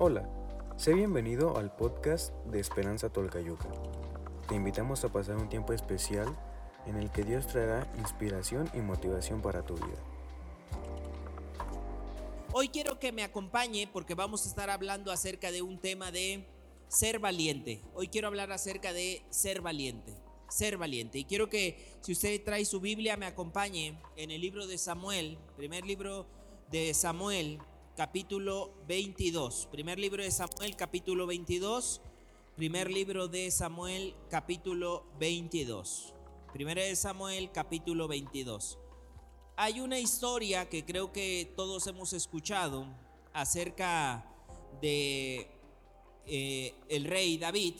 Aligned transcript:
Hola, 0.00 0.30
sé 0.76 0.94
bienvenido 0.94 1.58
al 1.58 1.74
podcast 1.74 2.32
de 2.44 2.60
Esperanza 2.60 3.10
Tolcayuca. 3.10 3.68
Te 4.46 4.54
invitamos 4.54 5.02
a 5.02 5.08
pasar 5.08 5.34
un 5.34 5.48
tiempo 5.48 5.72
especial 5.72 6.38
en 6.86 6.94
el 6.94 7.10
que 7.10 7.24
Dios 7.24 7.48
traerá 7.48 7.92
inspiración 7.98 8.70
y 8.74 8.76
motivación 8.78 9.42
para 9.42 9.66
tu 9.66 9.74
vida. 9.74 9.98
Hoy 12.52 12.68
quiero 12.68 13.00
que 13.00 13.10
me 13.10 13.24
acompañe 13.24 13.88
porque 13.92 14.14
vamos 14.14 14.46
a 14.46 14.48
estar 14.48 14.70
hablando 14.70 15.10
acerca 15.10 15.50
de 15.50 15.62
un 15.62 15.80
tema 15.80 16.12
de 16.12 16.46
ser 16.86 17.18
valiente. 17.18 17.82
Hoy 17.92 18.06
quiero 18.06 18.28
hablar 18.28 18.52
acerca 18.52 18.92
de 18.92 19.24
ser 19.30 19.62
valiente. 19.62 20.14
Ser 20.48 20.76
valiente. 20.76 21.18
Y 21.18 21.24
quiero 21.24 21.50
que 21.50 21.96
si 22.02 22.12
usted 22.12 22.40
trae 22.44 22.64
su 22.66 22.78
Biblia 22.78 23.16
me 23.16 23.26
acompañe 23.26 24.00
en 24.14 24.30
el 24.30 24.40
libro 24.40 24.68
de 24.68 24.78
Samuel, 24.78 25.38
primer 25.56 25.84
libro 25.84 26.24
de 26.70 26.94
Samuel, 26.94 27.58
capítulo 27.98 28.70
22. 28.86 29.66
Primer 29.72 29.98
libro 29.98 30.22
de 30.22 30.30
Samuel, 30.30 30.76
capítulo 30.76 31.26
22. 31.26 32.00
Primer 32.54 32.92
libro 32.92 33.26
de 33.26 33.50
Samuel, 33.50 34.14
capítulo 34.30 35.04
22. 35.18 36.14
Primera 36.52 36.80
de 36.80 36.94
Samuel, 36.94 37.50
capítulo 37.50 38.06
22. 38.06 38.78
Hay 39.56 39.80
una 39.80 39.98
historia 39.98 40.68
que 40.68 40.84
creo 40.84 41.10
que 41.10 41.52
todos 41.56 41.88
hemos 41.88 42.12
escuchado 42.12 42.86
acerca 43.32 44.24
de 44.80 45.50
eh, 46.24 46.76
el 46.88 47.04
rey 47.04 47.36
David. 47.36 47.74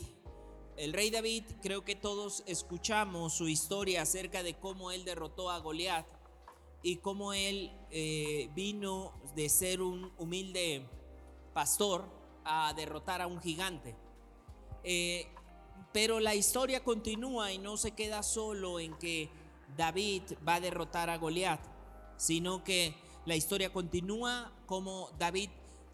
El 0.75 0.91
rey 0.91 1.11
David, 1.11 1.45
creo 1.61 1.85
que 1.85 1.95
todos 1.95 2.43
escuchamos 2.45 3.35
su 3.35 3.47
historia 3.47 4.01
acerca 4.01 4.43
de 4.43 4.55
cómo 4.55 4.91
él 4.91 5.05
derrotó 5.05 5.49
a 5.49 5.59
Goliat 5.59 6.18
y 6.81 6.97
cómo 6.97 7.33
él 7.33 7.71
eh, 7.91 8.49
vino 8.55 9.13
de 9.35 9.49
ser 9.49 9.81
un 9.81 10.11
humilde 10.17 10.85
pastor 11.53 12.05
a 12.45 12.73
derrotar 12.73 13.21
a 13.21 13.27
un 13.27 13.41
gigante. 13.41 13.95
Eh, 14.83 15.27
pero 15.91 16.19
la 16.19 16.35
historia 16.35 16.83
continúa 16.83 17.51
y 17.51 17.57
no 17.57 17.77
se 17.77 17.91
queda 17.91 18.23
solo 18.23 18.79
en 18.79 18.93
que 18.95 19.29
David 19.75 20.23
va 20.47 20.55
a 20.55 20.59
derrotar 20.59 21.09
a 21.09 21.17
Goliat, 21.17 21.59
sino 22.17 22.63
que 22.63 22.95
la 23.25 23.35
historia 23.35 23.71
continúa 23.71 24.51
como 24.65 25.09
David, 25.17 25.49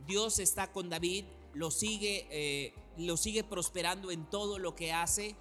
Dios 0.05 0.39
está 0.39 0.71
con 0.71 0.89
David, 0.89 1.25
lo 1.53 1.71
sigue, 1.71 2.27
eh, 2.29 2.73
lo 2.97 3.17
sigue 3.17 3.43
prosperando 3.43 4.11
en 4.11 4.25
todo 4.29 4.59
lo 4.59 4.75
que 4.75 4.91
hace, 4.91 5.35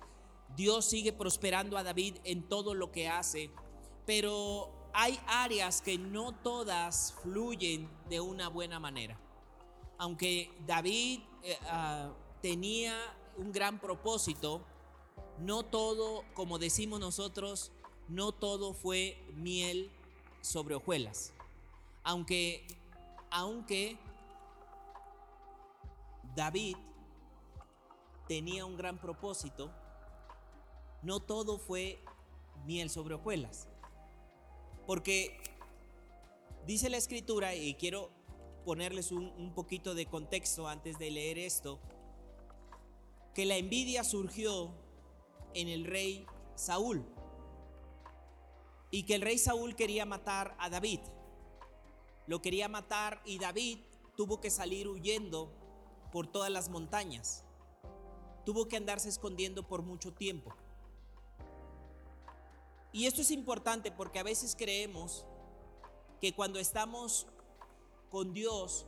Dios 0.57 0.85
sigue 0.85 1.13
prosperando 1.13 1.77
a 1.77 1.83
David 1.83 2.17
en 2.25 2.49
todo 2.49 2.75
lo 2.75 2.93
que 2.93 3.09
hace, 3.09 3.51
pero 4.07 4.84
hay 4.95 5.19
áreas 5.27 5.83
que 5.83 5.99
no 5.99 6.33
todas 6.33 7.15
fluyen 7.23 7.91
de 8.09 8.21
una 8.21 8.49
buena 8.49 8.79
manera. 8.79 9.19
Aunque 9.99 10.51
David 10.67 11.21
eh, 11.43 11.59
ah, 11.67 12.13
tenía 12.41 12.97
un 13.37 13.51
gran 13.51 13.81
propósito, 13.81 14.63
no 15.39 15.65
todo, 15.65 16.25
como 16.35 16.61
decimos 16.61 17.01
nosotros, 17.01 17.73
no 18.09 18.31
todo 18.31 18.73
fue 18.73 19.21
miel 19.35 19.91
sobre 20.41 20.77
hojuelas. 20.77 21.33
Aunque, 22.05 22.65
aunque 23.31 23.99
David 26.37 26.77
tenía 28.29 28.65
un 28.65 28.77
gran 28.77 28.99
propósito, 28.99 29.73
no 31.03 31.19
todo 31.19 31.59
fue 31.59 31.99
miel 32.65 32.91
sobre 32.91 33.15
hojuelas. 33.15 33.67
Porque 34.87 35.39
dice 36.67 36.91
la 36.91 36.97
escritura, 36.97 37.55
y 37.55 37.75
quiero 37.75 38.11
ponerles 38.65 39.13
un, 39.13 39.53
poquito 39.55 39.95
de 39.95 40.07
contexto 40.07 40.69
antes 40.69 40.99
de 40.99 41.11
leer 41.11 41.39
esto, 41.39 41.81
que 43.35 43.45
la 43.45 43.57
envidia 43.57 44.05
surgió 44.05 44.75
en 45.55 45.69
el 45.69 45.85
rey 45.85 46.27
Saúl 46.55 47.05
y 48.91 49.05
que 49.05 49.17
el 49.17 49.23
rey 49.23 49.39
Saúl 49.39 49.75
quería 49.75 50.07
matar 50.07 50.57
a 50.59 50.71
David. 50.71 51.01
Lo 52.27 52.41
quería 52.41 52.69
matar 52.69 53.21
y 53.25 53.39
David 53.39 53.79
tuvo 54.17 54.41
que 54.41 54.51
salir 54.51 54.89
huyendo 54.89 55.53
por 56.13 56.27
todas 56.27 56.51
las 56.51 56.69
montañas. 56.69 57.45
Tuvo 58.47 58.69
que 58.69 58.77
andarse 58.77 59.09
escondiendo 59.09 59.67
por 59.67 59.83
mucho 59.83 60.13
tiempo. 60.13 60.55
Y 62.95 63.07
esto 63.07 63.23
es 63.23 63.33
importante 63.33 63.91
porque 63.91 64.21
a 64.21 64.23
veces 64.23 64.55
creemos 64.57 65.27
que 66.21 66.33
cuando 66.33 66.61
estamos 66.61 67.27
con 68.09 68.33
Dios 68.33 68.87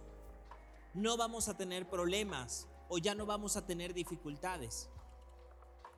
no 0.95 1.17
vamos 1.17 1.49
a 1.49 1.57
tener 1.57 1.91
problemas 1.91 2.69
o 2.89 2.99
ya 2.99 3.17
no 3.17 3.27
vamos 3.27 3.57
a 3.57 3.67
tener 3.67 3.95
dificultades. 3.95 4.89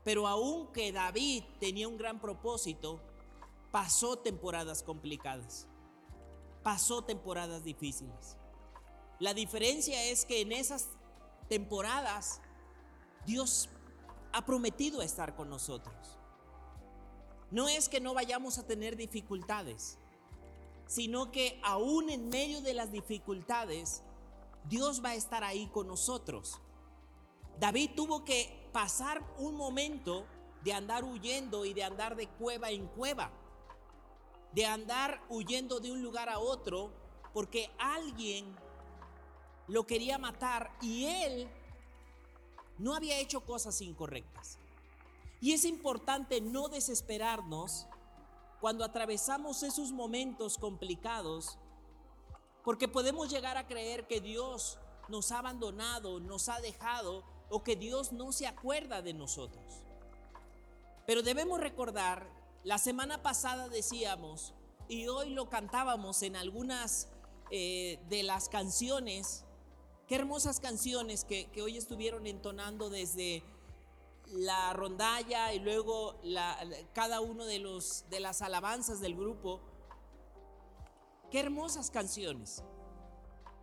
Pero 0.04 0.26
aunque 0.26 0.90
David 0.90 1.44
tenía 1.60 1.86
un 1.86 1.98
gran 1.98 2.18
propósito, 2.18 2.98
pasó 3.70 4.16
temporadas 4.16 4.82
complicadas, 4.82 5.68
pasó 6.62 7.04
temporadas 7.04 7.62
difíciles. 7.62 8.38
La 9.18 9.34
diferencia 9.34 10.02
es 10.04 10.24
que 10.24 10.40
en 10.40 10.52
esas 10.52 10.88
temporadas 11.50 12.40
Dios 13.26 13.68
ha 14.32 14.46
prometido 14.46 15.02
estar 15.02 15.36
con 15.36 15.50
nosotros. 15.50 16.17
No 17.50 17.68
es 17.68 17.88
que 17.88 18.00
no 18.00 18.14
vayamos 18.14 18.58
a 18.58 18.66
tener 18.66 18.96
dificultades, 18.96 19.98
sino 20.86 21.30
que 21.30 21.60
aún 21.62 22.10
en 22.10 22.28
medio 22.28 22.60
de 22.60 22.74
las 22.74 22.92
dificultades, 22.92 24.02
Dios 24.68 25.02
va 25.04 25.10
a 25.10 25.14
estar 25.14 25.44
ahí 25.44 25.66
con 25.68 25.86
nosotros. 25.86 26.60
David 27.58 27.90
tuvo 27.96 28.24
que 28.24 28.68
pasar 28.72 29.24
un 29.38 29.56
momento 29.56 30.26
de 30.62 30.72
andar 30.72 31.04
huyendo 31.04 31.64
y 31.64 31.72
de 31.72 31.84
andar 31.84 32.16
de 32.16 32.28
cueva 32.28 32.70
en 32.70 32.86
cueva, 32.86 33.30
de 34.52 34.66
andar 34.66 35.22
huyendo 35.28 35.80
de 35.80 35.90
un 35.90 36.02
lugar 36.02 36.28
a 36.28 36.38
otro, 36.38 36.92
porque 37.32 37.70
alguien 37.78 38.54
lo 39.66 39.86
quería 39.86 40.18
matar 40.18 40.70
y 40.80 41.06
él 41.06 41.48
no 42.78 42.94
había 42.94 43.18
hecho 43.18 43.40
cosas 43.40 43.80
incorrectas. 43.80 44.58
Y 45.40 45.52
es 45.52 45.64
importante 45.64 46.40
no 46.40 46.68
desesperarnos 46.68 47.86
cuando 48.60 48.84
atravesamos 48.84 49.62
esos 49.62 49.92
momentos 49.92 50.58
complicados, 50.58 51.58
porque 52.64 52.88
podemos 52.88 53.30
llegar 53.30 53.56
a 53.56 53.66
creer 53.66 54.06
que 54.06 54.20
Dios 54.20 54.78
nos 55.08 55.32
ha 55.32 55.38
abandonado, 55.38 56.20
nos 56.20 56.48
ha 56.48 56.60
dejado 56.60 57.24
o 57.50 57.62
que 57.62 57.76
Dios 57.76 58.12
no 58.12 58.32
se 58.32 58.46
acuerda 58.46 59.00
de 59.00 59.14
nosotros. 59.14 59.84
Pero 61.06 61.22
debemos 61.22 61.60
recordar, 61.60 62.28
la 62.64 62.78
semana 62.78 63.22
pasada 63.22 63.68
decíamos, 63.68 64.54
y 64.88 65.06
hoy 65.08 65.30
lo 65.30 65.48
cantábamos 65.48 66.22
en 66.22 66.36
algunas 66.36 67.08
eh, 67.50 67.98
de 68.08 68.22
las 68.22 68.48
canciones, 68.48 69.44
qué 70.06 70.16
hermosas 70.16 70.60
canciones 70.60 71.24
que, 71.24 71.46
que 71.46 71.62
hoy 71.62 71.76
estuvieron 71.78 72.26
entonando 72.26 72.90
desde 72.90 73.42
la 74.32 74.72
rondalla 74.72 75.52
y 75.52 75.58
luego 75.58 76.20
cada 76.92 77.20
uno 77.20 77.44
de, 77.44 77.58
los, 77.58 78.04
de 78.10 78.20
las 78.20 78.42
alabanzas 78.42 79.00
del 79.00 79.16
grupo. 79.16 79.60
Qué 81.30 81.40
hermosas 81.40 81.90
canciones, 81.90 82.62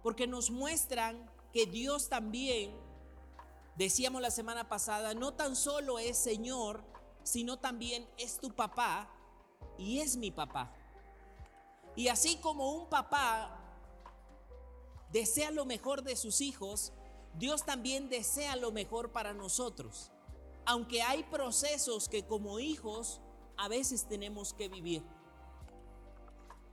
porque 0.04 0.28
nos 0.28 0.52
muestran 0.52 1.30
que 1.52 1.66
Dios 1.66 2.10
también, 2.10 2.76
decíamos 3.76 4.22
la 4.22 4.32
semana 4.32 4.70
pasada, 4.70 5.14
no 5.14 5.34
tan 5.34 5.56
solo 5.56 6.00
es 6.00 6.18
Señor, 6.18 6.84
sino 7.24 7.58
también 7.58 8.08
es 8.18 8.40
tu 8.40 8.52
papá 8.52 9.10
y 9.78 10.00
es 10.00 10.16
mi 10.16 10.32
papá. 10.32 10.72
Y 11.96 12.10
así 12.10 12.38
como 12.38 12.72
un 12.72 12.90
papá 12.90 13.60
desea 15.12 15.50
lo 15.50 15.66
mejor 15.66 16.04
de 16.04 16.16
sus 16.16 16.42
hijos, 16.42 16.92
Dios 17.36 17.66
también 17.66 18.10
desea 18.10 18.56
lo 18.56 18.72
mejor 18.72 19.12
para 19.12 19.34
nosotros 19.34 20.12
aunque 20.66 21.02
hay 21.02 21.24
procesos 21.24 22.10
que 22.10 22.26
como 22.26 22.60
hijos 22.60 23.22
a 23.58 23.68
veces 23.68 24.08
tenemos 24.08 24.54
que 24.54 24.68
vivir. 24.68 25.04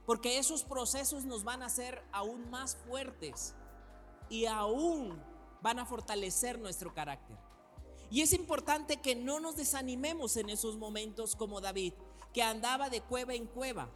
Porque 0.06 0.38
esos 0.38 0.64
procesos 0.64 1.24
nos 1.24 1.44
van 1.44 1.62
a 1.62 1.66
hacer 1.66 2.02
aún 2.12 2.50
más 2.50 2.76
fuertes 2.76 3.54
y 4.28 4.46
aún 4.46 5.22
van 5.60 5.78
a 5.78 5.86
fortalecer 5.86 6.58
nuestro 6.58 6.92
carácter. 6.92 7.36
Y 8.10 8.20
es 8.20 8.32
importante 8.32 9.00
que 9.00 9.14
no 9.14 9.40
nos 9.40 9.56
desanimemos 9.56 10.36
en 10.36 10.50
esos 10.50 10.76
momentos 10.76 11.36
como 11.36 11.60
David, 11.60 11.94
que 12.34 12.42
andaba 12.42 12.90
de 12.90 13.00
cueva 13.00 13.34
en 13.34 13.46
cueva, 13.46 13.88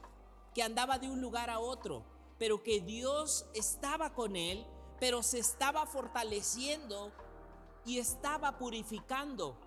que 0.55 0.63
andaba 0.63 0.99
de 0.99 1.11
un 1.11 1.21
lugar 1.21 1.51
a 1.51 1.59
otro, 1.59 2.05
pero 2.39 2.63
que 2.63 2.81
Dios 2.81 3.47
estaba 3.55 4.15
con 4.15 4.37
él, 4.37 4.65
pero 5.01 5.23
se 5.23 5.39
estaba 5.39 5.87
fortaleciendo 5.87 7.13
y 7.85 7.99
estaba 7.99 8.59
purificando 8.59 9.59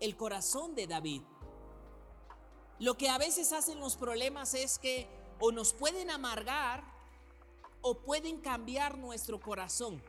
el 0.00 0.16
corazón 0.16 0.74
de 0.74 0.86
David. 0.86 1.22
Lo 2.78 2.96
que 2.96 3.08
a 3.08 3.18
veces 3.18 3.52
hacen 3.52 3.80
los 3.80 3.96
problemas 3.96 4.54
es 4.54 4.78
que 4.78 5.08
o 5.40 5.52
nos 5.52 5.72
pueden 5.72 6.10
amargar 6.10 6.84
o 7.82 7.94
pueden 7.94 8.40
cambiar 8.40 8.98
nuestro 8.98 9.40
corazón. 9.40 10.02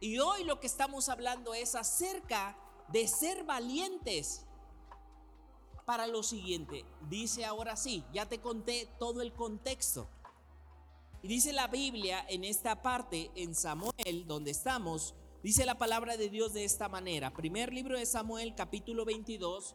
Y 0.00 0.18
hoy 0.18 0.44
lo 0.44 0.58
que 0.60 0.66
estamos 0.66 1.08
hablando 1.08 1.54
es 1.54 1.74
acerca 1.74 2.56
de 2.88 3.06
ser 3.08 3.44
valientes 3.44 4.44
para 5.84 6.06
lo 6.06 6.22
siguiente. 6.22 6.84
Dice 7.08 7.44
ahora 7.44 7.76
sí, 7.76 8.04
ya 8.12 8.28
te 8.28 8.40
conté 8.40 8.88
todo 8.98 9.20
el 9.22 9.32
contexto. 9.32 10.08
Y 11.22 11.28
dice 11.28 11.52
la 11.52 11.68
Biblia 11.68 12.24
en 12.28 12.44
esta 12.44 12.82
parte, 12.82 13.30
en 13.36 13.54
Samuel, 13.54 14.26
donde 14.26 14.50
estamos, 14.50 15.14
dice 15.42 15.66
la 15.66 15.78
palabra 15.78 16.16
de 16.16 16.28
Dios 16.28 16.52
de 16.52 16.64
esta 16.64 16.88
manera. 16.88 17.32
Primer 17.32 17.72
libro 17.72 17.98
de 17.98 18.06
Samuel, 18.06 18.54
capítulo 18.54 19.04
22, 19.04 19.74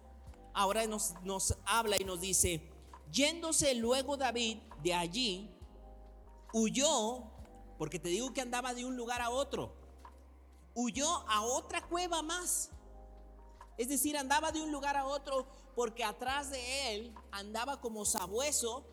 ahora 0.54 0.86
nos, 0.88 1.14
nos 1.24 1.58
habla 1.66 1.98
y 2.00 2.04
nos 2.04 2.22
dice, 2.22 2.70
yéndose 3.12 3.76
luego 3.76 4.18
David 4.18 4.60
de 4.84 4.94
allí, 4.94 5.50
huyó, 6.54 7.24
porque 7.78 8.00
te 8.00 8.10
digo 8.10 8.34
que 8.34 8.42
andaba 8.42 8.74
de 8.74 8.86
un 8.86 8.96
lugar 8.96 9.22
a 9.22 9.30
otro, 9.30 9.74
huyó 10.74 11.08
a 11.28 11.42
otra 11.42 11.86
cueva 11.88 12.22
más. 12.22 12.72
Es 13.78 13.90
decir, 13.90 14.18
andaba 14.18 14.52
de 14.52 14.62
un 14.62 14.72
lugar 14.72 14.98
a 14.98 15.06
otro 15.06 15.48
porque 15.76 16.04
atrás 16.04 16.50
de 16.50 16.96
él 16.96 17.14
andaba 17.32 17.80
como 17.80 18.06
sabueso 18.06 18.88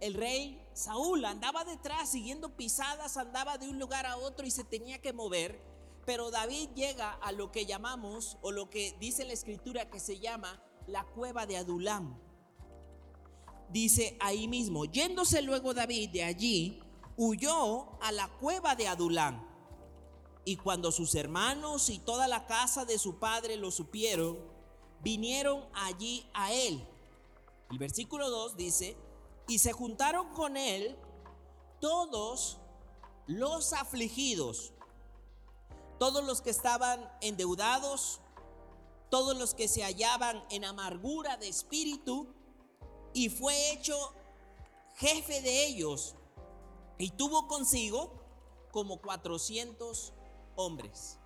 el 0.00 0.14
rey 0.14 0.64
Saúl. 0.72 1.24
Andaba 1.24 1.64
detrás 1.64 2.10
siguiendo 2.10 2.56
pisadas, 2.56 3.16
andaba 3.16 3.58
de 3.58 3.68
un 3.68 3.78
lugar 3.78 4.06
a 4.06 4.16
otro 4.16 4.46
y 4.46 4.50
se 4.50 4.64
tenía 4.64 4.98
que 5.00 5.12
mover. 5.12 5.67
Pero 6.08 6.30
David 6.30 6.70
llega 6.74 7.12
a 7.20 7.32
lo 7.32 7.52
que 7.52 7.66
llamamos, 7.66 8.38
o 8.40 8.50
lo 8.50 8.70
que 8.70 8.96
dice 8.98 9.26
la 9.26 9.34
escritura 9.34 9.90
que 9.90 10.00
se 10.00 10.18
llama 10.18 10.58
la 10.86 11.04
cueva 11.04 11.44
de 11.44 11.58
Adulam. 11.58 12.18
Dice 13.68 14.16
ahí 14.18 14.48
mismo, 14.48 14.86
yéndose 14.86 15.42
luego 15.42 15.74
David 15.74 16.08
de 16.08 16.24
allí, 16.24 16.80
huyó 17.18 18.00
a 18.00 18.10
la 18.10 18.26
cueva 18.26 18.74
de 18.74 18.88
Adulam. 18.88 19.46
Y 20.46 20.56
cuando 20.56 20.92
sus 20.92 21.14
hermanos 21.14 21.90
y 21.90 21.98
toda 21.98 22.26
la 22.26 22.46
casa 22.46 22.86
de 22.86 22.98
su 22.98 23.18
padre 23.18 23.58
lo 23.58 23.70
supieron, 23.70 24.38
vinieron 25.02 25.62
allí 25.74 26.26
a 26.32 26.54
él. 26.54 26.88
El 27.70 27.76
versículo 27.76 28.30
2 28.30 28.56
dice, 28.56 28.96
y 29.46 29.58
se 29.58 29.74
juntaron 29.74 30.32
con 30.32 30.56
él 30.56 30.96
todos 31.80 32.56
los 33.26 33.74
afligidos, 33.74 34.72
todos 35.98 36.24
los 36.24 36.40
que 36.40 36.50
estaban 36.50 37.10
endeudados, 37.20 38.20
todos 39.10 39.36
los 39.36 39.54
que 39.54 39.68
se 39.68 39.82
hallaban 39.82 40.44
en 40.50 40.64
amargura 40.64 41.36
de 41.36 41.48
espíritu, 41.48 42.34
y 43.12 43.28
fue 43.30 43.72
hecho 43.72 43.96
jefe 44.96 45.40
de 45.40 45.66
ellos, 45.66 46.14
y 46.98 47.10
tuvo 47.10 47.48
consigo 47.48 48.12
como 48.70 49.00
400 49.00 50.12
hombres. 50.56 51.18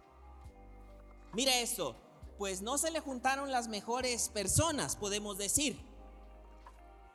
Mira 1.32 1.58
esto, 1.58 1.96
pues 2.38 2.60
no 2.60 2.78
se 2.78 2.90
le 2.90 3.00
juntaron 3.00 3.50
las 3.50 3.68
mejores 3.68 4.28
personas, 4.28 4.96
podemos 4.96 5.38
decir. 5.38 5.80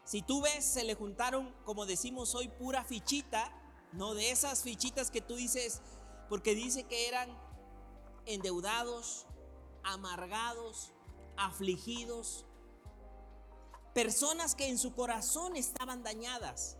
Si 0.03 0.21
tú 0.21 0.41
ves, 0.41 0.65
se 0.65 0.83
le 0.83 0.95
juntaron, 0.95 1.53
como 1.65 1.85
decimos 1.85 2.33
hoy, 2.33 2.47
pura 2.47 2.83
fichita, 2.83 3.51
no 3.91 4.13
de 4.13 4.31
esas 4.31 4.63
fichitas 4.63 5.11
que 5.11 5.21
tú 5.21 5.35
dices, 5.35 5.81
porque 6.29 6.55
dice 6.55 6.83
que 6.83 7.07
eran 7.07 7.29
endeudados, 8.27 9.25
amargados, 9.83 10.91
afligidos, 11.37 12.45
personas 13.93 14.53
que 14.53 14.67
en 14.67 14.77
su 14.77 14.93
corazón 14.93 15.55
estaban 15.55 16.03
dañadas. 16.03 16.77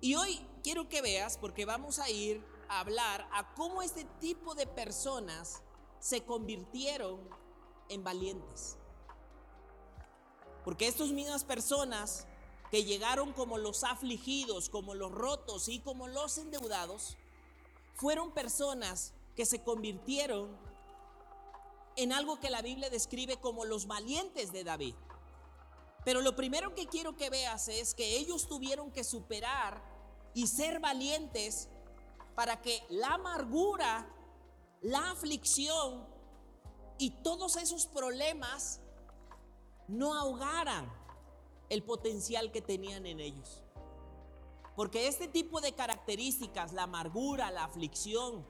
Y 0.00 0.14
hoy 0.14 0.44
quiero 0.62 0.88
que 0.88 1.02
veas, 1.02 1.38
porque 1.38 1.64
vamos 1.64 1.98
a 1.98 2.10
ir 2.10 2.44
a 2.68 2.80
hablar 2.80 3.28
a 3.32 3.54
cómo 3.54 3.82
este 3.82 4.04
tipo 4.20 4.54
de 4.54 4.66
personas 4.66 5.62
se 6.00 6.24
convirtieron 6.24 7.20
en 7.88 8.02
valientes. 8.02 8.76
Porque 10.64 10.88
estas 10.88 11.10
mismas 11.10 11.44
personas 11.44 12.26
que 12.70 12.84
llegaron 12.84 13.32
como 13.32 13.58
los 13.58 13.84
afligidos, 13.84 14.68
como 14.68 14.94
los 14.94 15.12
rotos 15.12 15.68
y 15.68 15.78
como 15.80 16.08
los 16.08 16.38
endeudados, 16.38 17.16
fueron 17.94 18.32
personas 18.32 19.14
que 19.36 19.46
se 19.46 19.62
convirtieron 19.62 20.56
en 21.94 22.12
algo 22.12 22.40
que 22.40 22.50
la 22.50 22.62
Biblia 22.62 22.90
describe 22.90 23.36
como 23.36 23.64
los 23.64 23.86
valientes 23.86 24.50
de 24.52 24.64
David. 24.64 24.94
Pero 26.04 26.20
lo 26.20 26.34
primero 26.34 26.74
que 26.74 26.86
quiero 26.86 27.16
que 27.16 27.30
veas 27.30 27.68
es 27.68 27.94
que 27.94 28.16
ellos 28.16 28.48
tuvieron 28.48 28.90
que 28.90 29.04
superar 29.04 29.82
y 30.34 30.46
ser 30.46 30.80
valientes 30.80 31.68
para 32.34 32.60
que 32.60 32.82
la 32.90 33.14
amargura 33.14 34.12
la 34.82 35.10
aflicción 35.10 36.06
y 36.98 37.10
todos 37.22 37.56
esos 37.56 37.86
problemas 37.86 38.80
no 39.88 40.14
ahogaran 40.14 40.90
el 41.68 41.82
potencial 41.82 42.52
que 42.52 42.62
tenían 42.62 43.06
en 43.06 43.20
ellos. 43.20 43.62
Porque 44.76 45.08
este 45.08 45.26
tipo 45.26 45.60
de 45.60 45.72
características, 45.72 46.72
la 46.72 46.84
amargura, 46.84 47.50
la 47.50 47.64
aflicción 47.64 48.46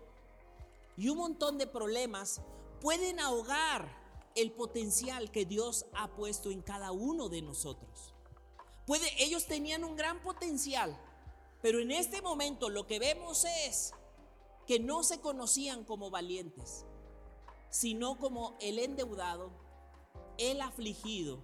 y 0.96 1.08
un 1.08 1.18
montón 1.18 1.58
de 1.58 1.66
problemas 1.66 2.40
pueden 2.80 3.20
ahogar 3.20 4.06
el 4.34 4.52
potencial 4.52 5.30
que 5.30 5.44
Dios 5.44 5.86
ha 5.94 6.08
puesto 6.14 6.50
en 6.50 6.62
cada 6.62 6.92
uno 6.92 7.28
de 7.28 7.42
nosotros. 7.42 8.14
Puede, 8.86 9.10
ellos 9.22 9.46
tenían 9.46 9.82
un 9.84 9.96
gran 9.96 10.22
potencial, 10.22 10.96
pero 11.62 11.80
en 11.80 11.90
este 11.90 12.22
momento 12.22 12.68
lo 12.68 12.86
que 12.86 12.98
vemos 12.98 13.44
es 13.66 13.92
que 14.66 14.78
no 14.78 15.02
se 15.02 15.20
conocían 15.20 15.84
como 15.84 16.10
valientes, 16.10 16.84
sino 17.70 18.18
como 18.18 18.56
el 18.60 18.78
endeudado, 18.78 19.50
el 20.38 20.60
afligido 20.60 21.40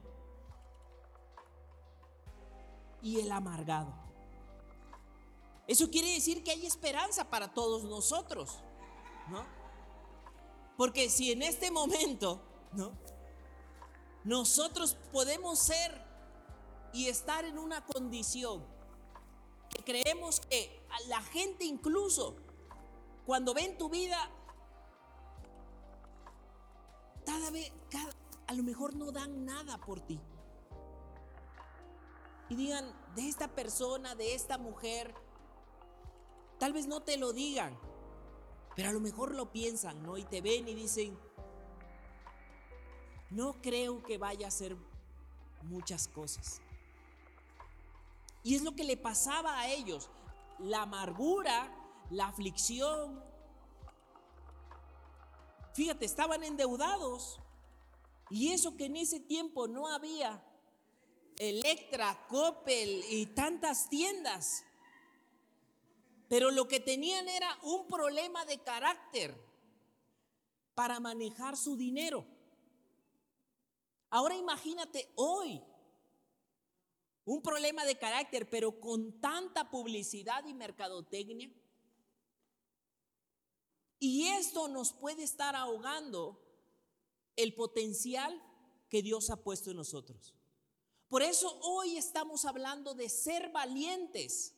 y 3.00 3.20
el 3.20 3.32
amargado. 3.32 3.93
Eso 5.66 5.90
quiere 5.90 6.12
decir 6.12 6.44
que 6.44 6.50
hay 6.50 6.66
esperanza 6.66 7.31
para 7.31 7.55
todos 7.55 7.84
nosotros, 7.84 8.62
Porque 10.76 11.11
si 11.11 11.32
en 11.32 11.43
este 11.43 11.70
momento, 11.70 12.40
¿no? 12.73 12.93
Nosotros 14.25 14.96
podemos 15.12 15.58
ser 15.58 16.00
y 16.93 17.08
estar 17.08 17.44
en 17.44 17.58
una 17.58 17.84
condición 17.84 18.64
que 19.69 19.82
creemos 19.82 20.40
que 20.40 20.82
la 21.08 21.20
gente 21.23 21.64
incluso 21.64 22.37
cuando 23.26 23.55
ven 23.55 23.79
tu 23.79 23.89
vida, 23.89 24.31
cada 27.24 27.51
vez, 27.51 27.72
a 28.46 28.55
lo 28.55 28.62
mejor 28.62 28.94
no 28.94 29.12
dan 29.12 29.44
nada 29.44 29.79
por 29.79 30.01
ti. 30.01 30.20
Y 32.48 32.56
digan, 32.56 32.93
de 33.15 33.29
esta 33.29 33.48
persona, 33.48 34.15
de 34.15 34.34
esta 34.34 34.58
mujer, 34.58 35.15
tal 36.58 36.72
vez 36.72 36.86
no 36.86 37.01
te 37.01 37.17
lo 37.17 37.32
digan, 37.32 37.79
pero 38.74 38.88
a 38.88 38.93
lo 38.93 39.00
mejor 39.00 39.34
lo 39.34 39.52
piensan, 39.52 40.02
¿no? 40.02 40.17
Y 40.17 40.24
te 40.24 40.41
ven 40.41 40.69
y 40.69 40.74
dicen, 40.74 41.19
no 43.31 43.60
creo 43.62 44.02
que 44.02 44.19
vaya 44.19 44.46
a 44.46 44.48
hacer 44.48 44.76
muchas 45.62 46.08
cosas. 46.08 46.60
Y 48.43 48.55
es 48.55 48.62
lo 48.62 48.74
que 48.74 48.84
le 48.84 48.96
pasaba 48.96 49.60
a 49.60 49.69
ellos. 49.69 50.10
La 50.58 50.82
amargura 50.82 51.79
la 52.12 52.26
aflicción. 52.26 53.22
Fíjate, 55.74 56.05
estaban 56.05 56.44
endeudados. 56.44 57.41
Y 58.31 58.52
eso 58.52 58.76
que 58.76 58.86
en 58.86 58.96
ese 58.96 59.20
tiempo 59.20 59.67
no 59.67 59.88
había 59.88 60.43
Electra, 61.38 62.26
Coppel 62.29 63.05
y 63.08 63.26
tantas 63.26 63.88
tiendas. 63.88 64.64
Pero 66.32 66.51
lo 66.51 66.67
que 66.67 66.81
tenían 66.81 67.29
era 67.29 67.58
un 67.62 67.86
problema 67.86 68.46
de 68.46 68.56
carácter 68.56 69.39
para 70.74 70.98
manejar 70.98 71.58
su 71.58 71.77
dinero. 71.77 72.24
Ahora 74.08 74.34
imagínate 74.34 75.12
hoy 75.17 75.62
un 77.27 77.43
problema 77.43 77.84
de 77.84 77.98
carácter, 77.98 78.48
pero 78.48 78.81
con 78.81 79.20
tanta 79.20 79.69
publicidad 79.70 80.46
y 80.46 80.55
mercadotecnia. 80.55 81.53
Y 83.98 84.29
esto 84.29 84.69
nos 84.69 84.94
puede 84.94 85.24
estar 85.24 85.55
ahogando 85.55 86.41
el 87.36 87.55
potencial 87.55 88.43
que 88.89 89.03
Dios 89.03 89.29
ha 89.29 89.36
puesto 89.36 89.70
en 89.70 89.77
nosotros. 89.77 90.34
Por 91.10 91.20
eso 91.20 91.60
hoy 91.60 91.98
estamos 91.98 92.46
hablando 92.46 92.94
de 92.94 93.10
ser 93.10 93.51
valientes 93.51 94.56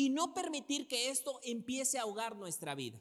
y 0.00 0.08
no 0.08 0.32
permitir 0.32 0.88
que 0.88 1.10
esto 1.10 1.40
empiece 1.42 1.98
a 1.98 2.02
ahogar 2.02 2.34
nuestra 2.34 2.74
vida. 2.74 2.98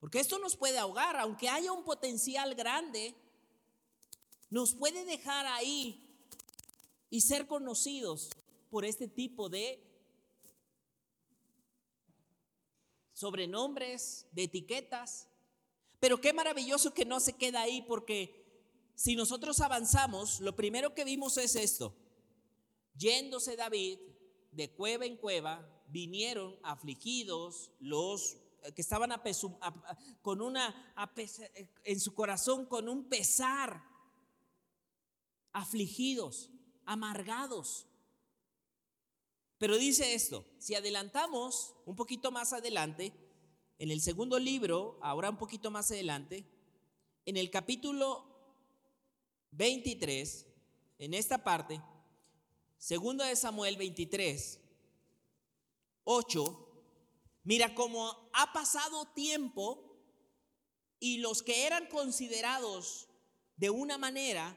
Porque 0.00 0.18
esto 0.18 0.38
nos 0.38 0.56
puede 0.56 0.78
ahogar, 0.78 1.14
aunque 1.18 1.50
haya 1.50 1.72
un 1.72 1.84
potencial 1.84 2.54
grande, 2.54 3.14
nos 4.48 4.74
puede 4.74 5.04
dejar 5.04 5.44
ahí 5.44 6.02
y 7.10 7.20
ser 7.20 7.46
conocidos 7.46 8.30
por 8.70 8.86
este 8.86 9.08
tipo 9.08 9.50
de 9.50 9.78
sobrenombres, 13.12 14.26
de 14.32 14.44
etiquetas. 14.44 15.28
Pero 16.00 16.18
qué 16.18 16.32
maravilloso 16.32 16.94
que 16.94 17.04
no 17.04 17.20
se 17.20 17.34
queda 17.34 17.60
ahí 17.60 17.82
porque 17.82 18.42
si 18.94 19.16
nosotros 19.16 19.60
avanzamos, 19.60 20.40
lo 20.40 20.56
primero 20.56 20.94
que 20.94 21.04
vimos 21.04 21.36
es 21.36 21.54
esto. 21.56 21.94
Yéndose 22.96 23.54
David 23.54 23.98
de 24.50 24.70
cueva 24.70 25.04
en 25.04 25.18
cueva, 25.18 25.73
vinieron 25.94 26.58
afligidos 26.64 27.70
los 27.78 28.36
que 28.74 28.82
estaban 28.82 29.12
con 30.22 30.42
una 30.42 30.92
en 31.84 32.00
su 32.00 32.14
corazón 32.14 32.66
con 32.66 32.88
un 32.88 33.04
pesar, 33.04 33.80
afligidos, 35.52 36.50
amargados. 36.84 37.86
Pero 39.58 39.78
dice 39.78 40.14
esto, 40.14 40.44
si 40.58 40.74
adelantamos 40.74 41.76
un 41.86 41.94
poquito 41.94 42.32
más 42.32 42.52
adelante, 42.52 43.12
en 43.78 43.92
el 43.92 44.00
segundo 44.00 44.40
libro, 44.40 44.98
ahora 45.00 45.30
un 45.30 45.38
poquito 45.38 45.70
más 45.70 45.92
adelante, 45.92 46.44
en 47.24 47.36
el 47.36 47.50
capítulo 47.50 48.26
23, 49.52 50.46
en 50.98 51.14
esta 51.14 51.44
parte, 51.44 51.80
segundo 52.78 53.22
de 53.22 53.36
Samuel 53.36 53.76
23, 53.76 54.63
8, 56.04 56.68
mira 57.44 57.74
cómo 57.74 58.30
ha 58.32 58.52
pasado 58.52 59.06
tiempo 59.14 59.98
y 61.00 61.18
los 61.18 61.42
que 61.42 61.66
eran 61.66 61.86
considerados 61.88 63.08
de 63.56 63.70
una 63.70 63.98
manera 63.98 64.56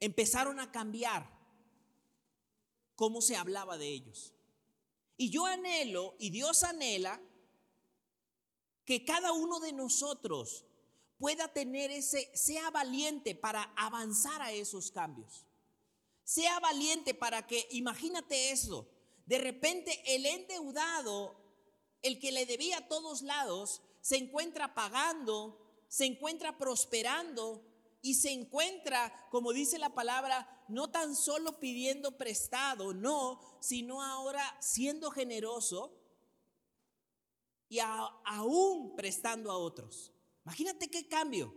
empezaron 0.00 0.58
a 0.58 0.72
cambiar 0.72 1.30
cómo 2.96 3.20
se 3.22 3.36
hablaba 3.36 3.78
de 3.78 3.88
ellos. 3.88 4.34
Y 5.16 5.30
yo 5.30 5.46
anhelo, 5.46 6.16
y 6.18 6.30
Dios 6.30 6.62
anhela, 6.62 7.20
que 8.84 9.04
cada 9.04 9.32
uno 9.32 9.60
de 9.60 9.72
nosotros 9.72 10.64
pueda 11.18 11.48
tener 11.48 11.90
ese, 11.90 12.30
sea 12.34 12.70
valiente 12.70 13.34
para 13.34 13.64
avanzar 13.76 14.40
a 14.42 14.52
esos 14.52 14.90
cambios. 14.90 15.44
Sea 16.24 16.58
valiente 16.60 17.12
para 17.14 17.46
que, 17.46 17.68
imagínate 17.70 18.50
eso, 18.50 18.88
de 19.30 19.38
repente 19.38 20.02
el 20.12 20.26
endeudado, 20.26 21.36
el 22.02 22.18
que 22.18 22.32
le 22.32 22.46
debía 22.46 22.78
a 22.78 22.88
todos 22.88 23.22
lados, 23.22 23.80
se 24.00 24.16
encuentra 24.16 24.74
pagando, 24.74 25.84
se 25.86 26.04
encuentra 26.04 26.58
prosperando 26.58 27.64
y 28.02 28.14
se 28.14 28.32
encuentra, 28.32 29.28
como 29.30 29.52
dice 29.52 29.78
la 29.78 29.94
palabra, 29.94 30.64
no 30.66 30.90
tan 30.90 31.14
solo 31.14 31.60
pidiendo 31.60 32.18
prestado, 32.18 32.92
no, 32.92 33.40
sino 33.60 34.02
ahora 34.02 34.42
siendo 34.60 35.12
generoso 35.12 35.96
y 37.68 37.78
aún 37.78 38.96
prestando 38.96 39.52
a 39.52 39.58
otros. 39.58 40.12
Imagínate 40.44 40.90
qué 40.90 41.06
cambio. 41.06 41.54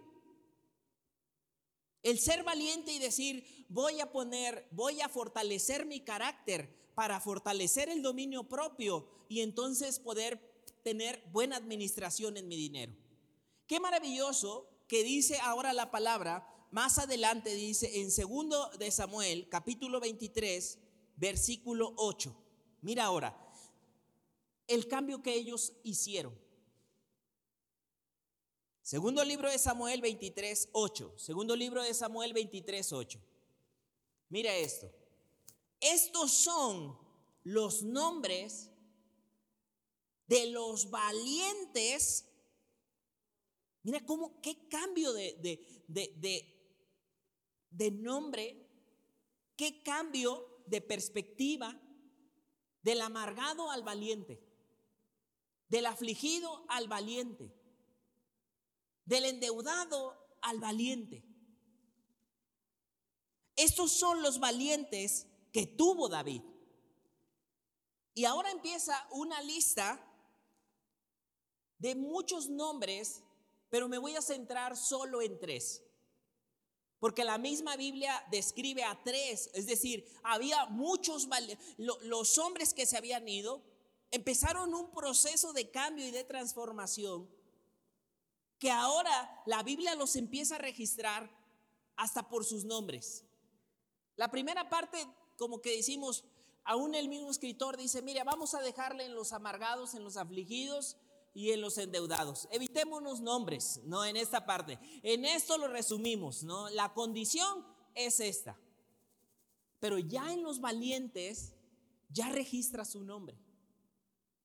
El 2.04 2.20
ser 2.20 2.44
valiente 2.44 2.92
y 2.92 3.00
decir, 3.00 3.66
voy 3.68 4.00
a 4.00 4.12
poner, 4.12 4.68
voy 4.70 5.02
a 5.02 5.10
fortalecer 5.10 5.88
mi 5.88 6.02
carácter 6.02 6.83
para 6.96 7.20
fortalecer 7.20 7.90
el 7.90 8.02
dominio 8.02 8.44
propio 8.44 9.08
y 9.30 9.42
entonces 9.42 10.00
poder 10.00 10.40
tener 10.84 11.24
buena 11.32 11.56
administración 11.56 12.38
en 12.38 12.48
mi 12.48 12.58
dinero. 12.58 12.94
Qué 13.68 13.80
maravilloso 13.80 14.70
que 14.88 15.04
dice 15.04 15.40
ahora 15.40 15.74
la 15.74 15.92
palabra 15.92 16.48
más 16.74 16.98
adelante 16.98 17.54
dice 17.54 18.02
en 18.02 18.10
segundo 18.10 18.70
de 18.80 18.90
Samuel, 18.90 19.48
capítulo 19.48 20.00
23, 20.00 20.80
versículo 21.18 21.94
8. 21.98 22.36
Mira 22.82 23.06
ahora, 23.06 23.38
el 24.66 24.88
cambio 24.88 25.22
que 25.22 25.36
ellos 25.36 25.74
hicieron. 25.84 26.34
Segundo 28.82 29.24
libro 29.24 29.50
de 29.52 29.60
Samuel 29.60 30.02
23, 30.02 30.70
8. 30.72 31.14
Segundo 31.16 31.56
libro 31.56 31.84
de 31.84 31.94
Samuel 31.94 32.34
23, 32.34 32.92
8. 32.92 33.20
Mira 34.30 34.56
esto. 34.56 34.92
Estos 35.84 36.32
son 36.32 36.98
los 37.44 37.84
nombres 37.84 38.72
de 40.28 40.48
los 40.48 40.90
valientes. 40.90 42.26
Mira 43.84 44.00
cómo, 44.06 44.40
qué 44.40 44.70
cambio 44.70 45.12
de, 45.12 45.36
de, 45.42 46.14
de, 46.16 46.78
de 47.70 47.92
nombre, 47.92 48.66
qué 49.58 49.84
cambio 49.84 50.64
de 50.68 50.80
perspectiva 50.80 51.78
del 52.82 53.02
amargado 53.02 53.70
al 53.70 53.84
valiente, 53.84 54.42
del 55.68 55.86
afligido 55.86 56.66
al 56.70 56.88
valiente, 56.88 57.54
del 59.04 59.26
endeudado 59.26 60.38
al 60.42 60.62
valiente. 60.62 61.26
Estos 63.58 63.92
son 63.92 64.22
los 64.22 64.40
valientes 64.40 65.28
que 65.54 65.66
tuvo 65.66 66.10
David. 66.10 66.42
Y 68.14 68.26
ahora 68.26 68.52
empieza 68.52 69.08
una 69.12 69.42
lista 69.42 70.06
de 71.78 71.96
muchos 71.96 72.50
nombres, 72.50 73.24
pero 73.70 73.88
me 73.88 73.98
voy 73.98 74.16
a 74.16 74.22
centrar 74.22 74.76
solo 74.76 75.22
en 75.22 75.40
tres. 75.40 75.82
Porque 77.00 77.24
la 77.24 77.38
misma 77.38 77.76
Biblia 77.76 78.26
describe 78.32 78.84
a 78.84 79.02
tres, 79.04 79.50
es 79.54 79.66
decir, 79.68 80.06
había 80.24 80.66
muchos, 80.68 81.28
los 81.78 82.38
hombres 82.38 82.74
que 82.74 82.86
se 82.86 82.98
habían 82.98 83.28
ido, 83.28 83.62
empezaron 84.12 84.74
un 84.74 84.92
proceso 84.92 85.54
de 85.54 85.70
cambio 85.70 86.08
y 86.08 86.12
de 86.12 86.24
transformación 86.24 87.30
que 88.58 88.72
ahora 88.72 89.44
la 89.46 89.62
Biblia 89.64 89.96
los 89.96 90.16
empieza 90.16 90.56
a 90.56 90.60
registrar 90.60 91.30
hasta 91.98 92.30
por 92.30 92.46
sus 92.46 92.64
nombres. 92.64 93.26
La 94.16 94.32
primera 94.32 94.70
parte, 94.70 95.06
como 95.38 95.62
que 95.62 95.76
decimos, 95.76 96.24
aún 96.64 96.96
el 96.96 97.10
mismo 97.10 97.32
escritor 97.32 97.78
dice, 97.78 98.02
mira, 98.02 98.24
vamos 98.24 98.54
a 98.54 98.62
dejarle 98.62 99.06
en 99.06 99.16
los 99.16 99.34
amargados, 99.34 99.94
en 99.94 100.04
los 100.04 100.18
afligidos, 100.18 100.98
y 101.34 101.52
en 101.52 101.62
los 101.62 101.78
endeudados. 101.78 102.48
Evitémonos 102.52 103.20
nombres, 103.22 103.82
¿no? 103.86 104.06
En 104.06 104.16
esta 104.16 104.46
parte. 104.46 104.80
En 105.02 105.26
esto 105.26 105.58
lo 105.58 105.68
resumimos, 105.68 106.44
¿no? 106.44 106.70
La 106.70 106.94
condición 106.94 107.66
es 107.96 108.20
esta. 108.20 108.60
Pero 109.80 109.98
ya 109.98 110.32
en 110.32 110.44
los 110.44 110.62
valientes, 110.62 111.54
ya 112.10 112.30
registra 112.30 112.86
su 112.86 113.04
nombre. 113.04 113.38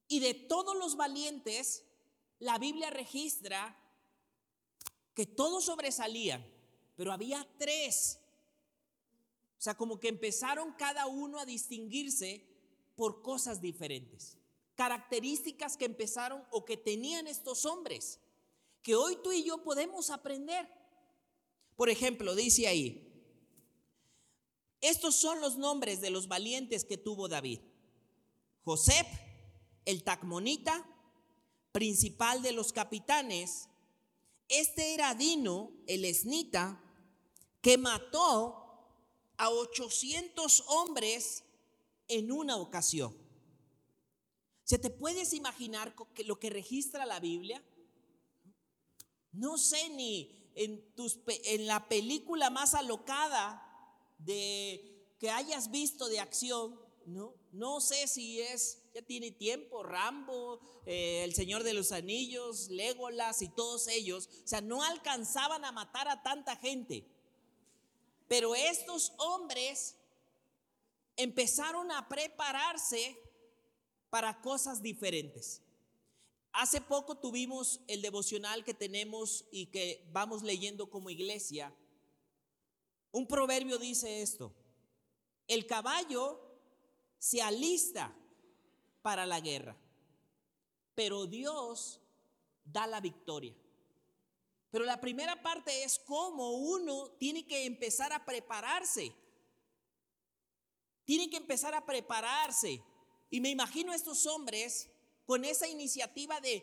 Y 0.08 0.20
de 0.20 0.34
todos 0.34 0.76
los 0.76 0.96
valientes, 0.96 1.84
la 2.38 2.58
Biblia 2.58 2.90
registra 2.90 3.76
que 5.14 5.26
todos 5.26 5.64
sobresalían, 5.64 6.44
pero 6.96 7.12
había 7.12 7.46
tres. 7.58 8.20
O 9.58 9.60
sea, 9.60 9.74
como 9.74 9.98
que 9.98 10.08
empezaron 10.08 10.72
cada 10.74 11.06
uno 11.06 11.38
a 11.38 11.44
distinguirse 11.44 12.46
por 12.94 13.22
cosas 13.22 13.60
diferentes 13.60 14.38
características 14.78 15.76
que 15.76 15.86
empezaron 15.86 16.44
o 16.52 16.64
que 16.64 16.76
tenían 16.76 17.26
estos 17.26 17.64
hombres, 17.64 18.20
que 18.80 18.94
hoy 18.94 19.18
tú 19.24 19.32
y 19.32 19.42
yo 19.42 19.64
podemos 19.64 20.08
aprender. 20.08 20.68
Por 21.74 21.90
ejemplo, 21.90 22.36
dice 22.36 22.68
ahí, 22.68 23.04
estos 24.80 25.16
son 25.16 25.40
los 25.40 25.56
nombres 25.58 26.00
de 26.00 26.10
los 26.10 26.28
valientes 26.28 26.84
que 26.84 26.96
tuvo 26.96 27.26
David. 27.26 27.58
José, 28.62 29.04
el 29.84 30.04
Tacmonita, 30.04 30.86
principal 31.72 32.40
de 32.40 32.52
los 32.52 32.72
capitanes. 32.72 33.68
Este 34.46 34.94
era 34.94 35.12
Dino, 35.16 35.72
el 35.88 36.04
esnita, 36.04 36.80
que 37.60 37.78
mató 37.78 38.67
a 39.38 39.50
800 39.50 40.64
hombres 40.68 41.44
en 42.08 42.30
una 42.30 42.56
ocasión. 42.56 43.16
¿Se 44.64 44.78
te 44.78 44.90
puedes 44.90 45.32
imaginar 45.32 45.94
lo 46.26 46.38
que 46.38 46.50
registra 46.50 47.06
la 47.06 47.20
Biblia? 47.20 47.62
No 49.32 49.56
sé 49.56 49.88
ni 49.90 50.50
en, 50.54 50.92
tus, 50.94 51.20
en 51.26 51.66
la 51.66 51.88
película 51.88 52.50
más 52.50 52.74
alocada 52.74 53.64
de 54.18 55.14
que 55.18 55.30
hayas 55.30 55.70
visto 55.70 56.08
de 56.08 56.20
acción, 56.20 56.78
¿no? 57.06 57.34
No 57.52 57.80
sé 57.80 58.06
si 58.08 58.40
es, 58.40 58.82
ya 58.92 59.02
tiene 59.02 59.30
tiempo, 59.30 59.82
Rambo, 59.82 60.60
eh, 60.84 61.22
El 61.24 61.34
Señor 61.34 61.62
de 61.62 61.72
los 61.72 61.92
Anillos, 61.92 62.68
Legolas 62.68 63.40
y 63.42 63.48
todos 63.48 63.88
ellos. 63.88 64.28
O 64.44 64.48
sea, 64.48 64.60
no 64.60 64.82
alcanzaban 64.82 65.64
a 65.64 65.72
matar 65.72 66.08
a 66.08 66.22
tanta 66.22 66.56
gente. 66.56 67.06
Pero 68.28 68.54
estos 68.54 69.12
hombres 69.18 69.96
empezaron 71.16 71.90
a 71.90 72.08
prepararse 72.08 73.18
para 74.10 74.40
cosas 74.40 74.82
diferentes. 74.82 75.62
Hace 76.52 76.80
poco 76.80 77.16
tuvimos 77.16 77.80
el 77.88 78.02
devocional 78.02 78.64
que 78.64 78.74
tenemos 78.74 79.46
y 79.50 79.66
que 79.66 80.06
vamos 80.12 80.42
leyendo 80.42 80.90
como 80.90 81.10
iglesia. 81.10 81.74
Un 83.10 83.26
proverbio 83.26 83.78
dice 83.78 84.22
esto, 84.22 84.52
el 85.46 85.66
caballo 85.66 86.40
se 87.18 87.42
alista 87.42 88.14
para 89.02 89.24
la 89.24 89.40
guerra, 89.40 89.76
pero 90.94 91.26
Dios 91.26 92.00
da 92.64 92.86
la 92.86 93.00
victoria. 93.00 93.54
Pero 94.70 94.84
la 94.84 95.00
primera 95.00 95.42
parte 95.42 95.84
es 95.84 95.98
cómo 95.98 96.52
uno 96.52 97.10
tiene 97.18 97.46
que 97.46 97.64
empezar 97.64 98.12
a 98.12 98.24
prepararse. 98.24 99.12
Tiene 101.04 101.30
que 101.30 101.38
empezar 101.38 101.74
a 101.74 101.86
prepararse. 101.86 102.82
Y 103.30 103.40
me 103.40 103.48
imagino 103.48 103.92
a 103.92 103.96
estos 103.96 104.26
hombres 104.26 104.90
con 105.24 105.44
esa 105.44 105.66
iniciativa 105.66 106.40
de 106.40 106.62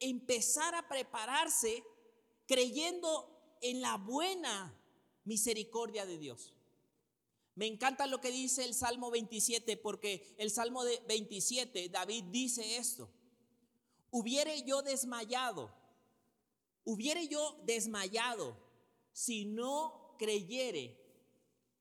empezar 0.00 0.74
a 0.74 0.88
prepararse 0.88 1.82
creyendo 2.46 3.56
en 3.60 3.80
la 3.80 3.96
buena 3.96 4.78
misericordia 5.24 6.06
de 6.06 6.18
Dios. 6.18 6.54
Me 7.54 7.66
encanta 7.66 8.06
lo 8.06 8.20
que 8.20 8.30
dice 8.30 8.64
el 8.64 8.74
Salmo 8.74 9.10
27, 9.10 9.76
porque 9.76 10.34
el 10.38 10.50
Salmo 10.50 10.84
de 10.84 11.00
27, 11.06 11.88
David 11.88 12.24
dice 12.28 12.76
esto. 12.76 13.08
Hubiere 14.10 14.62
yo 14.64 14.82
desmayado, 14.82 15.72
hubiere 16.84 17.28
yo 17.28 17.60
desmayado 17.64 18.56
si 19.12 19.44
no 19.44 20.14
creyere 20.18 21.00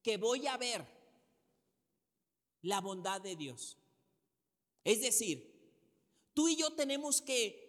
que 0.01 0.17
voy 0.17 0.47
a 0.47 0.57
ver 0.57 0.85
la 2.61 2.81
bondad 2.81 3.21
de 3.21 3.35
Dios. 3.35 3.77
Es 4.83 5.01
decir, 5.01 5.53
tú 6.33 6.47
y 6.47 6.55
yo 6.55 6.73
tenemos 6.73 7.21
que 7.21 7.63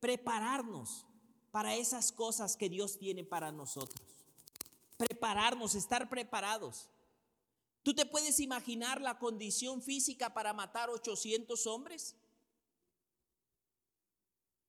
prepararnos 0.00 1.06
para 1.50 1.76
esas 1.76 2.12
cosas 2.12 2.56
que 2.56 2.68
Dios 2.68 2.98
tiene 2.98 3.24
para 3.24 3.52
nosotros. 3.52 4.00
Prepararnos, 4.96 5.74
estar 5.74 6.08
preparados. 6.08 6.88
¿Tú 7.82 7.94
te 7.94 8.06
puedes 8.06 8.40
imaginar 8.40 9.00
la 9.00 9.18
condición 9.18 9.82
física 9.82 10.32
para 10.32 10.52
matar 10.52 10.90
800 10.90 11.66
hombres? 11.66 12.16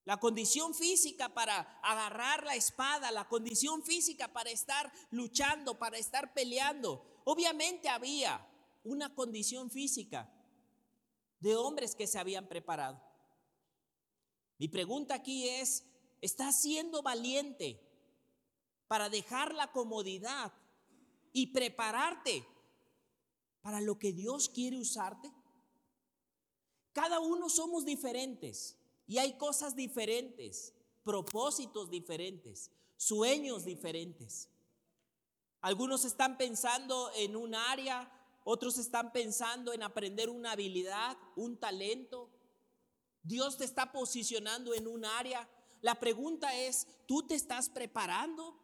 La 0.05 0.17
condición 0.17 0.73
física 0.73 1.33
para 1.33 1.79
agarrar 1.81 2.43
la 2.43 2.55
espada, 2.55 3.11
la 3.11 3.27
condición 3.27 3.83
física 3.83 4.31
para 4.31 4.51
estar 4.51 4.91
luchando, 5.11 5.77
para 5.77 5.97
estar 5.97 6.33
peleando. 6.33 7.21
Obviamente 7.25 7.89
había 7.89 8.47
una 8.83 9.13
condición 9.13 9.69
física 9.69 10.31
de 11.39 11.55
hombres 11.55 11.95
que 11.95 12.07
se 12.07 12.19
habían 12.19 12.47
preparado. 12.47 13.01
Mi 14.57 14.67
pregunta 14.67 15.15
aquí 15.15 15.49
es, 15.49 15.83
Estás 16.25 16.59
siendo 16.59 17.03
valiente 17.03 17.79
para 18.87 19.09
dejar 19.09 19.53
la 19.53 19.71
comodidad 19.71 20.51
y 21.33 21.53
prepararte 21.53 22.43
para 23.61 23.79
lo 23.79 23.99
que 23.99 24.11
Dios 24.11 24.49
quiere 24.49 24.79
usarte. 24.79 25.31
Cada 26.93 27.19
uno 27.19 27.47
somos 27.47 27.85
diferentes 27.85 28.75
y 29.07 29.17
hay 29.17 29.37
cosas 29.37 29.75
diferentes, 29.75 30.73
propósitos 31.03 31.89
diferentes, 31.89 32.71
sueños 32.97 33.65
diferentes. 33.65 34.49
Algunos 35.61 36.05
están 36.05 36.37
pensando 36.37 37.11
en 37.15 37.35
un 37.35 37.55
área, 37.55 38.11
otros 38.43 38.77
están 38.77 39.11
pensando 39.11 39.73
en 39.73 39.83
aprender 39.83 40.29
una 40.29 40.51
habilidad, 40.51 41.17
un 41.35 41.57
talento. 41.57 42.29
Dios 43.23 43.57
te 43.57 43.65
está 43.65 43.91
posicionando 43.91 44.73
en 44.73 44.87
un 44.87 45.05
área 45.05 45.49
la 45.85 45.99
pregunta 45.99 46.51
es, 46.55 46.87
¿tú 47.05 47.27
te 47.27 47.35
estás 47.35 47.69
preparando? 47.69 48.59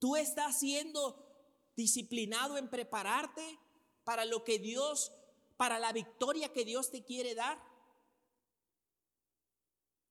¿Tú 0.00 0.16
estás 0.16 0.58
siendo 0.58 1.24
disciplinado 1.76 2.58
en 2.58 2.68
prepararte 2.68 3.60
para 4.02 4.24
lo 4.24 4.42
que 4.42 4.58
Dios, 4.58 5.12
para 5.56 5.78
la 5.78 5.92
victoria 5.92 6.52
que 6.52 6.64
Dios 6.64 6.90
te 6.90 7.04
quiere 7.04 7.34
dar? 7.34 7.58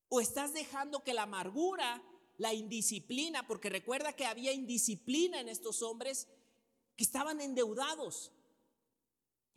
¿O 0.10 0.22
estás 0.22 0.54
dejando 0.54 1.04
que 1.04 1.14
la 1.14 1.24
amargura, 1.24 2.04
la 2.38 2.54
indisciplina, 2.54 3.48
porque 3.48 3.70
recuerda 3.70 4.14
que 4.14 4.26
había 4.26 4.54
indisciplina 4.54 5.40
en 5.40 5.50
estos 5.50 5.82
hombres 5.82 6.28
que 6.96 7.04
estaban 7.04 7.42
endeudados? 7.42 8.32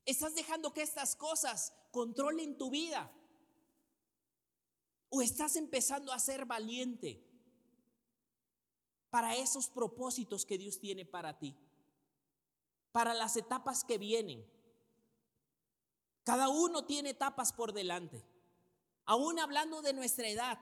¿Estás 0.07 0.35
dejando 0.35 0.73
que 0.73 0.83
estas 0.83 1.17
cosas 1.17 1.75
controlen 1.91 2.57
tu 2.57 2.71
vida? 2.71 3.13
¿O 5.09 5.21
estás 5.21 5.57
empezando 5.57 6.13
a 6.13 6.19
ser 6.19 6.47
valiente 6.47 7.23
para 9.11 9.37
esos 9.37 9.69
propósitos 9.69 10.47
que 10.47 10.59
Dios 10.59 10.79
tiene 10.79 11.05
para 11.05 11.39
ti? 11.39 11.57
Para 12.93 13.15
las 13.15 13.37
etapas 13.37 13.85
que 13.85 13.99
vienen. 13.99 14.56
Cada 16.27 16.49
uno 16.49 16.85
tiene 16.85 17.11
etapas 17.11 17.53
por 17.53 17.73
delante. 17.73 18.21
Aún 19.05 19.39
hablando 19.39 19.81
de 19.81 19.93
nuestra 19.93 20.27
edad, 20.27 20.59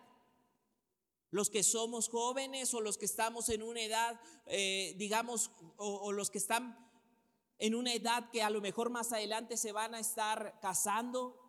los 1.30 1.48
que 1.48 1.62
somos 1.62 2.10
jóvenes 2.10 2.74
o 2.74 2.82
los 2.82 2.98
que 2.98 3.06
estamos 3.06 3.48
en 3.48 3.62
una 3.62 3.80
edad, 3.80 4.20
eh, 4.44 4.94
digamos, 4.98 5.50
o, 5.78 6.12
los 6.12 6.30
que 6.30 6.36
están 6.36 6.78
en 7.58 7.74
una 7.74 7.94
edad 7.94 8.28
que 8.30 8.42
a 8.42 8.50
lo 8.50 8.60
mejor 8.60 8.90
más 8.90 9.14
adelante 9.14 9.56
se 9.56 9.72
van 9.72 9.94
a 9.94 10.00
estar 10.00 10.60
casando. 10.60 11.40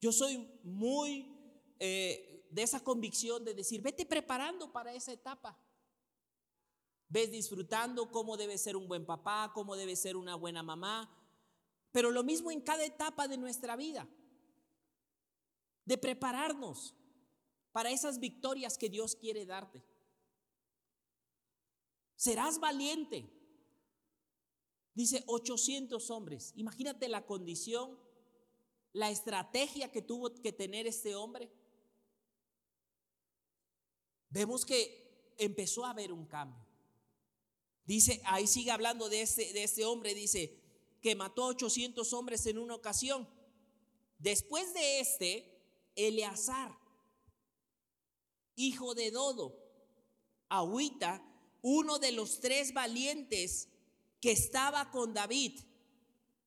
Yo 0.00 0.10
soy 0.10 0.50
muy 0.64 1.32
eh, 1.78 2.44
de 2.50 2.62
esa 2.64 2.80
convicción 2.80 3.44
de 3.44 3.54
decir, 3.54 3.80
vete 3.80 4.06
preparando 4.06 4.72
para 4.72 4.92
esa 4.92 5.12
etapa. 5.12 5.56
Ves 7.08 7.30
disfrutando 7.30 8.10
cómo 8.10 8.36
debe 8.36 8.58
ser 8.58 8.74
un 8.74 8.88
buen 8.88 9.06
papá, 9.06 9.52
cómo 9.54 9.76
debe 9.76 9.94
ser 9.94 10.16
una 10.16 10.34
buena 10.34 10.64
mamá, 10.64 11.08
pero 11.92 12.10
lo 12.10 12.22
mismo 12.22 12.50
en 12.50 12.60
cada 12.60 12.84
etapa 12.84 13.28
de 13.28 13.38
nuestra 13.38 13.76
vida, 13.76 14.08
de 15.84 15.98
prepararnos 15.98 16.94
para 17.72 17.90
esas 17.90 18.18
victorias 18.18 18.78
que 18.78 18.88
Dios 18.88 19.16
quiere 19.16 19.46
darte. 19.46 19.82
Serás 22.16 22.58
valiente. 22.58 23.30
Dice 24.94 25.24
800 25.26 26.10
hombres. 26.10 26.52
Imagínate 26.56 27.08
la 27.08 27.24
condición, 27.24 27.98
la 28.92 29.10
estrategia 29.10 29.90
que 29.90 30.02
tuvo 30.02 30.34
que 30.34 30.52
tener 30.52 30.86
este 30.86 31.14
hombre 31.14 31.50
vemos 34.30 34.64
que 34.64 35.34
empezó 35.38 35.84
a 35.84 35.90
haber 35.90 36.12
un 36.12 36.26
cambio. 36.26 36.64
Dice, 37.84 38.22
ahí 38.24 38.46
sigue 38.46 38.70
hablando 38.70 39.08
de 39.08 39.22
este, 39.22 39.52
de 39.52 39.64
este 39.64 39.84
hombre, 39.84 40.14
dice, 40.14 40.59
que 41.00 41.14
mató 41.14 41.46
800 41.46 42.12
hombres 42.12 42.46
en 42.46 42.58
una 42.58 42.74
ocasión. 42.74 43.28
Después 44.18 44.74
de 44.74 45.00
este, 45.00 45.60
Eleazar, 45.96 46.76
hijo 48.56 48.94
de 48.94 49.10
Dodo, 49.10 49.56
Agüita, 50.48 51.24
uno 51.62 51.98
de 51.98 52.12
los 52.12 52.40
tres 52.40 52.72
valientes 52.74 53.68
que 54.20 54.32
estaba 54.32 54.90
con 54.90 55.14
David 55.14 55.60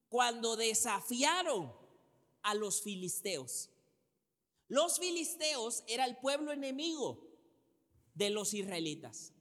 cuando 0.10 0.56
desafiaron 0.56 1.74
a 2.44 2.54
los 2.54 2.82
filisteos. 2.82 3.70
Los 4.68 5.00
filisteos 5.00 5.84
era 5.88 6.06
el 6.06 6.18
pueblo 6.18 6.52
enemigo 6.52 7.28
de 8.13 8.30
los 8.30 8.54
israelitas. 8.54 9.34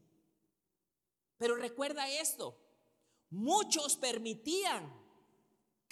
Pero 1.36 1.56
recuerda 1.56 2.08
esto, 2.08 2.56
muchos 3.30 3.96
permitían 3.96 5.01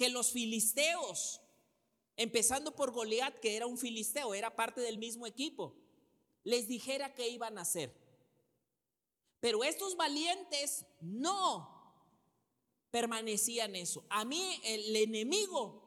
que 0.00 0.08
los 0.08 0.32
filisteos, 0.32 1.42
empezando 2.16 2.74
por 2.74 2.90
Goliat, 2.90 3.38
que 3.38 3.54
era 3.54 3.66
un 3.66 3.76
filisteo, 3.76 4.32
era 4.32 4.56
parte 4.56 4.80
del 4.80 4.96
mismo 4.96 5.26
equipo, 5.26 5.76
les 6.42 6.66
dijera 6.66 7.14
qué 7.14 7.28
iban 7.28 7.58
a 7.58 7.60
hacer. 7.60 7.94
Pero 9.40 9.62
estos 9.62 9.98
valientes 9.98 10.86
no 11.02 11.68
permanecían 12.90 13.76
eso. 13.76 14.02
A 14.08 14.24
mí 14.24 14.58
el 14.64 14.96
enemigo 14.96 15.82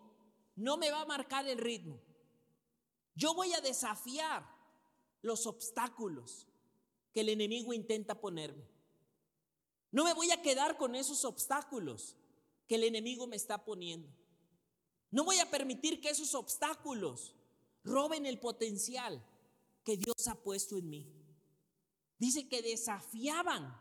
no 0.57 0.77
me 0.77 0.91
va 0.91 1.01
a 1.01 1.07
marcar 1.07 1.47
el 1.47 1.57
ritmo. 1.57 1.99
Yo 3.15 3.33
voy 3.33 3.51
a 3.53 3.61
desafiar 3.61 4.47
los 5.23 5.47
obstáculos 5.47 6.45
que 7.13 7.21
el 7.21 7.29
enemigo 7.29 7.73
intenta 7.73 8.21
ponerme. 8.21 8.69
No 9.89 10.03
me 10.03 10.13
voy 10.13 10.29
a 10.29 10.43
quedar 10.43 10.77
con 10.77 10.93
esos 10.93 11.25
obstáculos 11.25 12.15
que 12.67 12.75
el 12.75 12.83
enemigo 12.83 13.27
me 13.27 13.35
está 13.35 13.63
poniendo. 13.63 14.09
No 15.11 15.23
voy 15.23 15.39
a 15.39 15.49
permitir 15.49 16.01
que 16.01 16.09
esos 16.09 16.33
obstáculos 16.33 17.35
roben 17.83 18.25
el 18.25 18.39
potencial 18.39 19.23
que 19.83 19.97
Dios 19.97 20.27
ha 20.27 20.35
puesto 20.35 20.77
en 20.77 20.89
mí. 20.89 21.13
Dice 22.17 22.47
que 22.47 22.61
desafiaban 22.61 23.79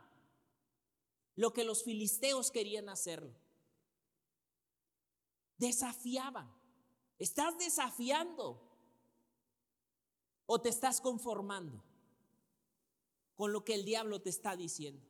lo 1.36 1.52
que 1.52 1.64
los 1.64 1.84
filisteos 1.84 2.50
querían 2.50 2.88
hacerlo. 2.88 3.34
Desafiaban. 5.56 6.52
¿Estás 7.18 7.56
desafiando 7.56 8.60
o 10.46 10.60
te 10.60 10.68
estás 10.68 11.00
conformando? 11.00 11.82
con 13.42 13.52
lo 13.52 13.64
que 13.64 13.74
el 13.74 13.84
diablo 13.84 14.20
te 14.20 14.30
está 14.30 14.54
diciendo. 14.54 15.04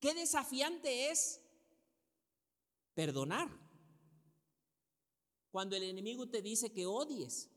Qué 0.00 0.14
desafiante 0.14 1.10
es 1.10 1.41
perdonar. 2.94 3.48
cuando 5.50 5.76
el 5.76 5.82
enemigo 5.82 6.30
te 6.30 6.40
dice 6.40 6.72
que 6.72 6.86
odies 6.86 7.50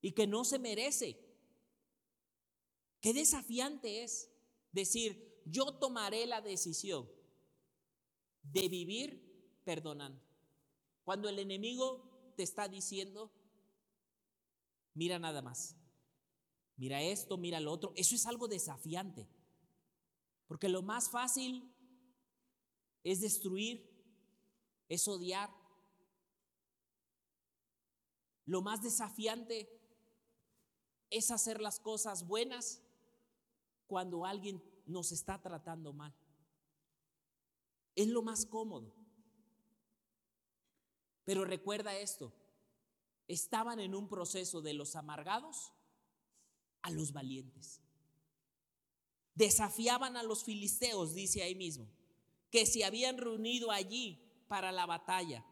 y 0.00 0.12
que 0.12 0.28
no 0.28 0.44
se 0.44 0.60
merece. 0.60 1.18
Qué 3.00 3.12
desafiante 3.12 4.04
es 4.04 4.30
decir, 4.70 5.42
yo 5.44 5.74
tomaré 5.74 6.24
la 6.26 6.40
decisión 6.40 7.10
de 8.44 8.68
vivir 8.68 9.60
perdonando. 9.64 10.22
Cuando 11.04 11.28
el 11.28 11.40
enemigo 11.40 12.32
te 12.36 12.44
está 12.44 12.68
diciendo, 12.68 13.32
mira 14.94 15.18
nada 15.18 15.42
más, 15.42 15.76
mira 16.76 17.02
esto, 17.02 17.36
mira 17.38 17.58
lo 17.58 17.72
otro, 17.72 17.92
eso 17.96 18.14
es 18.14 18.24
algo 18.26 18.46
desafiante. 18.46 19.28
Porque 20.46 20.68
lo 20.68 20.82
más 20.82 21.10
fácil 21.10 21.74
es 23.04 23.20
destruir, 23.20 23.90
es 24.88 25.08
odiar, 25.08 25.50
lo 28.46 28.60
más 28.62 28.82
desafiante 28.82 29.68
es 31.10 31.30
hacer 31.30 31.60
las 31.60 31.78
cosas 31.78 32.26
buenas 32.26 32.82
cuando 33.86 34.24
alguien 34.24 34.62
nos 34.86 35.12
está 35.12 35.40
tratando 35.40 35.92
mal. 35.92 36.14
Es 37.94 38.08
lo 38.08 38.22
más 38.22 38.46
cómodo. 38.46 38.92
Pero 41.24 41.44
recuerda 41.44 41.96
esto, 41.96 42.32
estaban 43.28 43.78
en 43.78 43.94
un 43.94 44.08
proceso 44.08 44.60
de 44.60 44.74
los 44.74 44.96
amargados 44.96 45.72
a 46.80 46.90
los 46.90 47.12
valientes. 47.12 47.80
Desafiaban 49.34 50.16
a 50.16 50.22
los 50.22 50.42
filisteos, 50.44 51.14
dice 51.14 51.42
ahí 51.42 51.54
mismo, 51.54 51.88
que 52.52 52.66
se 52.66 52.84
habían 52.84 53.16
reunido 53.16 53.70
allí 53.70 54.22
para 54.46 54.70
la 54.70 54.84
batalla 54.84 55.44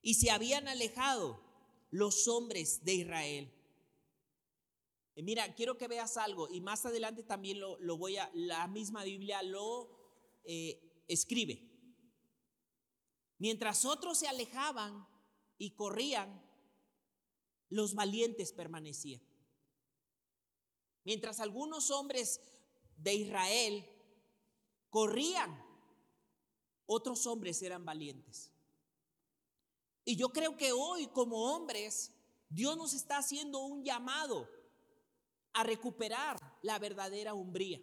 y 0.00 0.14
se 0.14 0.30
habían 0.30 0.68
alejado 0.68 1.42
los 1.90 2.28
hombres 2.28 2.84
de 2.84 2.94
Israel. 2.94 3.52
mira, 5.16 5.52
quiero 5.54 5.76
que 5.76 5.88
veas 5.88 6.16
algo 6.16 6.48
y 6.48 6.60
más 6.60 6.86
adelante 6.86 7.24
también 7.24 7.58
lo, 7.60 7.98
voy 7.98 8.16
a, 8.16 8.30
la 8.32 8.68
misma 8.68 9.02
Biblia 9.02 9.42
lo 9.42 9.90
eh, 10.44 11.04
escribe. 11.08 11.68
Mientras 13.38 13.84
otros 13.84 14.18
se 14.18 14.28
alejaban 14.28 15.06
y 15.58 15.72
corrían, 15.72 16.40
los 17.68 17.94
valientes 17.94 18.52
permanecían. 18.52 19.22
Mientras 21.04 21.40
algunos 21.40 21.90
hombres 21.90 22.40
de 22.96 23.14
Israel 23.14 23.88
corrían, 24.88 25.69
otros 26.92 27.24
hombres 27.28 27.62
eran 27.62 27.84
valientes. 27.84 28.50
Y 30.04 30.16
yo 30.16 30.30
creo 30.30 30.56
que 30.56 30.72
hoy 30.72 31.06
como 31.06 31.54
hombres, 31.54 32.10
Dios 32.48 32.76
nos 32.76 32.94
está 32.94 33.18
haciendo 33.18 33.60
un 33.60 33.84
llamado 33.84 34.50
a 35.52 35.62
recuperar 35.62 36.36
la 36.62 36.80
verdadera 36.80 37.32
umbría. 37.32 37.80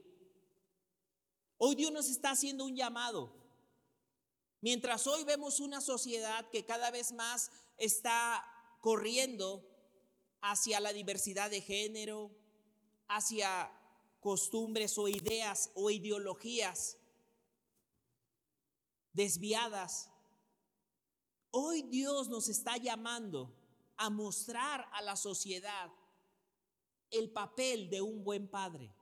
Hoy 1.58 1.76
Dios 1.76 1.90
nos 1.94 2.10
está 2.10 2.32
haciendo 2.32 2.66
un 2.66 2.76
llamado. 2.76 3.34
Mientras 4.60 5.08
hoy 5.08 5.24
vemos 5.24 5.62
una 5.62 5.80
sociedad 5.80 6.50
que 6.50 6.66
cada 6.66 6.92
vez 6.92 7.14
más 7.14 7.50
está 7.78 8.44
corriendo 8.82 9.66
hacia 10.42 10.82
la 10.82 10.92
diversidad 10.92 11.50
de 11.50 11.62
género, 11.62 12.30
hacia 13.08 13.72
costumbres 14.20 14.98
o 14.98 15.08
ideas 15.08 15.72
o 15.76 15.92
ideologías 15.92 16.97
desviadas, 19.18 20.10
Hoy 21.52 21.82
Dios 21.82 22.30
nos 22.30 22.50
está 22.50 22.78
llamando 22.78 23.52
a 23.96 24.12
mostrar 24.12 24.88
a 24.94 25.02
la 25.02 25.16
sociedad 25.16 25.90
el 27.10 27.32
papel 27.32 27.90
de 27.90 28.02
un 28.02 28.24
buen 28.24 28.48
padre. 28.48 28.94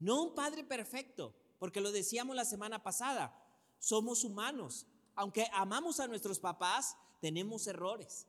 No 0.00 0.22
un 0.22 0.34
padre 0.34 0.64
perfecto, 0.64 1.32
porque 1.60 1.80
lo 1.80 1.92
decíamos 1.92 2.34
la 2.34 2.44
semana 2.44 2.82
pasada, 2.82 3.32
somos 3.78 4.24
humanos. 4.24 4.86
Aunque 5.14 5.48
amamos 5.52 6.00
a 6.00 6.08
nuestros 6.08 6.40
papás, 6.40 6.96
tenemos 7.20 7.66
errores. 7.68 8.26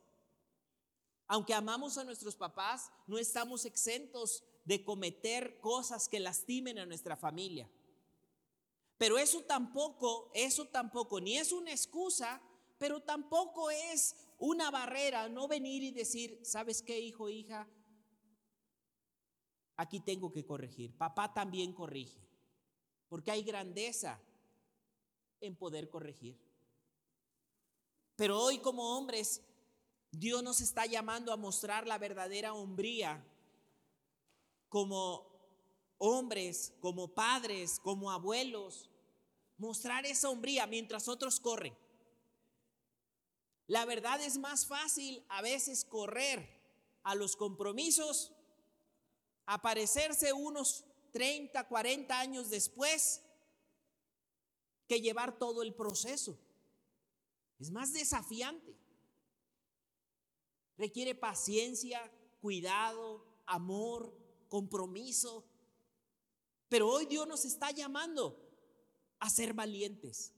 Aunque 1.26 1.54
amamos 1.54 1.98
a 1.98 2.04
nuestros 2.04 2.36
papás, 2.36 2.92
no 3.08 3.18
estamos 3.18 3.64
exentos 3.64 4.44
de 4.64 4.84
cometer 4.84 5.58
cosas 5.58 6.08
que 6.08 6.20
lastimen 6.20 6.78
a 6.78 6.86
nuestra 6.86 7.16
familia. 7.16 7.68
Pero 9.02 9.18
eso 9.18 9.42
tampoco, 9.42 10.30
eso 10.32 10.68
tampoco, 10.68 11.20
ni 11.20 11.36
es 11.36 11.50
una 11.50 11.72
excusa 11.72 12.40
pero 12.78 13.00
tampoco 13.00 13.70
es 13.70 14.16
una 14.38 14.68
barrera 14.72 15.28
no 15.28 15.46
venir 15.46 15.84
y 15.84 15.92
decir, 15.92 16.40
¿sabes 16.44 16.82
qué, 16.82 16.98
hijo, 16.98 17.28
hija? 17.28 17.68
Aquí 19.76 20.00
tengo 20.00 20.32
que 20.32 20.44
corregir. 20.44 20.96
Papá 20.96 21.32
también 21.32 21.72
corrige, 21.72 22.28
porque 23.08 23.30
hay 23.32 23.44
grandeza 23.44 24.20
en 25.40 25.54
poder 25.54 25.88
corregir. 25.90 26.36
Pero 28.16 28.40
hoy 28.40 28.58
como 28.58 28.96
hombres, 28.96 29.42
Dios 30.12 30.42
nos 30.44 30.60
está 30.60 30.86
llamando 30.86 31.32
a 31.32 31.36
mostrar 31.36 31.86
la 31.86 31.98
verdadera 31.98 32.52
hombría 32.52 33.24
como 34.68 35.24
hombres, 35.98 36.74
como 36.80 37.14
padres, 37.14 37.78
como 37.78 38.10
abuelos, 38.10 38.91
mostrar 39.62 40.04
esa 40.06 40.28
hombría 40.28 40.66
mientras 40.66 41.06
otros 41.06 41.38
corren. 41.38 41.72
La 43.68 43.84
verdad 43.84 44.20
es 44.20 44.36
más 44.36 44.66
fácil 44.66 45.24
a 45.28 45.40
veces 45.40 45.84
correr 45.84 46.60
a 47.04 47.14
los 47.14 47.36
compromisos, 47.36 48.32
aparecerse 49.46 50.32
unos 50.32 50.84
30, 51.12 51.68
40 51.68 52.18
años 52.18 52.50
después, 52.50 53.22
que 54.88 55.00
llevar 55.00 55.38
todo 55.38 55.62
el 55.62 55.72
proceso. 55.74 56.36
Es 57.60 57.70
más 57.70 57.92
desafiante. 57.92 58.76
Requiere 60.76 61.14
paciencia, 61.14 62.10
cuidado, 62.40 63.24
amor, 63.46 64.12
compromiso. 64.48 65.46
Pero 66.68 66.88
hoy 66.88 67.06
Dios 67.06 67.28
nos 67.28 67.44
está 67.44 67.70
llamando 67.70 68.41
a 69.22 69.30
ser 69.30 69.54
valientes, 69.54 70.34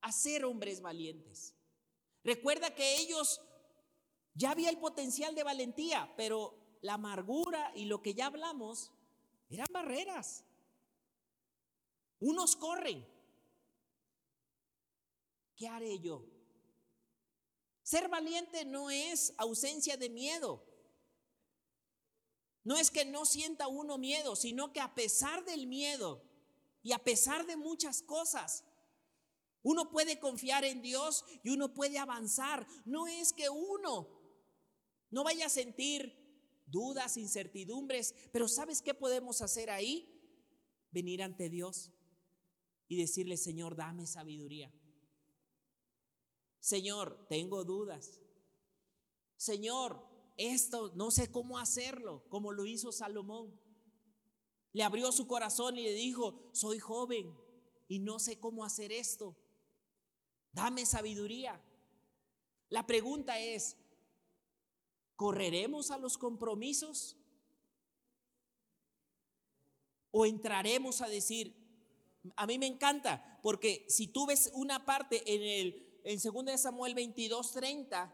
a 0.00 0.10
ser 0.10 0.44
hombres 0.44 0.80
valientes. 0.80 1.54
Recuerda 2.24 2.74
que 2.74 2.96
ellos 2.96 3.40
ya 4.34 4.50
había 4.50 4.68
el 4.68 4.78
potencial 4.78 5.36
de 5.36 5.44
valentía, 5.44 6.12
pero 6.16 6.58
la 6.82 6.94
amargura 6.94 7.70
y 7.76 7.84
lo 7.84 8.02
que 8.02 8.12
ya 8.12 8.26
hablamos 8.26 8.90
eran 9.48 9.68
barreras. 9.72 10.42
Unos 12.18 12.56
corren. 12.56 13.06
¿Qué 15.54 15.68
haré 15.68 16.00
yo? 16.00 16.26
Ser 17.84 18.08
valiente 18.08 18.64
no 18.64 18.90
es 18.90 19.34
ausencia 19.36 19.96
de 19.96 20.10
miedo. 20.10 20.66
No 22.64 22.76
es 22.76 22.90
que 22.90 23.04
no 23.04 23.24
sienta 23.24 23.68
uno 23.68 23.98
miedo, 23.98 24.34
sino 24.34 24.72
que 24.72 24.80
a 24.80 24.96
pesar 24.96 25.44
del 25.44 25.68
miedo 25.68 26.33
y 26.84 26.92
a 26.92 27.02
pesar 27.02 27.46
de 27.46 27.56
muchas 27.56 28.02
cosas, 28.02 28.62
uno 29.62 29.90
puede 29.90 30.20
confiar 30.20 30.64
en 30.64 30.82
Dios 30.82 31.24
y 31.42 31.48
uno 31.48 31.72
puede 31.72 31.98
avanzar. 31.98 32.66
No 32.84 33.06
es 33.06 33.32
que 33.32 33.48
uno 33.48 34.06
no 35.10 35.24
vaya 35.24 35.46
a 35.46 35.48
sentir 35.48 36.14
dudas, 36.66 37.16
incertidumbres, 37.16 38.14
pero 38.30 38.46
¿sabes 38.48 38.82
qué 38.82 38.92
podemos 38.92 39.40
hacer 39.40 39.70
ahí? 39.70 40.06
Venir 40.90 41.22
ante 41.22 41.48
Dios 41.48 41.90
y 42.86 42.98
decirle, 42.98 43.38
Señor, 43.38 43.76
dame 43.76 44.06
sabiduría. 44.06 44.70
Señor, 46.60 47.26
tengo 47.30 47.64
dudas. 47.64 48.20
Señor, 49.36 50.06
esto 50.36 50.92
no 50.96 51.10
sé 51.10 51.30
cómo 51.30 51.58
hacerlo, 51.58 52.28
como 52.28 52.52
lo 52.52 52.66
hizo 52.66 52.92
Salomón. 52.92 53.58
Le 54.74 54.82
abrió 54.82 55.10
su 55.12 55.26
corazón 55.26 55.78
y 55.78 55.84
le 55.84 55.94
dijo, 55.94 56.50
soy 56.52 56.78
joven 56.78 57.34
y 57.88 58.00
no 58.00 58.18
sé 58.18 58.38
cómo 58.38 58.64
hacer 58.64 58.92
esto. 58.92 59.34
Dame 60.52 60.84
sabiduría. 60.84 61.58
La 62.68 62.86
pregunta 62.86 63.38
es, 63.38 63.76
¿correremos 65.16 65.90
a 65.90 65.96
los 65.96 66.18
compromisos? 66.18 67.16
¿O 70.10 70.26
entraremos 70.26 71.00
a 71.00 71.08
decir, 71.08 71.54
a 72.36 72.46
mí 72.46 72.58
me 72.58 72.66
encanta, 72.66 73.38
porque 73.42 73.86
si 73.88 74.08
tú 74.08 74.26
ves 74.26 74.50
una 74.54 74.84
parte 74.84 75.22
en 75.34 75.42
el 75.42 75.84
en 76.04 76.20
2 76.20 76.60
Samuel 76.60 76.94
22, 76.94 77.52
30, 77.52 78.12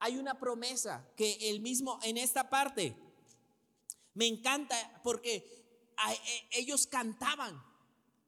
hay 0.00 0.16
una 0.16 0.38
promesa 0.38 1.08
que 1.16 1.50
el 1.50 1.60
mismo 1.60 2.00
en 2.02 2.16
esta 2.16 2.50
parte 2.50 2.96
me 4.14 4.26
encanta 4.26 5.00
porque 5.02 5.63
ellos 6.50 6.86
cantaban 6.86 7.62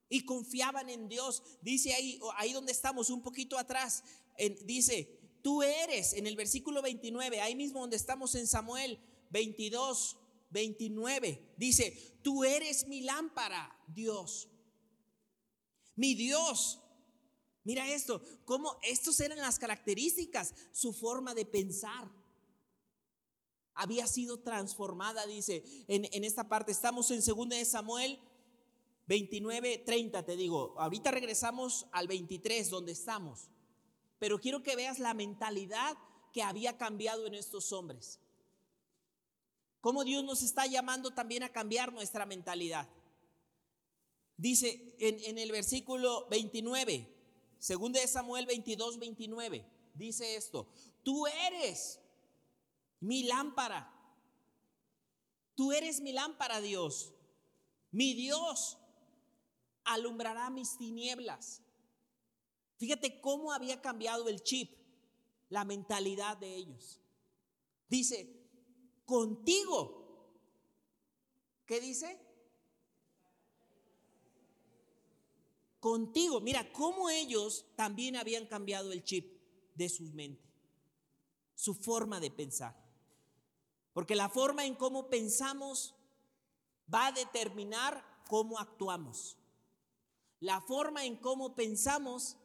y 0.08 0.24
confiaban 0.24 0.88
en 0.88 1.08
Dios. 1.08 1.42
Dice 1.62 1.94
ahí, 1.94 2.20
ahí 2.36 2.52
donde 2.52 2.72
estamos, 2.72 3.10
un 3.10 3.22
poquito 3.22 3.58
atrás, 3.58 4.04
dice, 4.64 5.18
tú 5.42 5.62
eres, 5.62 6.12
en 6.14 6.26
el 6.26 6.36
versículo 6.36 6.82
29, 6.82 7.40
ahí 7.40 7.54
mismo 7.54 7.80
donde 7.80 7.96
estamos 7.96 8.34
en 8.34 8.46
Samuel 8.46 8.98
22, 9.30 10.16
29, 10.50 11.54
dice, 11.56 12.18
tú 12.22 12.44
eres 12.44 12.86
mi 12.86 13.02
lámpara, 13.02 13.76
Dios. 13.88 14.48
Mi 15.94 16.14
Dios. 16.14 16.80
Mira 17.64 17.88
esto, 17.90 18.22
cómo 18.44 18.78
estos 18.82 19.18
eran 19.18 19.38
las 19.38 19.58
características, 19.58 20.54
su 20.70 20.92
forma 20.92 21.34
de 21.34 21.44
pensar. 21.44 22.08
Había 23.76 24.06
sido 24.06 24.38
transformada, 24.40 25.26
dice, 25.26 25.62
en, 25.86 26.08
en 26.12 26.24
esta 26.24 26.48
parte. 26.48 26.72
Estamos 26.72 27.10
en 27.10 27.22
2 27.24 27.48
de 27.50 27.64
Samuel 27.64 28.18
29, 29.06 29.78
30, 29.78 30.24
te 30.24 30.36
digo. 30.36 30.74
Ahorita 30.78 31.10
regresamos 31.10 31.86
al 31.92 32.08
23, 32.08 32.70
donde 32.70 32.92
estamos. 32.92 33.48
Pero 34.18 34.40
quiero 34.40 34.62
que 34.62 34.76
veas 34.76 34.98
la 34.98 35.14
mentalidad 35.14 35.96
que 36.32 36.42
había 36.42 36.76
cambiado 36.76 37.26
en 37.26 37.34
estos 37.34 37.72
hombres. 37.72 38.18
Cómo 39.80 40.04
Dios 40.04 40.24
nos 40.24 40.42
está 40.42 40.66
llamando 40.66 41.12
también 41.12 41.42
a 41.42 41.52
cambiar 41.52 41.92
nuestra 41.92 42.26
mentalidad. 42.26 42.88
Dice 44.36 44.94
en, 44.98 45.22
en 45.22 45.38
el 45.38 45.52
versículo 45.52 46.26
29, 46.28 47.08
segundo 47.58 48.00
de 48.00 48.08
Samuel 48.08 48.46
22, 48.46 48.98
29, 48.98 49.64
dice 49.94 50.36
esto, 50.36 50.68
tú 51.02 51.26
eres 51.26 52.00
mi 53.06 53.22
lámpara. 53.22 53.92
Tú 55.54 55.72
eres 55.72 56.00
mi 56.00 56.12
lámpara, 56.12 56.60
Dios. 56.60 57.14
Mi 57.92 58.14
Dios 58.14 58.78
alumbrará 59.84 60.50
mis 60.50 60.76
tinieblas. 60.76 61.62
Fíjate 62.78 63.20
cómo 63.20 63.52
había 63.52 63.80
cambiado 63.80 64.28
el 64.28 64.42
chip, 64.42 64.76
la 65.48 65.64
mentalidad 65.64 66.36
de 66.36 66.56
ellos. 66.56 67.00
Dice, 67.88 68.44
contigo. 69.04 70.04
¿Qué 71.64 71.80
dice? 71.80 72.20
Contigo. 75.78 76.40
Mira, 76.40 76.72
cómo 76.72 77.08
ellos 77.08 77.66
también 77.76 78.16
habían 78.16 78.46
cambiado 78.46 78.92
el 78.92 79.04
chip 79.04 79.40
de 79.74 79.88
su 79.88 80.02
mente, 80.12 80.44
su 81.54 81.74
forma 81.74 82.18
de 82.18 82.30
pensar. 82.30 82.85
Porque 83.96 84.14
la 84.14 84.28
forma 84.28 84.66
en 84.66 84.74
cómo 84.74 85.08
pensamos 85.08 85.94
va 86.92 87.06
a 87.06 87.12
determinar 87.12 88.04
cómo 88.28 88.58
actuamos. 88.58 89.38
La 90.38 90.60
forma 90.60 91.06
en 91.06 91.16
cómo 91.16 91.54
pensamos 91.54 92.36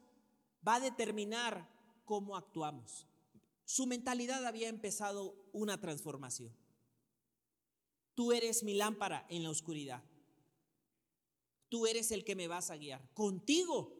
va 0.65 0.75
a 0.75 0.79
determinar 0.79 1.69
cómo 2.05 2.37
actuamos. 2.37 3.05
Su 3.65 3.85
mentalidad 3.85 4.45
había 4.45 4.69
empezado 4.69 5.35
una 5.51 5.77
transformación. 5.77 6.55
Tú 8.15 8.31
eres 8.31 8.63
mi 8.63 8.75
lámpara 8.75 9.25
en 9.27 9.43
la 9.43 9.49
oscuridad. 9.49 10.01
Tú 11.67 11.85
eres 11.85 12.11
el 12.11 12.23
que 12.23 12.37
me 12.37 12.47
vas 12.47 12.71
a 12.71 12.77
guiar. 12.77 13.05
Contigo 13.13 13.93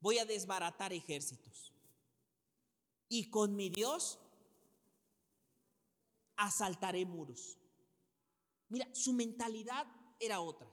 voy 0.00 0.18
a 0.18 0.26
desbaratar 0.26 0.92
ejércitos. 0.92 1.72
Y 3.08 3.30
con 3.30 3.56
mi 3.56 3.70
Dios 3.70 4.18
asaltaré 6.40 7.04
muros. 7.04 7.58
Mira, 8.68 8.88
su 8.94 9.12
mentalidad 9.12 9.86
era 10.18 10.40
otra. 10.40 10.72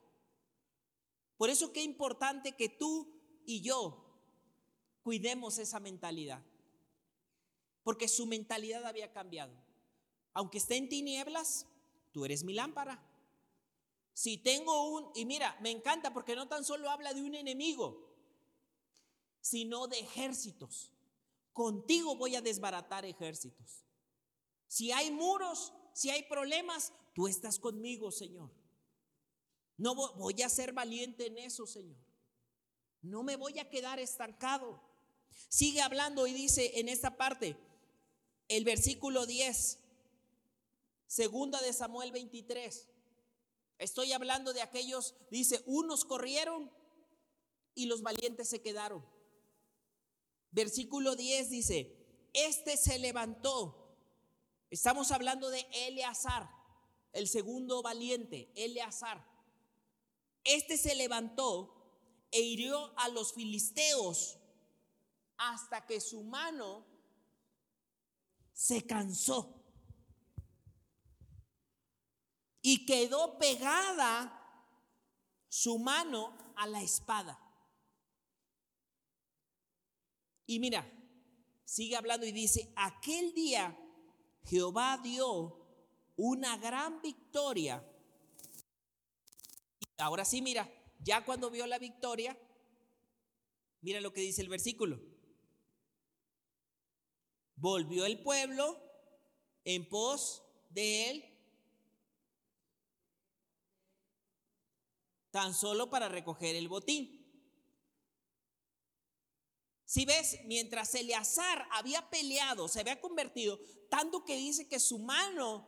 Por 1.36 1.50
eso 1.50 1.74
qué 1.74 1.84
importante 1.84 2.54
que 2.54 2.70
tú 2.70 3.14
y 3.46 3.62
yo 3.62 4.04
cuidemos 5.04 5.58
esa 5.58 5.80
mentalidad. 5.80 6.42
Porque 7.84 8.08
su 8.08 8.26
mentalidad 8.26 8.86
había 8.86 9.12
cambiado. 9.12 9.54
Aunque 10.34 10.58
esté 10.58 10.78
en 10.78 10.90
tinieblas, 10.90 11.66
tú 12.12 12.24
eres 12.24 12.44
mi 12.44 12.54
lámpara. 12.54 13.04
Si 14.14 14.38
tengo 14.38 14.90
un, 14.90 15.12
y 15.16 15.26
mira, 15.26 15.58
me 15.62 15.72
encanta 15.72 16.14
porque 16.14 16.36
no 16.36 16.48
tan 16.48 16.64
solo 16.64 16.90
habla 16.90 17.14
de 17.14 17.22
un 17.22 17.36
enemigo, 17.36 18.16
sino 19.42 19.88
de 19.88 20.00
ejércitos. 20.00 20.94
Contigo 21.52 22.16
voy 22.16 22.36
a 22.36 22.42
desbaratar 22.42 23.06
ejércitos. 23.06 23.87
Si 24.68 24.92
hay 24.92 25.12
muros, 25.12 25.74
si 25.94 26.10
hay 26.10 26.24
problemas, 26.24 26.94
tú 27.14 27.28
estás 27.28 27.60
conmigo, 27.60 28.12
Señor. 28.12 28.52
No 29.78 29.96
voy 29.96 30.42
a 30.42 30.50
ser 30.50 30.74
valiente 30.74 31.28
en 31.28 31.38
eso, 31.38 31.66
Señor. 31.68 31.98
No 33.02 33.24
me 33.24 33.36
voy 33.36 33.60
a 33.60 33.70
quedar 33.70 34.00
estancado. 34.00 34.82
Sigue 35.50 35.82
hablando 35.82 36.28
y 36.28 36.34
dice 36.34 36.80
en 36.80 36.90
esta 36.90 37.16
parte, 37.16 37.58
el 38.48 38.64
versículo 38.64 39.26
10, 39.26 39.80
segunda 41.06 41.62
de 41.62 41.74
Samuel 41.74 42.12
23. 42.12 42.88
Estoy 43.78 44.14
hablando 44.14 44.54
de 44.54 44.62
aquellos, 44.62 45.16
dice, 45.30 45.62
unos 45.68 46.06
corrieron 46.06 46.72
y 47.76 47.86
los 47.86 48.02
valientes 48.02 48.50
se 48.50 48.62
quedaron. 48.62 49.06
Versículo 50.52 51.16
10 51.16 51.50
dice, 51.50 51.96
este 52.34 52.78
se 52.78 52.98
levantó. 52.98 53.87
Estamos 54.70 55.12
hablando 55.12 55.50
de 55.50 55.66
Eleazar, 55.72 56.50
el 57.14 57.28
segundo 57.28 57.82
valiente, 57.82 58.52
Eleazar. 58.56 59.26
Este 60.44 60.78
se 60.78 60.96
levantó 60.96 61.74
e 62.32 62.42
hirió 62.42 62.98
a 63.00 63.08
los 63.10 63.34
filisteos 63.34 64.38
hasta 65.38 65.86
que 65.86 66.02
su 66.02 66.24
mano 66.24 66.86
se 68.52 68.86
cansó 68.86 69.64
y 72.62 72.86
quedó 72.86 73.38
pegada 73.38 74.34
su 75.48 75.80
mano 75.80 76.38
a 76.58 76.68
la 76.68 76.82
espada. 76.82 77.40
Y 80.46 80.60
mira, 80.60 80.92
sigue 81.64 81.96
hablando 81.96 82.26
y 82.26 82.32
dice, 82.34 82.74
aquel 82.76 83.34
día 83.34 83.78
Jehová 84.48 85.00
dio 85.04 85.66
una 86.16 86.58
gran 86.58 87.02
victoria 87.02 87.84
Ahora 89.98 90.26
sí, 90.26 90.42
mira, 90.42 90.72
ya 91.00 91.26
cuando 91.26 91.50
vio 91.50 91.66
la 91.66 91.80
victoria, 91.80 92.38
mira 93.82 94.00
lo 94.00 94.14
que 94.14 94.22
dice 94.22 94.42
el 94.42 94.50
versículo. 94.50 95.00
Volvió 97.56 98.06
el 98.06 98.22
pueblo 98.22 98.80
en 99.66 99.90
pos 99.90 100.44
de 100.70 101.10
él 101.10 101.26
tan 105.32 105.56
solo 105.56 105.90
para 105.90 106.10
recoger 106.10 106.56
el 106.56 106.68
botín. 106.68 107.17
Si 109.88 110.06
ves, 110.06 110.38
mientras 110.46 110.94
Eleazar 110.94 111.68
había 111.72 112.08
peleado, 112.12 112.68
se 112.68 112.82
había 112.82 113.02
convertido, 113.02 113.60
tanto 113.90 114.24
que 114.24 114.36
dice 114.36 114.68
que 114.68 114.80
su 114.80 115.00
mano 115.00 115.68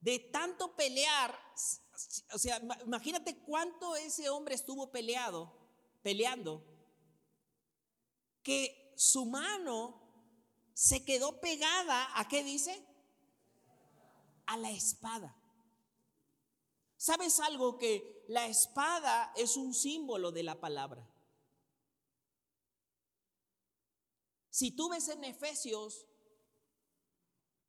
de 0.00 0.18
tanto 0.18 0.74
pelear 0.74 1.38
o 2.32 2.38
sea, 2.38 2.60
imagínate 2.84 3.36
cuánto 3.38 3.96
ese 3.96 4.28
hombre 4.30 4.54
estuvo 4.54 4.90
peleado, 4.90 5.52
peleando, 6.02 6.64
que 8.42 8.94
su 8.96 9.26
mano 9.26 10.00
se 10.74 11.04
quedó 11.04 11.40
pegada, 11.40 12.18
¿a 12.18 12.28
qué 12.28 12.42
dice? 12.42 12.84
A 14.46 14.56
la 14.56 14.70
espada. 14.70 15.36
¿Sabes 16.96 17.40
algo? 17.40 17.78
Que 17.78 18.24
la 18.28 18.46
espada 18.46 19.32
es 19.36 19.56
un 19.56 19.74
símbolo 19.74 20.32
de 20.32 20.42
la 20.42 20.60
palabra. 20.60 21.08
Si 24.52 24.70
tú 24.70 24.90
ves 24.90 25.08
en 25.08 25.24
Efesios, 25.24 26.06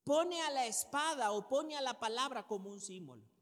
pone 0.04 0.42
a 0.42 0.52
la 0.52 0.68
espada 0.68 1.32
o 1.32 1.48
pone 1.48 1.78
a 1.78 1.82
la 1.82 2.00
palabra 2.00 2.46
como 2.46 2.70
un 2.70 2.82
símbolo. 2.82 3.34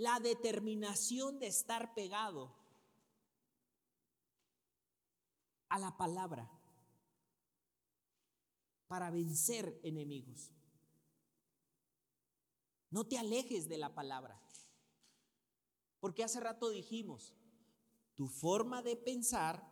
la 0.00 0.18
determinación 0.18 1.38
de 1.38 1.48
estar 1.48 1.92
pegado 1.92 2.56
a 5.68 5.78
la 5.78 5.94
palabra 5.98 6.50
para 8.88 9.10
vencer 9.10 9.78
enemigos. 9.82 10.52
No 12.90 13.06
te 13.06 13.18
alejes 13.18 13.68
de 13.68 13.76
la 13.76 13.94
palabra. 13.94 14.40
Porque 16.00 16.24
hace 16.24 16.40
rato 16.40 16.70
dijimos, 16.70 17.34
tu 18.20 18.28
forma 18.28 18.82
de 18.82 18.96
pensar 18.96 19.66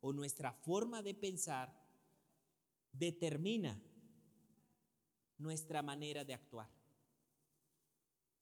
o 0.00 0.12
nuestra 0.12 0.52
forma 0.52 1.00
de 1.00 1.14
pensar 1.14 1.72
determina 2.90 3.80
nuestra 5.36 5.80
manera 5.80 6.24
de 6.24 6.34
actuar. 6.34 6.68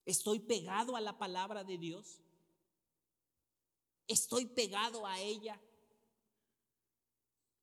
¿Estoy 0.06 0.38
pegado 0.38 0.96
a 0.96 1.02
la 1.02 1.18
palabra 1.18 1.64
de 1.64 1.76
Dios? 1.76 2.22
¿Estoy 4.08 4.46
pegado 4.46 5.06
a 5.06 5.20
ella? 5.20 5.60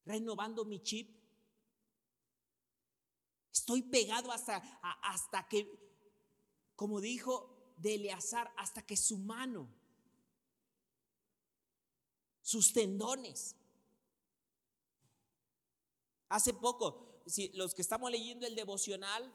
¿Renovando 0.06 0.66
mi 0.66 0.80
chip? 0.80 1.10
Estoy 3.52 3.82
pegado 3.82 4.32
hasta, 4.32 4.58
hasta 5.02 5.48
que, 5.48 5.68
como 6.76 7.02
dijo 7.02 7.74
de 7.78 7.96
Eleazar, 7.96 8.54
hasta 8.58 8.86
que 8.86 8.96
su 8.96 9.18
mano, 9.18 9.74
sus 12.44 12.74
tendones. 12.74 13.56
Hace 16.30 16.54
poco, 16.54 17.24
si 17.26 17.50
los 17.54 17.74
que 17.74 17.82
estamos 17.82 18.12
leyendo 18.12 18.46
el 18.46 18.54
devocional, 18.54 19.34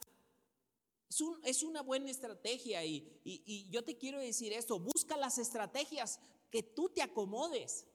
es, 1.43 1.63
una 1.63 1.83
buena 1.83 2.11
estrategia 2.11 2.85
y, 2.85 3.67
yo 3.71 3.83
te 3.83 3.97
quiero 3.97 4.21
decir 4.21 4.53
esto, 4.53 4.79
busca 4.79 5.17
las 5.17 5.39
estrategias 5.39 6.21
que 6.51 6.63
tú 6.63 6.91
te 6.91 7.03
acomodes. 7.03 7.87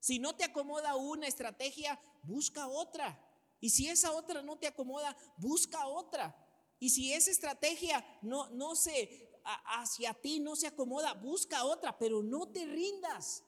Si 0.00 0.18
no 0.18 0.36
te 0.36 0.44
acomoda 0.44 0.96
una 0.96 1.26
estrategia, 1.26 2.00
busca 2.22 2.68
otra. 2.68 3.20
Y 3.60 3.70
si 3.70 3.88
esa 3.88 4.12
otra 4.12 4.42
no 4.42 4.56
te 4.58 4.66
acomoda, 4.66 5.16
busca 5.36 5.86
otra. 5.86 6.34
Y 6.78 6.90
si 6.90 7.12
esa 7.12 7.30
estrategia 7.30 8.04
no 8.22 8.76
se 8.76 9.34
hacia 9.44 10.14
ti 10.14 10.40
no 10.40 10.56
se 10.56 10.66
acomoda, 10.66 11.12
busca 11.12 11.64
otra, 11.64 11.98
pero 11.98 12.22
no 12.22 12.48
te 12.48 12.64
rindas. 12.64 13.42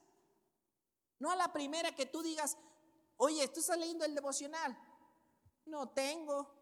No 1.19 1.31
a 1.31 1.35
la 1.35 1.51
primera 1.51 1.95
que 1.95 2.05
tú 2.05 2.21
digas, 2.21 2.57
oye, 3.17 3.47
tú 3.47 3.59
estás 3.59 3.77
leyendo 3.77 4.05
el 4.05 4.15
devocional. 4.15 4.77
No 5.65 5.89
tengo. 5.89 6.55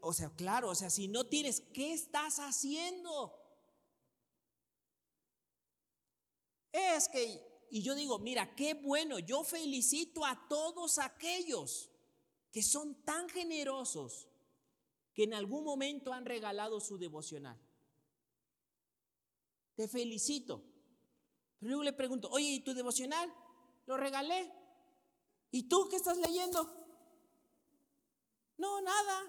O 0.00 0.12
sea, 0.12 0.30
claro, 0.30 0.70
o 0.70 0.74
sea, 0.74 0.90
si 0.90 1.08
no 1.08 1.26
tienes, 1.26 1.60
¿qué 1.72 1.92
estás 1.92 2.38
haciendo? 2.38 3.38
Es 6.72 7.08
que 7.08 7.52
y 7.74 7.80
yo 7.80 7.94
digo, 7.94 8.18
mira, 8.18 8.54
qué 8.54 8.74
bueno, 8.74 9.18
yo 9.18 9.44
felicito 9.44 10.26
a 10.26 10.46
todos 10.46 10.98
aquellos 10.98 11.90
que 12.50 12.62
son 12.62 13.02
tan 13.02 13.30
generosos 13.30 14.28
que 15.14 15.24
en 15.24 15.32
algún 15.32 15.64
momento 15.64 16.12
han 16.12 16.26
regalado 16.26 16.80
su 16.80 16.98
devocional. 16.98 17.58
Te 19.74 19.88
felicito. 19.88 20.62
Pero 21.62 21.70
luego 21.70 21.84
le 21.84 21.92
pregunto, 21.92 22.28
oye, 22.32 22.48
¿y 22.48 22.58
tu 22.58 22.74
devocional? 22.74 23.32
Lo 23.86 23.96
regalé. 23.96 24.52
¿Y 25.52 25.68
tú 25.68 25.86
qué 25.88 25.94
estás 25.94 26.18
leyendo? 26.18 26.68
No, 28.58 28.80
nada. 28.80 29.22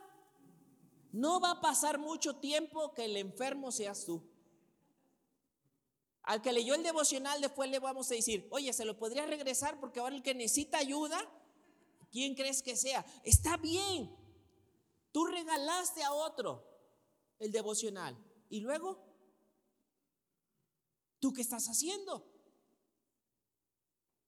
No 1.12 1.40
va 1.40 1.52
a 1.52 1.62
pasar 1.62 2.00
mucho 2.00 2.38
tiempo 2.38 2.92
que 2.96 3.06
el 3.06 3.18
enfermo 3.18 3.72
seas 3.72 4.06
tú. 4.06 4.28
Al 6.24 6.42
que 6.42 6.52
leyó 6.52 6.74
el 6.74 6.82
devocional 6.82 7.40
después 7.40 7.70
le 7.70 7.78
vamos 7.78 8.10
a 8.10 8.16
decir, 8.16 8.48
oye, 8.50 8.74
¿se 8.74 8.84
lo 8.84 8.98
podría 8.98 9.28
regresar? 9.28 9.80
Porque 9.80 10.00
ahora 10.00 10.16
el 10.16 10.24
que 10.24 10.34
necesita 10.34 10.80
ayuda, 10.80 11.20
¿quién 12.12 12.34
crees 12.34 12.64
que 12.64 12.76
sea? 12.76 13.06
Está 13.24 13.58
bien. 13.58 14.10
Tú 15.12 15.28
regalaste 15.28 16.02
a 16.02 16.14
otro 16.14 16.68
el 17.38 17.52
devocional. 17.52 18.18
¿Y 18.50 18.62
luego? 18.62 19.13
¿Tú 21.24 21.32
qué 21.32 21.42
estás 21.42 21.68
haciendo? 21.68 22.30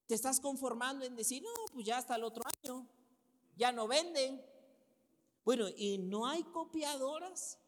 ¿Te 0.08 0.15
estás 0.15 0.39
conformando 0.39 1.03
en 1.03 1.17
decir, 1.17 1.43
no, 1.43 1.49
pues 1.73 1.86
ya 1.86 1.97
hasta 1.97 2.15
el 2.15 2.23
otro 2.23 2.41
año, 2.63 2.88
ya 3.58 3.73
no 3.73 3.86
venden? 3.86 4.41
Bueno, 5.43 5.67
¿y 5.75 5.97
no 5.97 6.25
hay 6.25 6.41
copiadoras? 6.43 7.60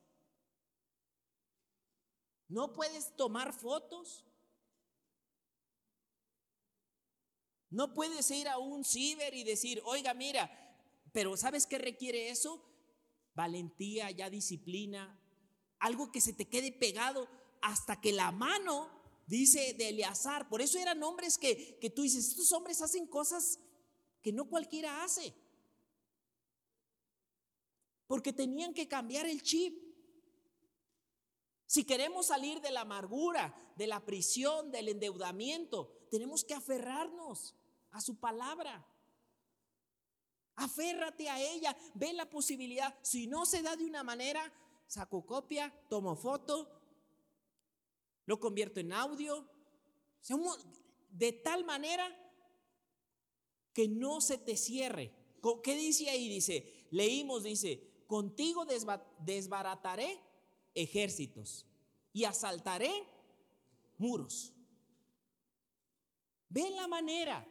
No 2.47 2.71
puedes 2.71 3.17
tomar 3.17 3.51
fotos. 3.51 4.23
No 7.69 7.93
puedes 7.93 8.31
ir 8.31 8.47
a 8.47 8.59
un 8.59 8.85
ciber 8.85 9.33
y 9.33 9.43
decir, 9.43 9.81
oiga, 9.83 10.13
mira, 10.13 10.49
pero 11.11 11.35
¿sabes 11.35 11.67
qué 11.67 11.77
requiere 11.77 12.29
eso? 12.29 12.63
Valentía, 13.33 14.09
ya 14.09 14.29
disciplina, 14.29 15.19
algo 15.79 16.13
que 16.13 16.21
se 16.21 16.31
te 16.31 16.47
quede 16.47 16.71
pegado 16.71 17.27
hasta 17.61 17.99
que 17.99 18.13
la 18.13 18.31
mano, 18.31 18.96
dice 19.27 19.75
de 19.77 19.89
Eleazar, 19.89 20.49
por 20.49 20.61
eso 20.61 20.79
eran 20.79 21.03
hombres 21.03 21.37
que, 21.37 21.77
que 21.79 21.89
tú 21.89 22.01
dices, 22.01 22.29
estos 22.29 22.51
hombres 22.53 22.81
hacen 22.81 23.05
cosas 23.05 23.59
que 24.21 24.31
no 24.31 24.49
cualquiera 24.49 25.03
hace, 25.03 25.35
porque 28.07 28.33
tenían 28.33 28.73
que 28.73 28.87
cambiar 28.87 29.27
el 29.27 29.43
chip. 29.43 29.83
Si 31.65 31.83
queremos 31.83 32.27
salir 32.27 32.61
de 32.61 32.71
la 32.71 32.81
amargura, 32.81 33.53
de 33.75 33.87
la 33.87 34.05
prisión, 34.05 34.71
del 34.71 34.87
endeudamiento, 34.87 35.91
tenemos 36.09 36.45
que 36.45 36.53
aferrarnos 36.53 37.55
a 37.91 37.99
su 37.99 38.17
palabra. 38.17 38.87
Aférrate 40.55 41.29
a 41.29 41.41
ella, 41.41 41.75
ve 41.93 42.13
la 42.13 42.29
posibilidad. 42.29 42.97
Si 43.01 43.27
no 43.27 43.45
se 43.45 43.61
da 43.61 43.75
de 43.75 43.85
una 43.85 44.03
manera, 44.03 44.51
saco 44.87 45.25
copia, 45.25 45.73
tomo 45.89 46.15
foto, 46.15 46.76
lo 48.27 48.39
convierto 48.39 48.79
en 48.79 48.93
audio, 48.93 49.49
de 51.09 51.31
tal 51.33 51.65
manera 51.65 52.05
que 53.73 53.87
no 53.87 54.21
se 54.21 54.37
te 54.37 54.55
cierre. 54.55 55.13
¿Qué 55.63 55.75
dice 55.75 56.09
ahí? 56.09 56.29
Dice, 56.29 56.87
leímos, 56.91 57.43
dice, 57.43 58.03
contigo 58.05 58.65
desbarataré 59.19 60.19
ejércitos 60.75 61.65
y 62.11 62.25
asaltaré 62.25 62.91
muros. 63.97 64.53
Ve 66.49 66.69
la 66.71 66.87
manera 66.87 67.47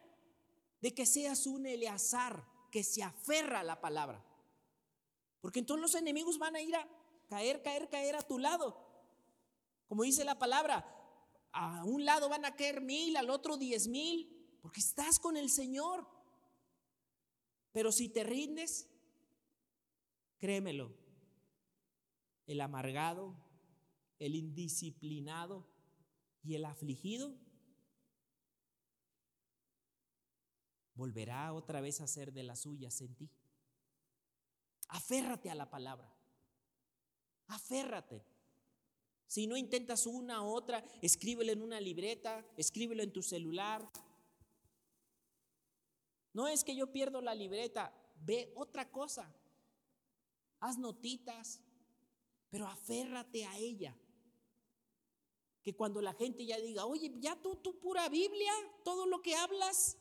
de 0.80 0.94
que 0.94 1.06
seas 1.06 1.46
un 1.46 1.66
Eleazar 1.66 2.46
que 2.70 2.84
se 2.84 3.02
aferra 3.02 3.60
a 3.60 3.64
la 3.64 3.80
palabra. 3.80 4.22
Porque 5.40 5.60
entonces 5.60 5.80
los 5.80 5.94
enemigos 5.94 6.38
van 6.38 6.56
a 6.56 6.60
ir 6.60 6.76
a 6.76 6.86
caer, 7.28 7.62
caer, 7.62 7.88
caer 7.88 8.16
a 8.16 8.22
tu 8.22 8.38
lado. 8.38 8.85
Como 9.86 10.02
dice 10.02 10.24
la 10.24 10.38
palabra, 10.38 10.84
a 11.52 11.84
un 11.84 12.04
lado 12.04 12.28
van 12.28 12.44
a 12.44 12.54
caer 12.54 12.80
mil, 12.80 13.16
al 13.16 13.30
otro 13.30 13.56
diez 13.56 13.88
mil, 13.88 14.58
porque 14.60 14.80
estás 14.80 15.18
con 15.18 15.36
el 15.36 15.48
Señor. 15.48 16.06
Pero 17.72 17.92
si 17.92 18.08
te 18.08 18.24
rindes, 18.24 18.88
créemelo, 20.38 20.94
el 22.46 22.60
amargado, 22.60 23.34
el 24.18 24.34
indisciplinado 24.34 25.66
y 26.42 26.54
el 26.54 26.64
afligido 26.64 27.34
volverá 30.94 31.52
otra 31.52 31.80
vez 31.80 32.00
a 32.00 32.06
ser 32.06 32.32
de 32.32 32.42
las 32.42 32.60
suyas 32.60 33.00
en 33.02 33.14
ti. 33.14 33.30
Aférrate 34.88 35.50
a 35.50 35.54
la 35.54 35.68
palabra. 35.68 36.12
Aférrate. 37.48 38.24
Si 39.26 39.46
no 39.46 39.56
intentas 39.56 40.06
una 40.06 40.42
u 40.42 40.46
otra, 40.46 40.84
escríbelo 41.02 41.52
en 41.52 41.62
una 41.62 41.80
libreta, 41.80 42.46
escríbelo 42.56 43.02
en 43.02 43.12
tu 43.12 43.22
celular. 43.22 43.90
No 46.32 46.46
es 46.48 46.62
que 46.62 46.76
yo 46.76 46.92
pierdo 46.92 47.20
la 47.20 47.34
libreta, 47.34 47.92
ve 48.24 48.52
otra 48.54 48.90
cosa. 48.90 49.34
Haz 50.60 50.78
notitas, 50.78 51.60
pero 52.50 52.66
aférrate 52.66 53.44
a 53.44 53.58
ella. 53.58 53.96
Que 55.62 55.74
cuando 55.74 56.00
la 56.00 56.14
gente 56.14 56.46
ya 56.46 56.58
diga, 56.58 56.86
oye, 56.86 57.12
ya 57.18 57.40
tú, 57.42 57.56
tu 57.56 57.80
pura 57.80 58.08
Biblia, 58.08 58.52
todo 58.84 59.06
lo 59.06 59.20
que 59.22 59.34
hablas, 59.34 59.98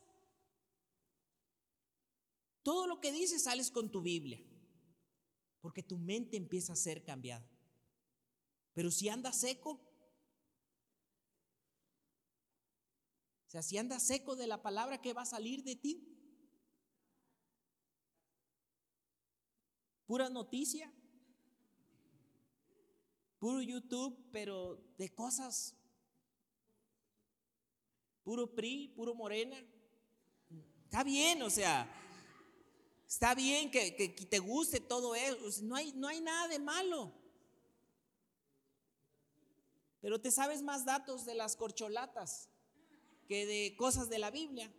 todo 2.62 2.86
lo 2.86 3.02
que 3.02 3.12
dices 3.12 3.44
sales 3.44 3.72
con 3.72 3.90
tu 3.90 4.02
Biblia. 4.02 4.40
Porque 5.62 5.82
tu 5.82 5.98
mente 5.98 6.38
empieza 6.38 6.74
a 6.74 6.76
ser 6.76 7.04
cambiada. 7.04 7.50
Pero 8.76 8.92
si 8.92 9.10
andas 9.10 9.40
seco, 9.40 9.82
o 13.48 13.50
sea, 13.50 13.64
si 13.64 13.80
andas 13.80 14.04
seco 14.04 14.36
de 14.36 14.46
la 14.46 14.62
palabra, 14.62 15.02
¿qué 15.02 15.14
va 15.14 15.24
a 15.24 15.26
salir 15.26 15.64
de 15.64 15.76
ti? 15.76 16.08
Pura 20.06 20.30
noticia 20.30 20.94
puro 23.46 23.62
YouTube, 23.62 24.18
pero 24.32 24.82
de 24.98 25.14
cosas, 25.14 25.76
puro 28.24 28.56
PRI, 28.56 28.88
puro 28.96 29.14
Morena. 29.14 29.56
Está 30.86 31.04
bien, 31.04 31.44
o 31.44 31.52
sea, 31.52 31.88
está 33.08 33.36
bien 33.36 33.70
que, 33.70 33.92
te 33.92 34.40
guste 34.40 34.80
todo 34.80 35.14
eso, 35.14 35.62
no 35.62 35.76
hay, 35.76 35.94
no 35.94 36.08
hay 36.08 36.22
nada 36.22 36.48
de 36.48 36.58
malo. 36.58 37.14
Pero 40.06 40.22
te 40.22 40.30
sabes 40.30 40.62
más 40.62 40.86
datos 40.86 41.26
de 41.26 41.34
las 41.34 41.56
corcholatas 41.56 42.48
que 43.28 43.48
de 43.48 43.76
cosas 43.76 44.08
de 44.08 44.20
la 44.20 44.30
Biblia. 44.30 44.72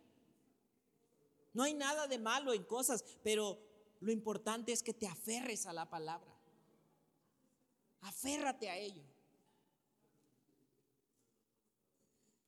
No 1.51 1.63
hay 1.63 1.73
nada 1.73 2.07
de 2.07 2.17
malo 2.17 2.53
en 2.53 2.63
cosas, 2.63 3.03
pero 3.23 3.59
lo 3.99 4.13
importante 4.13 4.71
es 4.71 4.81
que 4.81 4.93
te 4.93 5.05
aferres 5.05 5.65
a 5.65 5.73
la 5.73 5.89
palabra. 5.89 6.33
Aférrate 7.99 8.69
a 8.69 8.77
ello. 8.77 9.03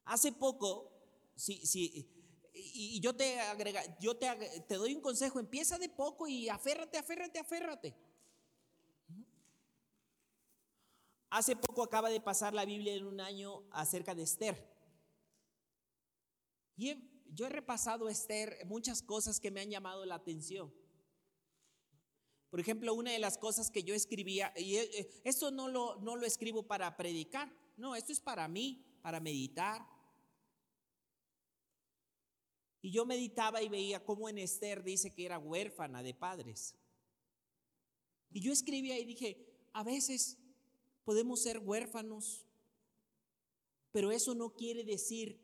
Hace 0.05 0.31
poco, 0.31 0.89
si, 1.35 1.57
si, 1.65 2.09
y 2.53 3.01
yo 3.01 3.13
te 3.13 3.41
agrega, 3.41 3.83
yo 3.99 4.15
te, 4.15 4.61
te 4.69 4.75
doy 4.75 4.95
un 4.95 5.01
consejo, 5.01 5.41
empieza 5.41 5.77
de 5.77 5.89
poco 5.89 6.29
y 6.29 6.47
aférrate, 6.47 6.97
aférrate, 6.97 7.39
aférrate. 7.39 8.08
Hace 11.29 11.55
poco 11.55 11.83
acaba 11.83 12.09
de 12.09 12.21
pasar 12.21 12.53
la 12.53 12.65
Biblia 12.65 12.93
en 12.95 13.05
un 13.05 13.21
año 13.21 13.63
acerca 13.71 14.15
de 14.15 14.23
Esther. 14.23 14.67
Y 16.75 16.95
yo 17.33 17.45
he 17.45 17.49
repasado 17.49 18.09
Esther 18.09 18.65
muchas 18.65 19.01
cosas 19.01 19.39
que 19.39 19.51
me 19.51 19.61
han 19.61 19.69
llamado 19.69 20.05
la 20.05 20.15
atención. 20.15 20.73
Por 22.49 22.59
ejemplo, 22.59 22.95
una 22.95 23.11
de 23.11 23.19
las 23.19 23.37
cosas 23.37 23.69
que 23.69 23.83
yo 23.83 23.93
escribía, 23.93 24.51
y 24.55 24.77
eh, 24.77 25.21
esto 25.23 25.51
no 25.51 25.67
lo, 25.67 25.97
no 25.97 26.15
lo 26.15 26.25
escribo 26.25 26.63
para 26.63 26.97
predicar, 26.97 27.51
no, 27.77 27.95
esto 27.95 28.11
es 28.11 28.19
para 28.19 28.47
mí, 28.47 28.83
para 29.03 29.19
meditar. 29.19 29.85
Y 32.81 32.91
yo 32.91 33.05
meditaba 33.05 33.61
y 33.61 33.69
veía 33.69 34.03
cómo 34.03 34.29
en 34.29 34.39
Esther 34.39 34.83
dice 34.83 35.13
que 35.13 35.25
era 35.25 35.37
huérfana 35.37 36.01
de 36.01 36.15
padres. 36.15 36.75
Y 38.31 38.41
yo 38.41 38.51
escribía 38.51 38.97
y 38.97 39.05
dije, 39.05 39.69
a 39.73 39.83
veces 39.83 40.37
podemos 41.09 41.41
ser 41.41 41.57
huérfanos, 41.57 42.45
pero 43.89 44.11
eso 44.11 44.35
no 44.35 44.53
quiere 44.53 44.83
decir 44.83 45.43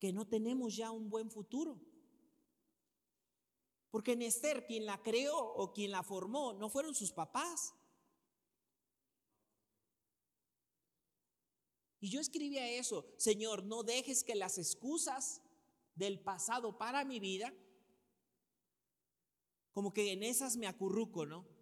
que 0.00 0.12
no 0.12 0.26
tenemos 0.26 0.74
ya 0.74 0.90
un 0.90 1.08
buen 1.08 1.30
futuro. 1.30 1.80
Porque 3.92 4.14
en 4.14 4.22
Esther 4.22 4.66
quien 4.66 4.86
la 4.86 5.00
creó 5.00 5.38
o 5.38 5.72
quien 5.72 5.92
la 5.92 6.02
formó 6.02 6.52
no 6.52 6.68
fueron 6.68 6.96
sus 6.96 7.12
papás. 7.12 7.76
Y 12.00 12.10
yo 12.10 12.18
escribía 12.18 12.68
eso, 12.68 13.06
Señor, 13.16 13.62
no 13.62 13.84
dejes 13.84 14.24
que 14.24 14.34
las 14.34 14.58
excusas 14.58 15.42
del 15.94 16.18
pasado 16.18 16.76
para 16.76 17.04
mi 17.04 17.20
vida, 17.20 17.54
como 19.70 19.92
que 19.92 20.10
en 20.10 20.24
esas 20.24 20.56
me 20.56 20.66
acurruco, 20.66 21.24
¿no? 21.24 21.54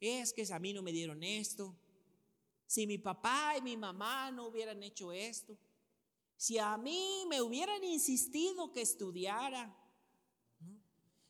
Es 0.00 0.32
que 0.32 0.50
a 0.50 0.58
mí 0.58 0.72
no 0.72 0.82
me 0.82 0.92
dieron 0.92 1.22
esto. 1.22 1.76
Si 2.70 2.86
mi 2.86 2.98
papá 2.98 3.56
y 3.58 3.62
mi 3.62 3.76
mamá 3.76 4.30
no 4.30 4.46
hubieran 4.46 4.80
hecho 4.84 5.10
esto. 5.10 5.58
Si 6.36 6.56
a 6.56 6.76
mí 6.76 7.24
me 7.28 7.42
hubieran 7.42 7.82
insistido 7.82 8.72
que 8.72 8.82
estudiara. 8.82 9.76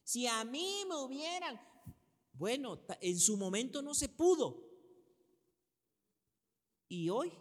Si 0.05 0.27
a 0.27 0.45
mí 0.45 0.85
me 0.87 0.97
hubieran... 0.97 1.59
Bueno, 2.35 2.85
en 3.01 3.19
su 3.19 3.39
momento 3.39 3.81
no 3.81 3.95
se 3.95 4.11
pudo. 4.11 4.69
¿Y 6.91 7.09
hoy? 7.09 7.33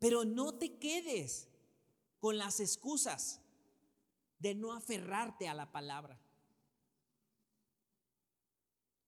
Pero 0.00 0.24
no 0.24 0.58
te 0.58 0.80
quedes 0.80 1.48
con 2.18 2.36
las 2.36 2.58
excusas 2.58 3.40
de 4.40 4.56
no 4.56 4.72
aferrarte 4.72 5.46
a 5.46 5.54
la 5.54 5.70
palabra. 5.70 6.20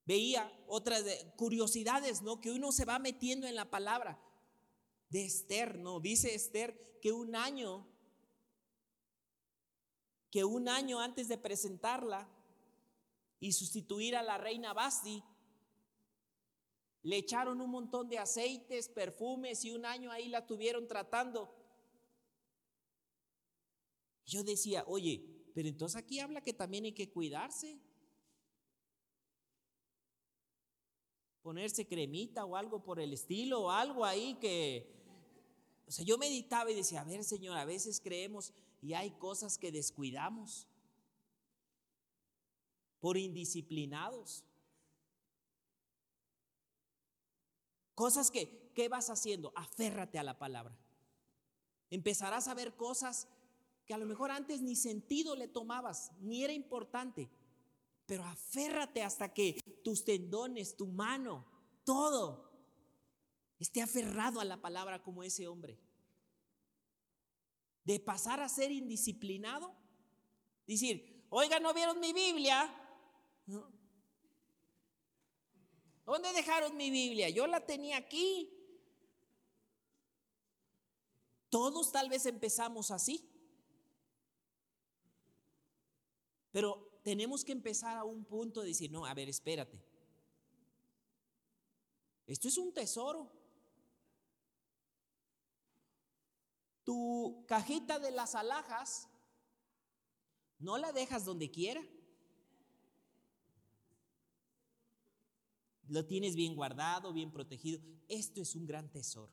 Veía 0.07 0.51
otras 0.69 1.05
curiosidades, 1.37 2.23
¿no? 2.23 2.41
Que 2.41 2.53
uno 2.53 2.73
se 2.73 2.85
va 2.85 2.99
metiendo 2.99 3.47
en 3.47 3.55
la 3.55 3.69
palabra 3.71 4.19
de 5.11 5.25
Esther, 5.25 5.79
¿no? 5.79 6.01
Dice 6.01 6.35
Esther 6.35 6.99
que 7.03 7.13
un 7.13 7.35
año, 7.37 7.87
que 10.31 10.45
un 10.45 10.69
año 10.69 11.01
antes 11.01 11.29
de 11.29 11.39
presentarla 11.39 12.29
y 13.41 13.53
sustituir 13.53 14.17
a 14.17 14.23
la 14.23 14.39
reina 14.39 14.73
Basti, 14.73 15.23
le 17.03 17.17
echaron 17.17 17.61
un 17.61 17.71
montón 17.71 18.09
de 18.09 18.19
aceites, 18.19 18.89
perfumes 18.89 19.65
y 19.65 19.73
un 19.73 19.85
año 19.85 20.11
ahí 20.11 20.29
la 20.29 20.47
tuvieron 20.47 20.89
tratando 20.89 21.53
yo 24.27 24.43
decía, 24.43 24.85
oye, 24.89 25.25
pero 25.55 25.69
entonces 25.69 25.97
aquí 25.97 26.19
habla 26.19 26.43
que 26.43 26.53
también 26.53 26.85
hay 26.85 26.93
que 26.93 27.09
cuidarse. 27.09 27.79
Ponerse 31.47 31.87
cremita 31.87 32.45
o 32.45 32.57
algo 32.57 32.83
por 32.83 32.99
el 32.99 33.13
estilo 33.13 33.61
o 33.61 33.71
algo 33.71 34.05
ahí 34.05 34.35
que... 34.41 34.93
O 35.87 35.93
sea, 35.93 36.05
yo 36.05 36.19
meditaba 36.19 36.73
y 36.73 36.75
decía, 36.75 37.03
a 37.03 37.05
ver 37.05 37.23
Señor, 37.23 37.57
a 37.57 37.65
veces 37.65 38.01
creemos 38.01 38.53
y 38.83 38.95
hay 38.95 39.13
cosas 39.13 39.57
que 39.57 39.71
descuidamos 39.71 40.67
por 42.99 43.17
indisciplinados. 43.17 44.43
Cosas 47.95 48.33
que, 48.33 48.73
¿qué 48.75 48.89
vas 48.89 49.09
haciendo? 49.09 49.53
Aférrate 49.55 50.19
a 50.19 50.25
la 50.25 50.41
palabra. 50.41 50.77
Empezarás 51.91 52.49
a 52.49 52.55
ver 52.55 52.75
cosas 52.75 53.29
que 53.87 53.95
a 53.95 53.99
lo 53.99 54.07
mejor 54.07 54.33
antes 54.33 54.63
ni 54.63 54.75
sentido 54.75 55.37
le 55.37 55.47
tomabas, 55.47 56.11
ni 56.19 56.43
era 56.43 56.53
importante. 56.53 57.31
Pero 58.07 58.25
aférrate 58.25 59.03
hasta 59.03 59.35
que 59.35 59.61
tus 59.83 60.05
tendones, 60.05 60.77
tu 60.77 60.87
mano, 60.87 61.45
todo 61.85 62.53
esté 63.59 63.83
aferrado 63.83 64.41
a 64.41 64.45
la 64.45 64.61
palabra 64.61 65.03
como 65.03 65.23
ese 65.23 65.49
hombre. 65.49 65.79
De 67.85 68.01
pasar 68.01 68.41
a 68.41 68.49
ser 68.49 68.71
indisciplinado, 68.71 69.75
decir, 70.67 71.27
oiga, 71.31 71.61
¿no 71.61 71.75
vieron 71.75 72.01
mi 72.01 72.13
Biblia? 72.13 72.73
¿Dónde 76.05 76.33
dejaron 76.33 76.77
mi 76.77 76.91
Biblia? 76.91 77.29
Yo 77.31 77.47
la 77.47 77.67
tenía 77.67 77.97
aquí. 77.97 78.53
Todos 81.49 81.91
tal 81.91 82.09
vez 82.09 82.27
empezamos 82.27 82.91
así. 82.91 83.29
Pero 86.53 86.86
tenemos 87.07 87.45
que 87.45 87.53
empezar 87.53 87.97
a 87.97 88.03
un 88.03 88.25
punto 88.25 88.63
de 88.63 88.67
decir, 88.67 88.91
no, 88.91 89.07
a 89.07 89.15
ver, 89.15 89.29
espérate. 89.29 89.81
Esto 92.27 92.49
es 92.49 92.59
un 92.59 92.75
tesoro. 92.75 93.31
Tu 96.83 97.45
cajita 97.47 98.01
de 98.01 98.11
las 98.11 98.35
alhajas 98.35 99.09
no 100.59 100.79
la 100.79 100.91
dejas 100.91 101.25
donde 101.25 101.49
quiera. 101.49 101.81
Lo 105.87 106.05
tienes 106.07 106.35
bien 106.35 106.57
guardado, 106.57 107.13
bien 107.13 107.31
protegido. 107.31 107.81
Esto 108.09 108.43
es 108.43 108.57
un 108.57 108.67
gran 108.67 108.91
tesoro. 108.91 109.33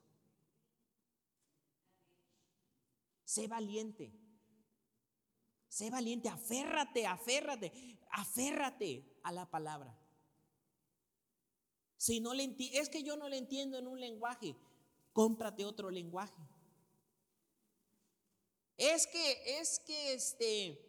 Sé 3.26 3.48
valiente. 3.48 4.14
Sé 5.74 5.90
valiente, 5.90 6.30
aférrate, 6.30 7.08
aférrate, 7.08 7.72
aférrate 8.12 9.04
a 9.24 9.32
la 9.32 9.50
palabra. 9.50 10.00
Si 11.98 12.20
no 12.20 12.36
le 12.36 12.56
es 12.74 12.90
que 12.90 13.02
yo 13.02 13.18
no 13.18 13.28
le 13.28 13.38
entiendo 13.40 13.80
en 13.80 13.88
un 13.88 14.00
lenguaje, 14.00 14.56
cómprate 15.14 15.66
otro 15.66 15.90
lenguaje. 15.90 16.40
Es 18.78 19.08
que, 19.08 19.60
es 19.60 19.80
que 19.80 20.14
este, 20.14 20.80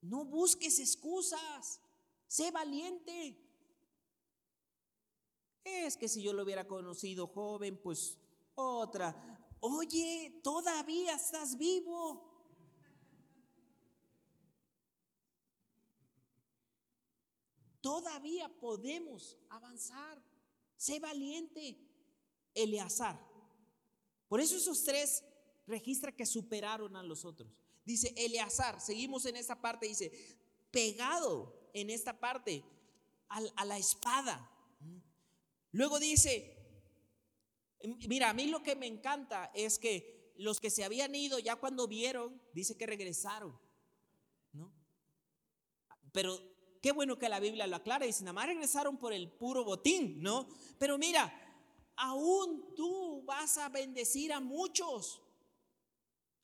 no 0.00 0.24
busques 0.24 0.80
excusas, 0.80 1.80
sé 2.26 2.50
valiente. 2.50 3.40
Es 5.62 5.96
que 5.96 6.08
si 6.08 6.22
yo 6.24 6.32
lo 6.32 6.42
hubiera 6.42 6.66
conocido 6.66 7.28
joven, 7.28 7.80
pues 7.80 8.18
otra. 8.56 9.14
Oye, 9.60 10.40
todavía 10.42 11.14
estás 11.14 11.56
vivo. 11.56 12.27
Todavía 17.80 18.48
podemos 18.60 19.36
avanzar. 19.48 20.22
Sé 20.76 21.00
valiente. 21.00 21.78
Eleazar. 22.54 23.18
Por 24.28 24.40
eso 24.40 24.56
esos 24.56 24.84
tres 24.84 25.24
registra 25.66 26.12
que 26.12 26.26
superaron 26.26 26.96
a 26.96 27.02
los 27.02 27.24
otros. 27.24 27.48
Dice 27.84 28.12
Eleazar, 28.16 28.80
seguimos 28.80 29.24
en 29.26 29.36
esta 29.36 29.60
parte, 29.60 29.86
dice, 29.86 30.12
pegado 30.70 31.70
en 31.72 31.90
esta 31.90 32.18
parte 32.18 32.64
a, 33.28 33.64
la 33.64 33.78
espada. 33.78 34.50
Luego 35.72 35.98
dice, 35.98 36.56
mira, 38.08 38.30
a 38.30 38.34
mí 38.34 38.46
lo 38.46 38.62
que 38.62 38.76
me 38.76 38.86
encanta 38.86 39.50
es 39.54 39.78
que 39.78 40.34
los 40.36 40.60
que 40.60 40.70
se 40.70 40.84
habían 40.84 41.14
ido 41.14 41.38
ya 41.38 41.56
cuando 41.56 41.86
vieron, 41.86 42.40
dice 42.52 42.76
que 42.76 42.86
regresaron. 42.86 43.58
¿no? 44.52 44.72
Pero 46.12 46.38
qué 46.80 46.92
bueno 46.92 47.18
que 47.18 47.28
la 47.28 47.40
Biblia 47.40 47.66
lo 47.66 47.76
aclara. 47.76 48.04
y 48.04 48.08
Dice, 48.08 48.24
nada 48.24 48.34
más 48.34 48.46
regresaron 48.46 48.96
por 48.96 49.12
el 49.12 49.30
puro 49.30 49.64
botín, 49.64 50.22
¿no? 50.22 50.48
Pero 50.78 50.98
mira, 50.98 51.32
aún 51.96 52.74
tú 52.74 53.22
vas 53.24 53.58
a 53.58 53.68
bendecir 53.68 54.32
a 54.32 54.40
muchos. 54.40 55.22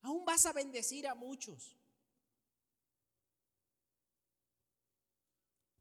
Aún 0.02 0.24
vas 0.24 0.44
a 0.46 0.52
bendecir 0.52 1.06
a 1.06 1.14
muchos. 1.14 1.76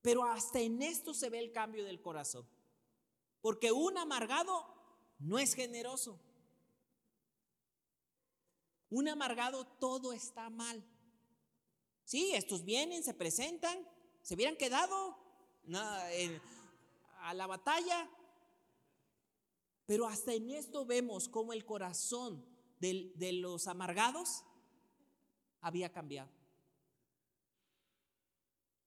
Pero 0.02 0.26
hasta 0.26 0.60
en 0.60 0.82
esto 0.82 1.14
se 1.14 1.30
ve 1.30 1.40
el 1.40 1.52
cambio 1.52 1.86
del 1.86 2.02
corazón. 2.02 2.48
Porque 3.42 3.72
un 3.72 3.98
amargado 3.98 4.66
no 5.20 5.40
es 5.40 5.54
generoso. 5.54 6.20
Un 8.90 9.08
amargado 9.08 9.66
todo 9.66 10.14
está 10.14 10.50
mal. 10.50 10.84
Sí, 12.04 12.32
estos 12.36 12.64
vienen, 12.64 13.04
se 13.04 13.14
presentan, 13.14 13.78
se 14.24 14.36
hubieran 14.36 14.56
quedado 14.56 15.18
a 17.22 17.34
la 17.34 17.46
batalla. 17.46 18.10
Pero 19.86 20.08
hasta 20.08 20.34
en 20.34 20.50
esto 20.50 20.86
vemos 20.86 21.28
cómo 21.28 21.54
el 21.54 21.66
corazón 21.66 22.44
de, 22.80 23.34
los 23.34 23.68
amargados 23.68 24.44
había 25.60 25.92
cambiado. 25.92 26.32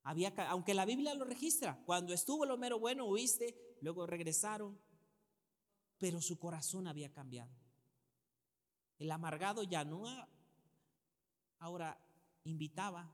Había, 0.03 0.29
aunque 0.49 0.73
la 0.73 0.85
Biblia 0.85 1.15
lo 1.15 1.25
registra, 1.25 1.83
cuando 1.85 2.15
estuvo 2.15 2.47
lo 2.47 2.57
mero 2.57 2.79
bueno, 2.79 3.05
huiste, 3.07 3.77
luego 3.81 4.07
regresaron, 4.07 4.79
pero 5.99 6.23
su 6.23 6.39
corazón 6.39 6.87
había 6.87 7.13
cambiado. 7.13 7.51
El 8.99 9.11
amargado 9.11 9.65
ya 9.65 9.85
no 9.85 10.05
ahora 11.59 12.01
invitaba 12.45 13.13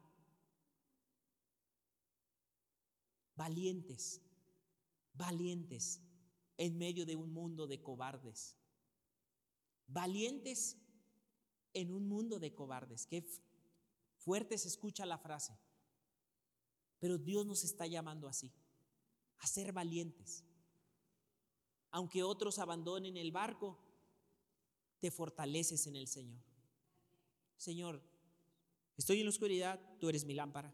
valientes, 3.42 4.22
valientes 5.14 6.00
en 6.56 6.78
medio 6.78 7.04
de 7.04 7.16
un 7.16 7.32
mundo 7.32 7.66
de 7.66 7.82
cobardes. 7.82 8.56
Valientes 9.88 10.76
en 11.72 11.92
un 11.92 12.06
mundo 12.06 12.38
de 12.38 12.54
cobardes. 12.54 13.04
Qué 13.04 13.26
fuerte 14.16 14.56
se 14.58 14.68
escucha 14.68 15.04
la 15.06 15.18
frase. 15.18 15.58
Pero 17.00 17.18
Dios 17.18 17.44
nos 17.44 17.64
está 17.64 17.84
llamando 17.88 18.28
así, 18.28 18.52
a 19.38 19.46
ser 19.48 19.72
valientes. 19.72 20.44
Aunque 21.90 22.22
otros 22.22 22.60
abandonen 22.60 23.16
el 23.16 23.32
barco, 23.32 23.76
te 25.00 25.10
fortaleces 25.10 25.88
en 25.88 25.96
el 25.96 26.06
Señor. 26.06 26.44
Señor, 27.56 28.00
estoy 28.96 29.18
en 29.18 29.26
la 29.26 29.30
oscuridad, 29.30 29.80
tú 29.98 30.08
eres 30.08 30.24
mi 30.24 30.34
lámpara. 30.34 30.72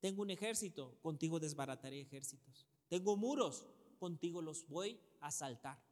Tengo 0.00 0.22
un 0.22 0.30
ejército, 0.30 0.98
contigo 1.02 1.40
desbarataré 1.40 2.00
ejércitos. 2.00 2.66
Tengo 2.88 3.16
muros, 3.16 3.66
contigo 3.98 4.40
los 4.40 4.68
voy 4.68 5.00
a 5.20 5.30
saltar. 5.30 5.82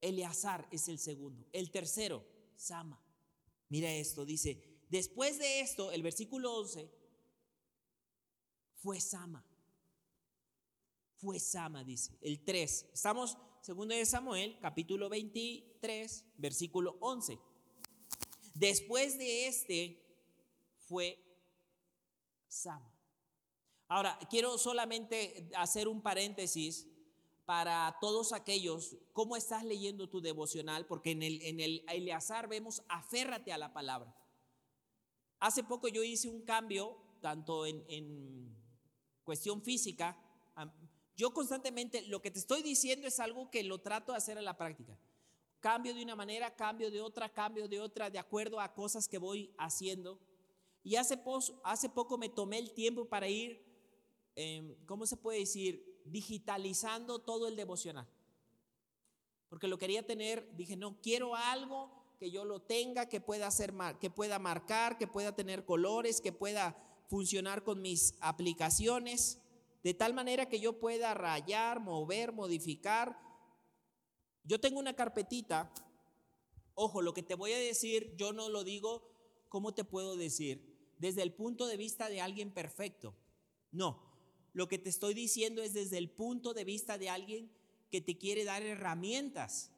Eleazar 0.00 0.68
es 0.70 0.88
el 0.88 0.98
segundo. 0.98 1.46
El 1.52 1.70
tercero, 1.70 2.24
Sama. 2.54 3.02
Mira 3.68 3.92
esto, 3.92 4.24
dice, 4.24 4.62
después 4.88 5.38
de 5.38 5.60
esto, 5.60 5.90
el 5.90 6.02
versículo 6.02 6.54
11, 6.54 6.88
fue 8.76 9.00
Sama. 9.00 9.44
Fue 11.16 11.40
Sama, 11.40 11.82
dice. 11.82 12.16
El 12.20 12.44
3. 12.44 12.90
Estamos, 12.92 13.36
segundo 13.60 13.94
de 13.94 14.06
Samuel, 14.06 14.56
capítulo 14.60 15.08
23, 15.08 16.24
versículo 16.36 16.96
11. 17.00 17.38
Después 18.54 19.18
de 19.18 19.48
este 19.48 20.02
fue 20.78 21.25
Sama. 22.48 22.92
Ahora, 23.88 24.18
quiero 24.30 24.58
solamente 24.58 25.48
hacer 25.56 25.88
un 25.88 26.02
paréntesis 26.02 26.86
para 27.44 27.96
todos 28.00 28.32
aquellos, 28.32 28.96
¿cómo 29.12 29.36
estás 29.36 29.64
leyendo 29.64 30.08
tu 30.08 30.20
devocional? 30.20 30.86
Porque 30.86 31.12
en 31.12 31.22
el, 31.22 31.40
en 31.42 31.60
el 31.60 31.84
Eleazar 31.88 32.48
vemos, 32.48 32.82
aférrate 32.88 33.52
a 33.52 33.58
la 33.58 33.72
palabra. 33.72 34.14
Hace 35.38 35.62
poco 35.62 35.86
yo 35.86 36.02
hice 36.02 36.28
un 36.28 36.42
cambio, 36.42 36.96
tanto 37.20 37.66
en 37.66 38.56
cuestión 39.22 39.62
física, 39.62 40.16
yo 41.16 41.32
constantemente 41.32 42.02
lo 42.02 42.20
que 42.20 42.30
te 42.30 42.38
estoy 42.38 42.62
diciendo 42.62 43.06
es 43.08 43.20
algo 43.20 43.50
que 43.50 43.62
lo 43.62 43.78
trato 43.78 44.12
de 44.12 44.18
hacer 44.18 44.38
a 44.38 44.42
la 44.42 44.56
práctica. 44.56 44.98
Cambio 45.60 45.94
de 45.94 46.02
una 46.02 46.14
manera, 46.14 46.54
cambio 46.54 46.90
de 46.90 47.00
otra, 47.00 47.28
cambio 47.28 47.68
de 47.68 47.80
otra, 47.80 48.10
de 48.10 48.18
acuerdo 48.18 48.60
a 48.60 48.74
cosas 48.74 49.08
que 49.08 49.18
voy 49.18 49.52
haciendo. 49.58 50.20
Y 50.86 50.94
hace, 50.94 51.20
hace 51.64 51.88
poco 51.88 52.16
me 52.16 52.28
tomé 52.28 52.60
el 52.60 52.70
tiempo 52.70 53.06
para 53.06 53.28
ir, 53.28 53.60
em, 54.36 54.72
¿cómo 54.86 55.04
se 55.04 55.16
puede 55.16 55.40
decir? 55.40 56.00
Digitalizando 56.04 57.18
todo 57.18 57.48
el 57.48 57.56
devocional. 57.56 58.06
Porque 59.48 59.66
lo 59.66 59.78
quería 59.78 60.06
tener, 60.06 60.48
dije, 60.54 60.76
no, 60.76 61.00
quiero 61.02 61.34
algo 61.34 61.90
que 62.20 62.30
yo 62.30 62.44
lo 62.44 62.62
tenga, 62.62 63.08
que 63.08 63.20
pueda, 63.20 63.48
hacer, 63.48 63.74
que 64.00 64.10
pueda 64.10 64.38
marcar, 64.38 64.96
que 64.96 65.08
pueda 65.08 65.34
tener 65.34 65.64
colores, 65.64 66.20
que 66.20 66.30
pueda 66.30 66.76
funcionar 67.08 67.64
con 67.64 67.82
mis 67.82 68.14
aplicaciones, 68.20 69.40
de 69.82 69.92
tal 69.92 70.14
manera 70.14 70.48
que 70.48 70.60
yo 70.60 70.78
pueda 70.78 71.14
rayar, 71.14 71.80
mover, 71.80 72.30
modificar. 72.30 73.18
Yo 74.44 74.60
tengo 74.60 74.78
una 74.78 74.94
carpetita, 74.94 75.68
ojo, 76.74 77.02
lo 77.02 77.12
que 77.12 77.24
te 77.24 77.34
voy 77.34 77.54
a 77.54 77.58
decir, 77.58 78.14
yo 78.16 78.32
no 78.32 78.48
lo 78.48 78.62
digo, 78.62 79.02
¿cómo 79.48 79.74
te 79.74 79.82
puedo 79.82 80.16
decir? 80.16 80.75
Desde 80.98 81.22
el 81.22 81.32
punto 81.32 81.66
de 81.66 81.76
vista 81.76 82.08
de 82.08 82.20
alguien 82.20 82.50
perfecto. 82.50 83.14
No, 83.70 84.02
lo 84.52 84.68
que 84.68 84.78
te 84.78 84.88
estoy 84.88 85.12
diciendo 85.12 85.62
es 85.62 85.74
desde 85.74 85.98
el 85.98 86.10
punto 86.10 86.54
de 86.54 86.64
vista 86.64 86.96
de 86.96 87.10
alguien 87.10 87.50
que 87.90 88.00
te 88.00 88.16
quiere 88.16 88.44
dar 88.44 88.62
herramientas 88.62 89.70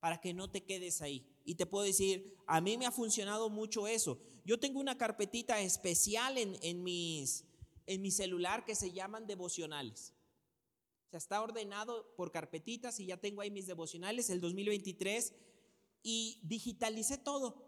para 0.00 0.20
que 0.20 0.32
no 0.32 0.50
te 0.50 0.64
quedes 0.64 1.02
ahí. 1.02 1.26
Y 1.44 1.56
te 1.56 1.66
puedo 1.66 1.84
decir, 1.84 2.36
a 2.46 2.60
mí 2.60 2.78
me 2.78 2.86
ha 2.86 2.92
funcionado 2.92 3.50
mucho 3.50 3.88
eso. 3.88 4.20
Yo 4.44 4.60
tengo 4.60 4.80
una 4.80 4.96
carpetita 4.96 5.60
especial 5.60 6.38
en, 6.38 6.82
mis, 6.82 7.44
en 7.86 8.02
mi 8.02 8.10
celular 8.10 8.64
que 8.64 8.74
se 8.74 8.92
llaman 8.92 9.26
devocionales. 9.26 10.14
O 11.06 11.10
sea, 11.10 11.18
está 11.18 11.42
ordenado 11.42 12.14
por 12.16 12.30
carpetitas 12.30 13.00
y 13.00 13.06
ya 13.06 13.16
tengo 13.16 13.40
ahí 13.40 13.50
mis 13.50 13.66
devocionales, 13.66 14.30
el 14.30 14.40
2023, 14.40 15.32
y 16.02 16.40
digitalicé 16.44 17.18
todo. 17.18 17.67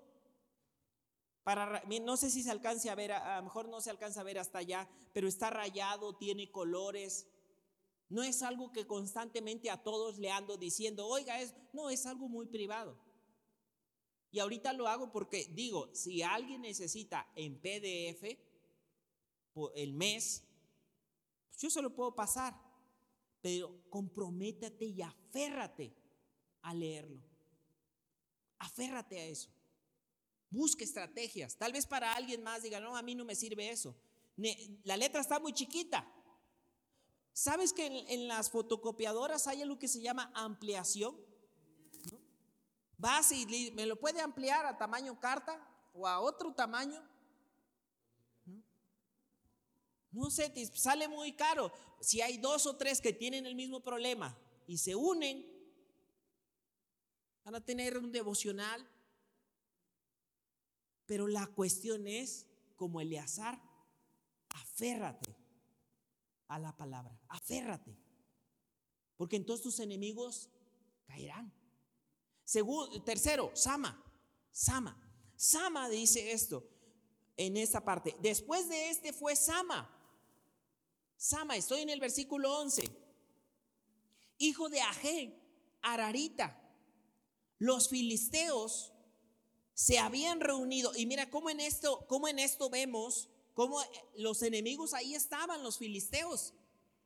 No 2.02 2.16
sé 2.16 2.30
si 2.30 2.42
se 2.42 2.50
alcance 2.50 2.90
a 2.90 2.94
ver, 2.94 3.12
a 3.12 3.36
lo 3.38 3.44
mejor 3.44 3.68
no 3.68 3.80
se 3.80 3.90
alcanza 3.90 4.20
a 4.20 4.24
ver 4.24 4.38
hasta 4.38 4.58
allá, 4.58 4.88
pero 5.12 5.28
está 5.28 5.50
rayado, 5.50 6.16
tiene 6.16 6.50
colores. 6.50 7.26
No 8.08 8.22
es 8.22 8.42
algo 8.42 8.72
que 8.72 8.86
constantemente 8.86 9.70
a 9.70 9.82
todos 9.82 10.18
le 10.18 10.30
ando 10.30 10.56
diciendo, 10.56 11.06
oiga, 11.06 11.40
es, 11.40 11.54
no, 11.72 11.90
es 11.90 12.06
algo 12.06 12.28
muy 12.28 12.46
privado. 12.46 12.98
Y 14.32 14.38
ahorita 14.38 14.72
lo 14.72 14.86
hago 14.86 15.10
porque 15.10 15.48
digo, 15.52 15.94
si 15.94 16.22
alguien 16.22 16.62
necesita 16.62 17.26
en 17.34 17.58
PDF 17.60 18.38
el 19.74 19.92
mes, 19.92 20.44
pues 21.48 21.60
yo 21.60 21.70
se 21.70 21.82
lo 21.82 21.94
puedo 21.94 22.14
pasar. 22.14 22.54
Pero 23.40 23.88
comprométate 23.88 24.84
y 24.84 25.02
aférrate 25.02 25.94
a 26.62 26.74
leerlo. 26.74 27.22
Aférrate 28.58 29.18
a 29.18 29.26
eso. 29.26 29.50
Busque 30.50 30.84
estrategias. 30.84 31.56
Tal 31.56 31.72
vez 31.72 31.86
para 31.86 32.14
alguien 32.14 32.42
más 32.42 32.62
diga, 32.62 32.80
no, 32.80 32.96
a 32.96 33.02
mí 33.02 33.14
no 33.14 33.24
me 33.24 33.34
sirve 33.34 33.70
eso. 33.70 33.96
La 34.84 34.96
letra 34.96 35.20
está 35.20 35.38
muy 35.38 35.52
chiquita. 35.52 36.06
¿Sabes 37.32 37.72
que 37.72 37.86
en, 37.86 38.28
las 38.28 38.50
fotocopiadoras 38.50 39.46
hay 39.46 39.62
algo 39.62 39.78
que 39.78 39.88
se 39.88 40.00
llama 40.00 40.30
ampliación? 40.34 41.16
Vas 42.98 43.32
y 43.32 43.70
me 43.74 43.86
lo 43.86 43.98
puede 43.98 44.20
ampliar 44.20 44.66
a 44.66 44.76
tamaño 44.76 45.18
carta 45.20 45.58
o 45.94 46.06
a 46.06 46.20
otro 46.20 46.52
tamaño. 46.52 47.02
No 50.12 50.28
sé, 50.30 50.50
te 50.50 50.66
sale 50.76 51.06
muy 51.08 51.32
caro. 51.32 51.72
Si 52.00 52.20
hay 52.20 52.38
dos 52.38 52.66
o 52.66 52.76
tres 52.76 53.00
que 53.00 53.12
tienen 53.12 53.46
el 53.46 53.54
mismo 53.54 53.80
problema 53.80 54.36
y 54.66 54.78
se 54.78 54.94
unen, 54.96 55.46
van 57.44 57.54
a 57.54 57.64
tener 57.64 57.96
un 57.96 58.10
devocional. 58.10 58.86
Pero 61.10 61.26
la 61.26 61.44
cuestión 61.48 62.06
es, 62.06 62.46
como 62.76 63.00
Eleazar, 63.00 63.60
aférrate 64.50 65.36
a 66.46 66.60
la 66.60 66.76
palabra, 66.76 67.20
aférrate. 67.26 67.98
Porque 69.16 69.34
entonces 69.34 69.64
tus 69.64 69.80
enemigos 69.80 70.50
caerán 71.08 71.52
tercero, 73.04 73.50
Sama. 73.54 74.00
Sama. 74.52 74.96
Sama 75.34 75.88
dice 75.88 76.30
esto 76.30 76.62
en 77.36 77.56
esta 77.56 77.84
parte. 77.84 78.16
Después 78.22 78.68
de 78.68 78.90
este 78.90 79.12
fue 79.12 79.34
Sama. 79.34 79.92
Sama, 81.16 81.56
estoy 81.56 81.80
en 81.80 81.88
el 81.90 81.98
versículo 81.98 82.56
11. 82.56 82.88
Hijo 84.38 84.68
de 84.68 84.80
Aje, 84.80 85.36
Ararita. 85.82 86.56
Los 87.58 87.88
filisteos 87.88 88.92
se 89.80 89.98
habían 89.98 90.40
reunido 90.40 90.92
y 90.94 91.06
mira 91.06 91.30
cómo 91.30 91.48
en 91.48 91.58
esto, 91.58 92.04
cómo 92.06 92.28
en 92.28 92.38
esto 92.38 92.68
vemos 92.68 93.30
cómo 93.54 93.82
los 94.14 94.42
enemigos 94.42 94.92
ahí 94.92 95.14
estaban 95.14 95.62
los 95.62 95.78
filisteos. 95.78 96.52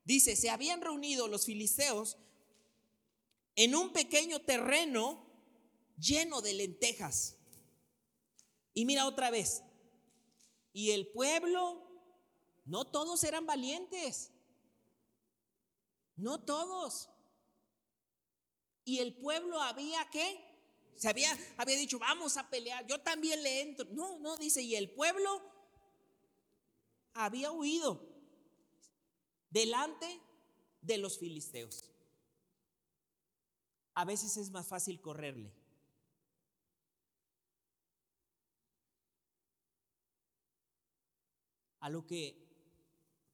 Dice, 0.04 0.34
se 0.34 0.50
habían 0.50 0.80
reunido 0.80 1.28
los 1.28 1.44
filisteos 1.44 2.16
en 3.54 3.76
un 3.76 3.92
pequeño 3.92 4.40
terreno 4.40 5.24
lleno 5.98 6.42
de 6.42 6.54
lentejas. 6.54 7.36
Y 8.72 8.86
mira 8.86 9.06
otra 9.06 9.30
vez. 9.30 9.62
Y 10.72 10.90
el 10.90 11.06
pueblo 11.06 11.80
No 12.64 12.86
todos 12.86 13.22
eran 13.22 13.46
valientes. 13.46 14.32
No 16.16 16.40
todos. 16.44 17.08
Y 18.84 18.98
el 18.98 19.14
pueblo 19.14 19.60
había 19.60 20.10
que, 20.10 20.43
se 20.96 21.08
había, 21.08 21.36
había 21.56 21.76
dicho, 21.76 21.98
vamos 21.98 22.36
a 22.36 22.48
pelear, 22.48 22.86
yo 22.86 23.00
también 23.00 23.42
le 23.42 23.60
entro. 23.62 23.86
No, 23.92 24.18
no, 24.18 24.36
dice, 24.36 24.62
y 24.62 24.74
el 24.76 24.90
pueblo 24.90 25.42
había 27.14 27.52
huido 27.52 28.06
delante 29.50 30.20
de 30.80 30.98
los 30.98 31.18
filisteos. 31.18 31.90
A 33.94 34.04
veces 34.04 34.36
es 34.36 34.50
más 34.50 34.66
fácil 34.66 35.00
correrle. 35.00 35.52
A 41.80 41.90
lo 41.90 42.06
que 42.06 42.44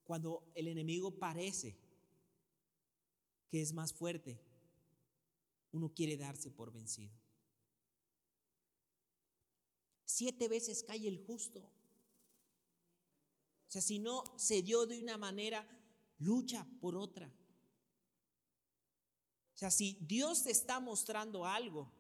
cuando 0.04 0.50
el 0.54 0.68
enemigo 0.68 1.18
parece 1.18 1.78
que 3.48 3.62
es 3.62 3.72
más 3.72 3.92
fuerte, 3.92 4.40
uno 5.72 5.92
quiere 5.94 6.16
darse 6.16 6.50
por 6.50 6.72
vencido. 6.72 7.12
Siete 10.12 10.48
veces 10.48 10.82
cae 10.82 11.06
el 11.06 11.18
justo. 11.24 11.61
O 11.61 11.70
sea, 13.70 13.80
si 13.80 14.00
no 14.00 14.24
se 14.36 14.61
dio 14.62 14.84
de 14.84 15.00
una 15.00 15.16
manera, 15.16 15.64
lucha 16.18 16.66
por 16.80 16.96
otra. 16.96 17.32
O 19.54 19.56
sea, 19.56 19.70
si 19.70 19.96
Dios 20.00 20.42
te 20.42 20.50
está 20.50 20.80
mostrando 20.80 21.46
algo, 21.46 21.92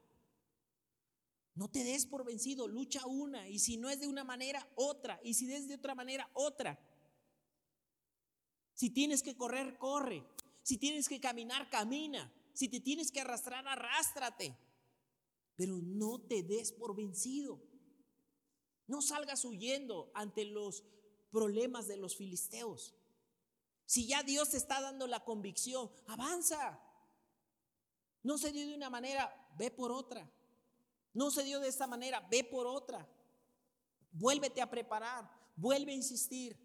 no 1.54 1.70
te 1.70 1.84
des 1.84 2.04
por 2.04 2.24
vencido, 2.24 2.66
lucha 2.66 3.06
una. 3.06 3.48
Y 3.48 3.60
si 3.60 3.76
no 3.76 3.88
es 3.88 4.00
de 4.00 4.08
una 4.08 4.24
manera, 4.24 4.68
otra. 4.74 5.20
Y 5.22 5.34
si 5.34 5.52
es 5.52 5.68
de 5.68 5.76
otra 5.76 5.94
manera, 5.94 6.28
otra. 6.34 6.80
Si 8.74 8.90
tienes 8.90 9.22
que 9.22 9.36
correr, 9.36 9.78
corre. 9.78 10.26
Si 10.62 10.78
tienes 10.78 11.08
que 11.08 11.20
caminar, 11.20 11.70
camina. 11.70 12.32
Si 12.54 12.68
te 12.68 12.80
tienes 12.80 13.12
que 13.12 13.20
arrastrar, 13.20 13.68
arrástrate. 13.68 14.56
Pero 15.54 15.78
no 15.80 16.20
te 16.20 16.42
des 16.42 16.72
por 16.72 16.96
vencido. 16.96 17.69
No 18.90 19.02
salgas 19.02 19.44
huyendo 19.44 20.10
ante 20.14 20.44
los 20.44 20.82
problemas 21.30 21.86
de 21.86 21.96
los 21.96 22.16
filisteos. 22.16 22.92
Si 23.86 24.08
ya 24.08 24.24
Dios 24.24 24.50
te 24.50 24.56
está 24.56 24.80
dando 24.80 25.06
la 25.06 25.22
convicción, 25.22 25.88
avanza. 26.08 26.82
No 28.24 28.36
se 28.36 28.50
dio 28.50 28.66
de 28.66 28.74
una 28.74 28.90
manera, 28.90 29.32
ve 29.56 29.70
por 29.70 29.92
otra. 29.92 30.28
No 31.14 31.30
se 31.30 31.44
dio 31.44 31.60
de 31.60 31.68
esta 31.68 31.86
manera, 31.86 32.26
ve 32.32 32.42
por 32.42 32.66
otra. 32.66 33.08
Vuélvete 34.10 34.60
a 34.60 34.68
preparar, 34.68 35.30
vuelve 35.54 35.92
a 35.92 35.94
insistir. 35.94 36.58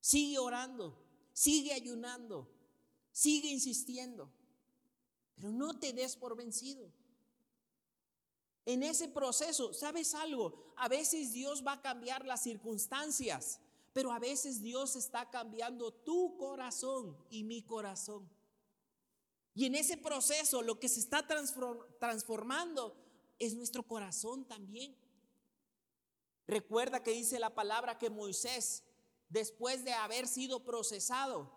Sigue 0.00 0.38
orando, 0.38 1.04
sigue 1.34 1.74
ayunando, 1.74 2.50
sigue 3.12 3.50
insistiendo. 3.50 4.32
Pero 5.34 5.52
no 5.52 5.78
te 5.78 5.92
des 5.92 6.16
por 6.16 6.34
vencido. 6.34 6.90
En 8.66 8.82
ese 8.82 9.08
proceso, 9.08 9.72
¿sabes 9.72 10.14
algo? 10.14 10.72
A 10.76 10.88
veces 10.88 11.32
Dios 11.32 11.64
va 11.66 11.72
a 11.72 11.82
cambiar 11.82 12.24
las 12.24 12.42
circunstancias, 12.42 13.60
pero 13.92 14.12
a 14.12 14.18
veces 14.18 14.60
Dios 14.60 14.96
está 14.96 15.30
cambiando 15.30 15.92
tu 15.92 16.36
corazón 16.36 17.16
y 17.30 17.42
mi 17.44 17.62
corazón. 17.62 18.28
Y 19.54 19.64
en 19.66 19.74
ese 19.74 19.96
proceso 19.96 20.62
lo 20.62 20.78
que 20.78 20.88
se 20.88 21.00
está 21.00 21.26
transformando 21.26 22.96
es 23.38 23.54
nuestro 23.54 23.82
corazón 23.82 24.44
también. 24.46 24.96
Recuerda 26.46 27.02
que 27.02 27.12
dice 27.12 27.38
la 27.38 27.54
palabra 27.54 27.98
que 27.98 28.10
Moisés, 28.10 28.84
después 29.28 29.84
de 29.84 29.92
haber 29.92 30.28
sido 30.28 30.64
procesado, 30.64 31.50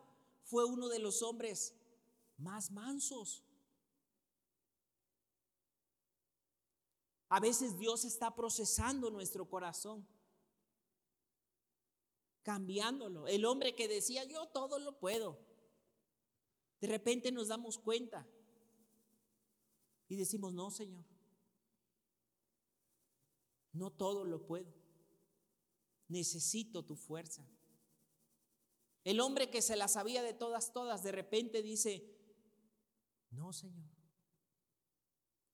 fue 0.44 0.66
uno 0.66 0.90
de 0.90 1.00
los 1.00 1.22
hombres 1.22 1.74
más 2.38 2.72
mansos. 2.72 3.43
A 7.34 7.40
veces 7.40 7.80
Dios 7.80 8.06
está 8.06 8.36
procesando 8.36 9.10
nuestro 9.10 9.50
corazón, 9.50 10.08
cambiándolo. 12.44 13.26
El 13.26 13.46
hombre 13.46 13.74
que 13.74 13.88
decía, 13.88 14.24
yo 14.24 14.50
todo 14.50 14.78
lo 14.78 15.00
puedo, 15.00 15.40
de 16.80 16.88
repente 16.90 17.32
nos 17.32 17.48
damos 17.48 17.80
cuenta 17.80 18.24
y 20.08 20.16
decimos, 20.16 20.54
no, 20.54 20.70
Señor, 20.70 21.04
no 23.72 23.90
todo 23.90 24.26
lo 24.26 24.46
puedo. 24.46 24.72
Necesito 26.10 26.86
tu 26.86 26.96
fuerza. 26.96 27.44
El 29.04 29.20
hombre 29.20 29.50
que 29.50 29.64
se 29.64 29.76
la 29.76 29.88
sabía 29.88 30.22
de 30.22 30.36
todas, 30.36 30.72
todas, 30.72 31.02
de 31.02 31.12
repente 31.12 31.64
dice, 31.64 32.16
no, 33.32 33.52
Señor, 33.54 33.90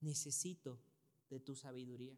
necesito 0.01 0.88
de 1.30 1.39
tu 1.39 1.55
sabiduría. 1.55 2.17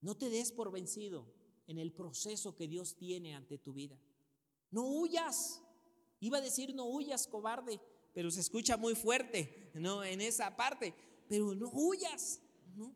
No 0.00 0.16
te 0.16 0.28
des 0.28 0.52
por 0.52 0.70
vencido 0.70 1.26
en 1.66 1.78
el 1.78 1.92
proceso 1.92 2.54
que 2.54 2.68
Dios 2.68 2.96
tiene 2.96 3.34
ante 3.34 3.58
tu 3.58 3.72
vida. 3.72 3.98
No 4.70 4.86
huyas. 4.86 5.62
Iba 6.20 6.38
a 6.38 6.42
decir 6.42 6.74
no 6.74 6.86
huyas, 6.86 7.26
cobarde, 7.26 7.80
pero 8.12 8.30
se 8.30 8.40
escucha 8.40 8.76
muy 8.76 8.94
fuerte, 8.94 9.70
¿no? 9.74 10.04
En 10.04 10.20
esa 10.20 10.56
parte. 10.56 10.94
Pero 11.28 11.54
no 11.54 11.70
huyas, 11.70 12.40
¿no? 12.74 12.94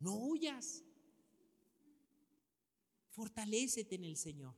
No 0.00 0.14
huyas. 0.14 0.84
Fortalécete 3.10 3.96
en 3.96 4.04
el 4.04 4.16
Señor. 4.16 4.54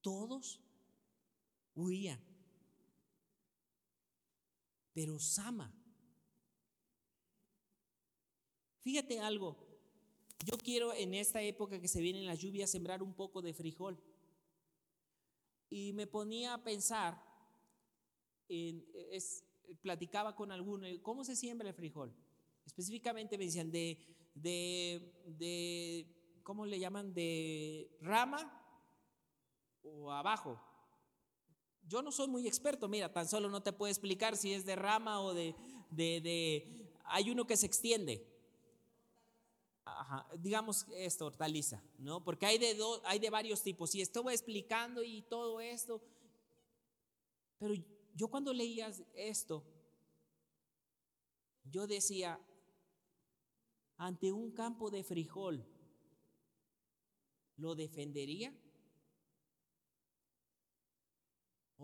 Todos 0.00 0.60
huían. 1.74 2.31
Pero 4.92 5.18
Sama, 5.18 5.72
fíjate 8.82 9.20
algo, 9.20 9.56
yo 10.44 10.58
quiero 10.58 10.92
en 10.92 11.14
esta 11.14 11.40
época 11.42 11.80
que 11.80 11.88
se 11.88 12.00
vienen 12.00 12.26
las 12.26 12.40
lluvias 12.40 12.70
sembrar 12.70 13.02
un 13.02 13.14
poco 13.14 13.40
de 13.42 13.54
frijol. 13.54 13.98
Y 15.70 15.92
me 15.94 16.06
ponía 16.06 16.54
a 16.54 16.62
pensar, 16.62 17.22
es, 18.48 19.44
platicaba 19.80 20.34
con 20.34 20.52
alguno, 20.52 20.86
¿cómo 21.02 21.24
se 21.24 21.36
siembra 21.36 21.68
el 21.68 21.74
frijol? 21.74 22.12
Específicamente 22.66 23.38
me 23.38 23.46
decían 23.46 23.70
de, 23.70 23.98
de, 24.34 25.14
de, 25.26 26.40
¿cómo 26.42 26.66
le 26.66 26.78
llaman? 26.78 27.14
De 27.14 27.96
rama 28.00 28.58
o 29.82 30.10
abajo. 30.12 30.60
Yo 31.88 32.02
no 32.02 32.12
soy 32.12 32.28
muy 32.28 32.46
experto, 32.46 32.88
mira, 32.88 33.12
tan 33.12 33.28
solo 33.28 33.48
no 33.48 33.62
te 33.62 33.72
puedo 33.72 33.90
explicar 33.90 34.36
si 34.36 34.52
es 34.52 34.64
de 34.64 34.76
rama 34.76 35.20
o 35.20 35.34
de, 35.34 35.54
de, 35.90 36.88
hay 37.04 37.30
uno 37.30 37.46
que 37.46 37.56
se 37.56 37.66
extiende. 37.66 38.26
digamos 40.38 40.86
esto, 40.94 41.26
hortaliza, 41.26 41.82
¿no? 41.98 42.22
Porque 42.24 42.46
hay 42.46 42.58
de, 42.58 42.76
hay 43.04 43.18
de 43.18 43.30
varios 43.30 43.62
tipos. 43.62 43.94
Y 43.94 44.00
estuve 44.00 44.32
explicando 44.32 45.02
y 45.02 45.22
todo 45.22 45.60
esto. 45.60 46.00
Pero 47.58 47.74
yo 48.14 48.28
cuando 48.28 48.52
leía 48.52 48.90
esto, 49.14 49.64
yo 51.64 51.86
decía, 51.86 52.38
ante 53.96 54.32
un 54.32 54.50
campo 54.50 54.90
de 54.90 55.04
frijol, 55.04 55.64
¿lo 57.56 57.74
defendería? 57.74 58.52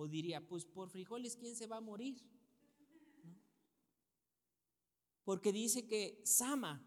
O 0.01 0.07
diría, 0.07 0.41
pues 0.47 0.65
por 0.65 0.89
frijoles, 0.91 1.35
¿quién 1.35 1.57
se 1.57 1.67
va 1.67 1.79
a 1.79 1.81
morir? 1.81 2.23
Porque 5.25 5.53
dice 5.53 5.89
que 5.89 6.23
Sama 6.25 6.87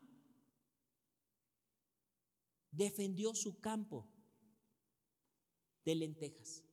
defendió 2.72 3.36
su 3.36 3.60
campo 3.60 4.08
de 5.84 5.96
lentejas. 5.96 6.64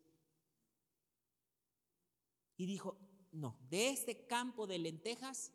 Y 2.57 2.66
dijo, 2.66 2.97
no, 3.32 3.59
de 3.68 3.91
este 3.91 4.24
campo 4.26 4.68
de 4.68 4.78
lentejas 4.78 5.53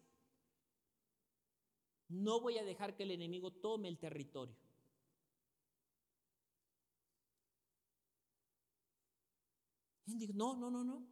no 2.09 2.41
voy 2.41 2.57
a 2.57 2.65
dejar 2.65 2.93
que 2.97 3.03
el 3.03 3.11
enemigo 3.11 3.53
tome 3.53 3.88
el 3.88 3.99
territorio. 3.99 4.62
Y 10.05 10.15
dijo, 10.17 10.33
no, 10.35 10.55
no, 10.55 10.69
no, 10.69 10.83
no. 10.83 11.07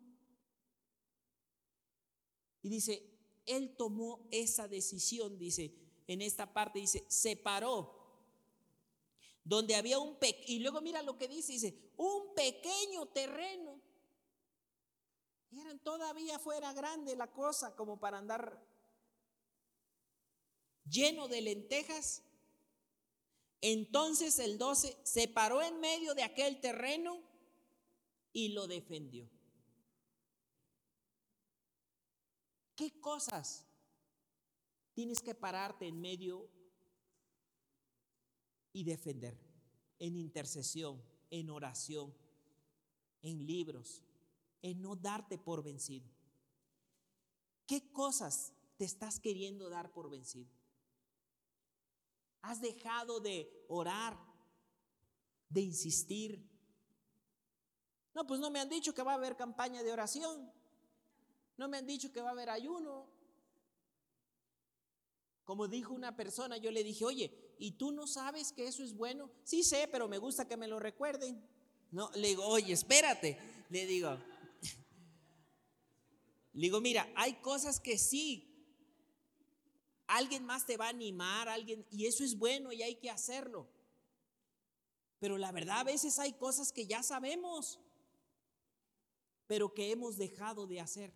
Y 2.61 2.69
dice, 2.69 3.03
él 3.45 3.75
tomó 3.75 4.27
esa 4.31 4.67
decisión, 4.67 5.37
dice, 5.37 5.73
en 6.07 6.21
esta 6.21 6.53
parte 6.53 6.79
dice, 6.79 7.05
separó 7.07 8.01
donde 9.43 9.75
había 9.75 9.99
un 9.99 10.17
pequeño, 10.17 10.45
y 10.47 10.59
luego 10.59 10.81
mira 10.81 11.01
lo 11.01 11.17
que 11.17 11.27
dice, 11.27 11.53
dice, 11.53 11.91
un 11.97 12.33
pequeño 12.35 13.07
terreno. 13.07 13.81
Y 15.51 15.59
eran 15.59 15.79
todavía 15.79 16.39
fuera 16.39 16.71
grande 16.73 17.15
la 17.15 17.31
cosa 17.31 17.75
como 17.75 17.99
para 17.99 18.19
andar 18.19 18.63
lleno 20.89 21.27
de 21.27 21.41
lentejas. 21.41 22.23
Entonces 23.59 24.39
el 24.39 24.57
12 24.57 24.97
se 25.03 25.27
paró 25.27 25.61
en 25.61 25.79
medio 25.79 26.13
de 26.13 26.23
aquel 26.23 26.61
terreno 26.61 27.21
y 28.33 28.49
lo 28.49 28.67
defendió. 28.67 29.29
¿Qué 32.75 32.99
cosas 32.99 33.67
tienes 34.93 35.21
que 35.21 35.35
pararte 35.35 35.87
en 35.87 35.99
medio 36.01 36.49
y 38.73 38.83
defender? 38.83 39.37
En 39.99 40.15
intercesión, 40.15 41.01
en 41.29 41.49
oración, 41.49 42.13
en 43.21 43.45
libros, 43.45 44.01
en 44.61 44.81
no 44.81 44.95
darte 44.95 45.37
por 45.37 45.63
vencido. 45.63 46.09
¿Qué 47.67 47.91
cosas 47.91 48.53
te 48.77 48.85
estás 48.85 49.19
queriendo 49.19 49.69
dar 49.69 49.91
por 49.93 50.09
vencido? 50.09 50.51
¿Has 52.41 52.59
dejado 52.61 53.19
de 53.19 53.65
orar, 53.67 54.17
de 55.49 55.61
insistir? 55.61 56.50
No, 58.13 58.27
pues 58.27 58.39
no 58.39 58.51
me 58.51 58.59
han 58.59 58.69
dicho 58.69 58.93
que 58.93 59.03
va 59.03 59.13
a 59.13 59.15
haber 59.15 59.35
campaña 59.35 59.83
de 59.83 59.91
oración. 59.91 60.51
No 61.57 61.67
me 61.67 61.77
han 61.77 61.85
dicho 61.85 62.11
que 62.11 62.21
va 62.21 62.29
a 62.29 62.31
haber 62.31 62.49
ayuno. 62.49 63.07
Como 65.43 65.67
dijo 65.67 65.93
una 65.93 66.15
persona, 66.15 66.57
yo 66.57 66.71
le 66.71 66.83
dije, 66.83 67.05
oye, 67.05 67.55
¿y 67.57 67.73
tú 67.73 67.91
no 67.91 68.07
sabes 68.07 68.51
que 68.51 68.67
eso 68.67 68.83
es 68.83 68.95
bueno? 68.95 69.31
Sí 69.43 69.63
sé, 69.63 69.87
pero 69.91 70.07
me 70.07 70.17
gusta 70.17 70.47
que 70.47 70.57
me 70.57 70.67
lo 70.67 70.79
recuerden. 70.79 71.43
No, 71.91 72.09
le 72.15 72.29
digo, 72.29 72.45
oye, 72.45 72.73
espérate. 72.73 73.37
Le 73.69 73.85
digo, 73.85 74.11
le 76.53 76.61
digo, 76.61 76.81
mira, 76.81 77.11
hay 77.15 77.35
cosas 77.41 77.79
que 77.79 77.97
sí. 77.97 78.47
Alguien 80.07 80.45
más 80.45 80.65
te 80.65 80.77
va 80.77 80.87
a 80.87 80.89
animar, 80.89 81.47
alguien, 81.47 81.85
y 81.89 82.05
eso 82.05 82.23
es 82.23 82.37
bueno 82.37 82.73
y 82.73 82.83
hay 82.83 82.95
que 82.95 83.09
hacerlo. 83.09 83.69
Pero 85.19 85.37
la 85.37 85.51
verdad, 85.51 85.79
a 85.79 85.83
veces 85.83 86.19
hay 86.19 86.33
cosas 86.33 86.71
que 86.71 86.87
ya 86.87 87.03
sabemos, 87.03 87.79
pero 89.51 89.73
que 89.73 89.91
hemos 89.91 90.15
dejado 90.15 90.65
de 90.65 90.79
hacer. 90.79 91.13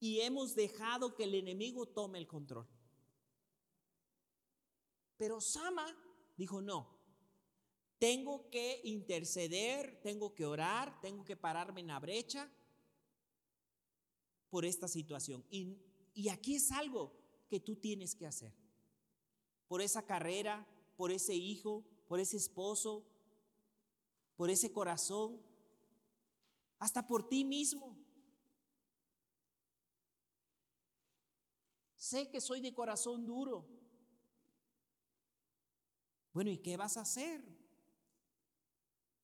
Y 0.00 0.20
hemos 0.20 0.54
dejado 0.54 1.14
que 1.14 1.24
el 1.24 1.34
enemigo 1.34 1.84
tome 1.84 2.16
el 2.16 2.26
control. 2.26 2.66
Pero 5.18 5.38
Sama 5.38 5.94
dijo, 6.38 6.62
no, 6.62 6.88
tengo 7.98 8.48
que 8.48 8.80
interceder, 8.84 10.00
tengo 10.00 10.34
que 10.34 10.46
orar, 10.46 10.98
tengo 11.02 11.26
que 11.26 11.36
pararme 11.36 11.82
en 11.82 11.88
la 11.88 12.00
brecha 12.00 12.50
por 14.48 14.64
esta 14.64 14.88
situación. 14.88 15.44
Y, 15.50 15.76
y 16.14 16.30
aquí 16.30 16.54
es 16.54 16.72
algo 16.72 17.12
que 17.50 17.60
tú 17.60 17.76
tienes 17.76 18.14
que 18.14 18.26
hacer. 18.26 18.54
Por 19.66 19.82
esa 19.82 20.06
carrera, 20.06 20.66
por 20.96 21.12
ese 21.12 21.34
hijo, 21.34 21.84
por 22.06 22.18
ese 22.18 22.38
esposo, 22.38 23.04
por 24.38 24.48
ese 24.48 24.72
corazón, 24.72 25.46
hasta 26.78 27.06
por 27.06 27.28
ti 27.28 27.44
mismo. 27.44 27.96
Sé 31.96 32.30
que 32.30 32.40
soy 32.40 32.60
de 32.60 32.72
corazón 32.72 33.26
duro. 33.26 33.68
Bueno, 36.32 36.50
¿y 36.50 36.58
qué 36.58 36.76
vas 36.76 36.96
a 36.96 37.02
hacer? 37.02 37.44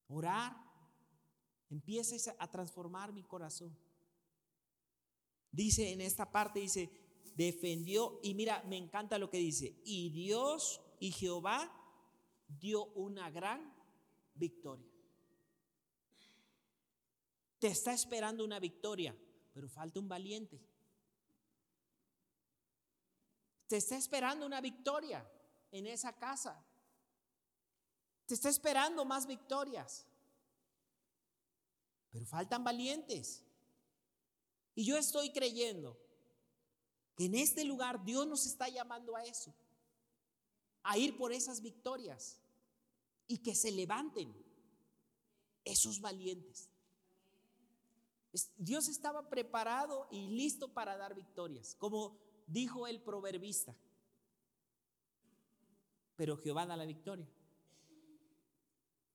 Orar. 0.09 0.55
Empieces 1.71 2.29
a 2.39 2.51
transformar 2.51 3.13
mi 3.13 3.23
corazón. 3.23 3.77
Dice 5.51 5.93
en 5.93 6.01
esta 6.01 6.31
parte, 6.31 6.61
dice, 6.61 6.91
defendió, 7.37 8.19
y 8.23 8.35
mira, 8.35 8.63
me 8.65 8.77
encanta 8.77 9.19
lo 9.19 9.31
que 9.31 9.39
dice, 9.39 9.81
y 9.85 10.11
Dios 10.11 10.81
y 10.99 11.13
Jehová 11.13 11.73
dio 12.49 12.87
una 12.95 13.31
gran 13.31 13.73
victoria. 14.35 14.94
Te 17.65 17.71
está 17.71 17.95
esperando 17.95 18.45
una 18.45 18.61
victoria, 18.61 19.17
pero 19.55 19.71
falta 19.71 19.99
un 19.99 20.07
valiente. 20.07 20.61
Te 23.67 23.79
está 23.79 23.97
esperando 23.97 24.45
una 24.45 24.61
victoria 24.61 25.27
en 25.71 25.87
esa 25.87 26.13
casa. 26.13 26.63
Te 28.27 28.35
está 28.35 28.51
esperando 28.51 29.07
más 29.07 29.27
victorias. 29.27 30.07
Pero 32.11 32.27
faltan 32.27 32.63
valientes. 32.63 33.43
Y 34.75 34.85
yo 34.85 34.99
estoy 34.99 35.33
creyendo 35.33 35.99
que 37.17 37.25
en 37.25 37.35
este 37.35 37.65
lugar 37.65 38.05
Dios 38.05 38.27
nos 38.27 38.45
está 38.45 38.69
llamando 38.69 39.17
a 39.17 39.25
eso. 39.25 39.55
A 40.83 40.99
ir 40.99 41.17
por 41.17 41.33
esas 41.33 41.63
victorias. 41.63 42.43
Y 43.27 43.39
que 43.39 43.55
se 43.55 43.73
levanten 43.73 44.37
esos 45.65 45.99
valientes. 46.03 46.74
Dios 48.57 48.89
estaba 48.89 49.29
preparado 49.29 50.09
y 50.11 50.29
listo 50.29 50.73
para 50.73 50.97
dar 50.97 51.15
victorias. 51.15 51.75
Como 51.77 52.19
dijo 52.47 52.87
el 52.87 53.01
proverbista. 53.01 53.77
Pero 56.17 56.37
Jehová 56.37 56.67
da 56.67 56.77
la 56.77 56.85
victoria. 56.85 57.29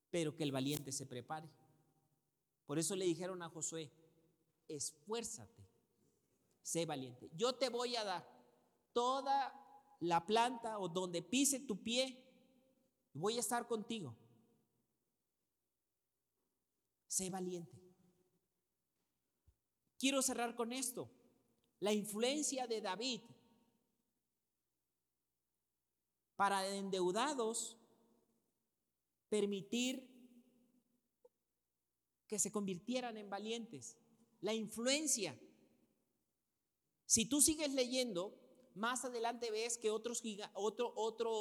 Pero 0.10 0.36
que 0.36 0.44
el 0.44 0.52
valiente 0.52 0.92
se 0.92 1.06
prepare. 1.06 1.50
Por 2.66 2.78
eso 2.78 2.96
le 2.96 3.06
dijeron 3.06 3.42
a 3.42 3.50
Josué, 3.50 3.92
esfuérzate, 4.68 5.68
sé 6.62 6.86
valiente. 6.86 7.30
Yo 7.34 7.56
te 7.56 7.70
voy 7.70 7.96
a 7.96 8.04
dar 8.04 8.28
toda 8.94 9.54
la 10.00 10.26
planta 10.26 10.78
o 10.78 10.88
donde 10.88 11.22
pise 11.22 11.60
tu 11.60 11.82
pie, 11.82 12.24
voy 13.14 13.38
a 13.38 13.40
estar 13.40 13.68
contigo. 13.68 14.16
Sé 17.08 17.30
valiente. 17.30 17.79
Quiero 20.00 20.22
cerrar 20.22 20.56
con 20.56 20.72
esto 20.72 21.10
la 21.82 21.92
influencia 21.92 22.68
de 22.68 22.80
David 22.80 23.22
para 26.38 26.66
endeudados 26.68 27.78
permitir 29.28 30.08
que 32.28 32.40
se 32.40 32.50
convirtieran 32.50 33.18
en 33.18 33.30
valientes. 33.30 33.98
La 34.40 34.54
influencia. 34.54 35.38
Si 37.06 37.26
tú 37.26 37.42
sigues 37.42 37.74
leyendo, 37.74 38.34
más 38.76 39.04
adelante 39.04 39.52
ves 39.52 39.78
que 39.78 39.92
otros, 39.92 40.24
otro, 40.54 40.94
otro, 40.96 41.32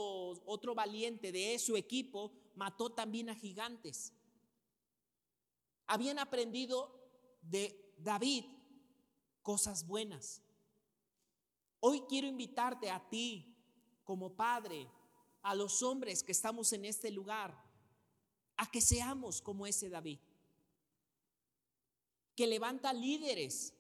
otro 0.47 0.75
valiente 0.75 1.31
de 1.31 1.59
su 1.61 1.77
equipo 1.77 2.33
mató 2.57 2.91
también 2.91 3.29
a 3.29 3.37
gigantes. 3.37 4.13
Habían 5.87 6.19
aprendido 6.19 6.93
de 7.43 7.88
David 7.99 8.45
cosas 9.43 9.87
buenas. 9.87 10.43
Hoy 11.81 12.03
quiero 12.09 12.27
invitarte 12.27 12.91
a 12.91 13.09
ti 13.09 13.57
como 14.05 14.35
padre, 14.35 14.89
a 15.43 15.55
los 15.55 15.83
hombres 15.83 16.23
que 16.23 16.33
estamos 16.33 16.73
en 16.73 16.85
este 16.85 17.11
lugar, 17.11 17.57
a 18.57 18.71
que 18.71 18.81
seamos 18.81 19.41
como 19.41 19.67
ese 19.67 19.89
David, 19.89 20.19
que 22.35 22.47
levanta 22.47 22.93
líderes 22.93 23.73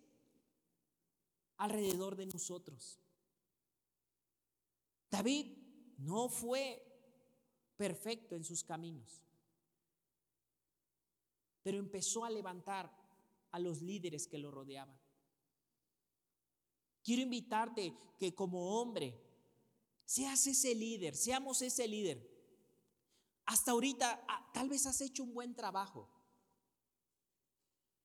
alrededor 1.56 2.16
de 2.16 2.26
nosotros. 2.26 2.98
David 5.10 5.56
no 5.98 6.28
fue 6.28 6.82
perfecto 7.76 8.36
en 8.36 8.44
sus 8.44 8.62
caminos, 8.64 9.22
pero 11.62 11.78
empezó 11.78 12.24
a 12.24 12.30
levantar 12.30 12.97
a 13.50 13.58
los 13.58 13.82
líderes 13.82 14.26
que 14.26 14.38
lo 14.38 14.50
rodeaban. 14.50 14.98
Quiero 17.02 17.22
invitarte 17.22 17.94
que 18.18 18.34
como 18.34 18.80
hombre 18.80 19.18
seas 20.04 20.46
ese 20.46 20.74
líder, 20.74 21.16
seamos 21.16 21.62
ese 21.62 21.86
líder. 21.88 22.26
Hasta 23.46 23.70
ahorita 23.70 24.24
ah, 24.28 24.50
tal 24.52 24.68
vez 24.68 24.86
has 24.86 25.00
hecho 25.00 25.22
un 25.22 25.32
buen 25.32 25.54
trabajo. 25.54 26.08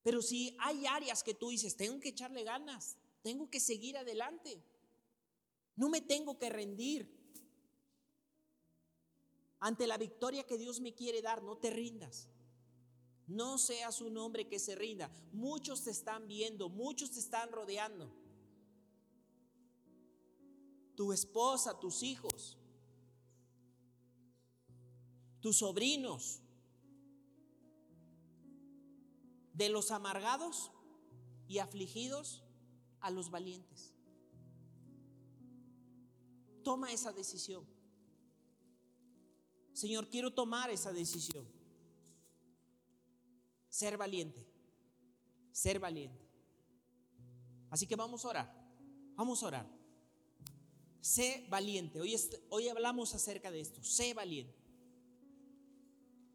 Pero 0.03 0.21
si 0.21 0.55
hay 0.59 0.85
áreas 0.85 1.23
que 1.23 1.33
tú 1.33 1.49
dices, 1.49 1.75
tengo 1.75 1.99
que 1.99 2.09
echarle 2.09 2.43
ganas, 2.43 2.97
tengo 3.21 3.49
que 3.49 3.59
seguir 3.59 3.97
adelante, 3.97 4.61
no 5.75 5.89
me 5.89 6.01
tengo 6.01 6.37
que 6.37 6.49
rendir. 6.49 7.21
Ante 9.59 9.87
la 9.87 9.97
victoria 9.97 10.45
que 10.45 10.57
Dios 10.57 10.81
me 10.81 10.93
quiere 10.93 11.21
dar, 11.21 11.41
no 11.41 11.57
te 11.57 11.69
rindas. 11.69 12.27
No 13.33 13.57
seas 13.57 13.99
un 14.01 14.17
hombre 14.17 14.47
que 14.47 14.59
se 14.59 14.75
rinda. 14.75 15.09
Muchos 15.31 15.83
te 15.83 15.91
están 15.91 16.27
viendo, 16.27 16.69
muchos 16.69 17.11
te 17.11 17.19
están 17.19 17.51
rodeando 17.51 18.13
tu 20.95 21.11
esposa, 21.11 21.79
tus 21.79 22.03
hijos, 22.03 22.57
tus 25.41 25.57
sobrinos, 25.57 26.41
de 29.53 29.69
los 29.69 29.91
amargados 29.91 30.71
y 31.47 31.59
afligidos 31.59 32.43
a 32.99 33.11
los 33.11 33.29
valientes. 33.29 33.93
Toma 36.63 36.91
esa 36.91 37.11
decisión. 37.11 37.65
Señor, 39.73 40.09
quiero 40.09 40.33
tomar 40.33 40.69
esa 40.69 40.91
decisión. 40.91 41.52
Ser 43.73 43.97
valiente. 43.97 44.45
Ser 45.51 45.79
valiente. 45.79 46.23
Así 47.71 47.87
que 47.87 47.95
vamos 47.95 48.23
a 48.23 48.27
orar. 48.27 48.67
Vamos 49.15 49.41
a 49.41 49.47
orar. 49.47 49.67
Sé 51.01 51.47
valiente. 51.49 51.99
Hoy, 51.99 52.15
hoy 52.49 52.69
hablamos 52.69 53.15
acerca 53.15 53.49
de 53.49 53.61
esto. 53.61 53.81
Sé 53.83 54.13
valiente. 54.13 54.53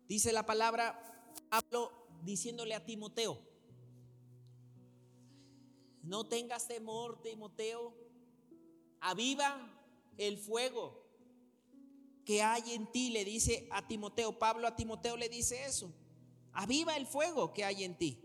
Dice 0.08 0.32
la 0.32 0.44
palabra, 0.46 1.32
hablo 1.48 1.92
diciéndole 2.24 2.74
a 2.74 2.84
Timoteo, 2.84 3.38
no 6.02 6.26
tengas 6.26 6.66
temor, 6.66 7.22
Timoteo, 7.22 7.94
aviva 8.98 9.78
el 10.16 10.38
fuego 10.38 11.06
que 12.24 12.42
hay 12.42 12.72
en 12.72 12.90
ti, 12.90 13.10
le 13.10 13.24
dice 13.24 13.68
a 13.70 13.86
Timoteo. 13.86 14.40
Pablo 14.40 14.66
a 14.66 14.74
Timoteo 14.74 15.16
le 15.16 15.28
dice 15.28 15.64
eso. 15.66 15.94
Aviva 16.60 16.96
el 16.96 17.06
fuego 17.06 17.52
que 17.54 17.64
hay 17.64 17.84
en 17.84 17.96
ti. 17.96 18.18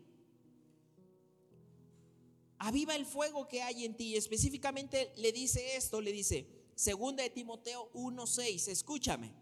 Aviva 2.58 2.96
el 2.96 3.06
fuego 3.06 3.48
que 3.48 3.62
hay 3.62 3.86
en 3.86 3.96
ti. 3.96 4.14
Y 4.14 4.16
específicamente 4.16 5.14
le 5.18 5.32
dice 5.32 5.76
esto, 5.76 6.02
le 6.02 6.12
dice, 6.12 6.48
segunda 6.74 7.22
de 7.22 7.30
Timoteo 7.30 7.92
1:6, 7.94 8.70
escúchame. 8.70 9.34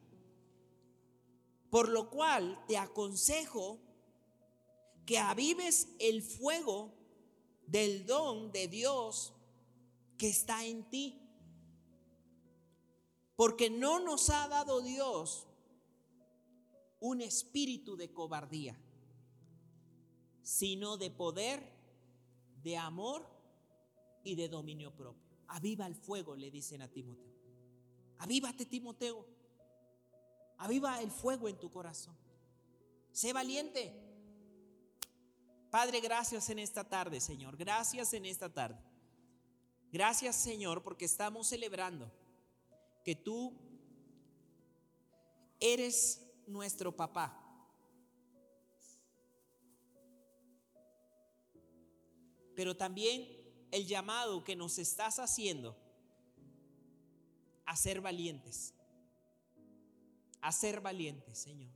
Por 1.69 1.87
lo 1.87 2.09
cual 2.09 2.61
te 2.67 2.77
aconsejo 2.77 3.79
que 5.05 5.19
avives 5.19 5.87
el 5.99 6.21
fuego 6.21 6.93
del 7.67 8.05
don 8.05 8.51
de 8.51 8.67
Dios 8.67 9.33
que 10.17 10.27
está 10.27 10.65
en 10.65 10.89
ti 10.89 11.21
porque 13.35 13.69
no 13.69 13.99
nos 13.99 14.29
ha 14.29 14.47
dado 14.49 14.81
Dios 14.81 15.47
un 16.99 17.21
espíritu 17.21 17.97
de 17.97 18.13
cobardía, 18.13 18.79
sino 20.51 20.97
de 20.97 21.09
poder, 21.09 21.63
de 22.61 22.75
amor 22.75 23.25
y 24.21 24.35
de 24.35 24.49
dominio 24.49 24.93
propio. 24.93 25.37
Aviva 25.47 25.87
el 25.87 25.95
fuego, 25.95 26.35
le 26.35 26.51
dicen 26.51 26.81
a 26.81 26.89
Timoteo. 26.89 27.31
Avívate, 28.17 28.65
Timoteo. 28.65 29.25
Aviva 30.57 31.01
el 31.01 31.09
fuego 31.09 31.47
en 31.47 31.57
tu 31.57 31.71
corazón. 31.71 32.17
Sé 33.13 33.31
valiente. 33.31 33.97
Padre, 35.69 36.01
gracias 36.01 36.49
en 36.49 36.59
esta 36.59 36.83
tarde, 36.83 37.21
Señor. 37.21 37.55
Gracias 37.55 38.13
en 38.13 38.25
esta 38.25 38.53
tarde. 38.53 38.83
Gracias, 39.89 40.35
Señor, 40.35 40.83
porque 40.83 41.05
estamos 41.05 41.47
celebrando 41.47 42.11
que 43.05 43.15
tú 43.15 43.57
eres 45.61 46.21
nuestro 46.45 46.93
papá. 46.93 47.40
Pero 52.61 52.77
también 52.77 53.27
el 53.71 53.87
llamado 53.87 54.43
que 54.43 54.55
nos 54.55 54.77
estás 54.77 55.17
haciendo 55.17 55.75
a 57.65 57.75
ser 57.75 58.01
valientes. 58.01 58.75
A 60.41 60.51
ser 60.51 60.79
valientes, 60.79 61.39
Señor. 61.39 61.71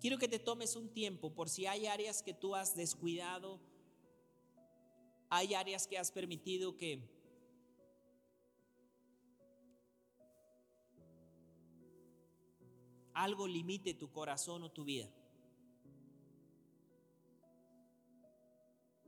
Quiero 0.00 0.18
que 0.18 0.26
te 0.26 0.40
tomes 0.40 0.74
un 0.74 0.92
tiempo 0.92 1.32
por 1.32 1.48
si 1.48 1.66
hay 1.66 1.86
áreas 1.86 2.20
que 2.20 2.34
tú 2.34 2.56
has 2.56 2.74
descuidado 2.74 3.60
hay 5.30 5.54
áreas 5.54 5.86
que 5.86 5.98
has 5.98 6.10
permitido 6.10 6.76
que 6.76 7.08
algo 13.12 13.46
limite 13.46 13.94
tu 13.94 14.10
corazón 14.10 14.64
o 14.64 14.72
tu 14.72 14.82
vida. 14.84 15.08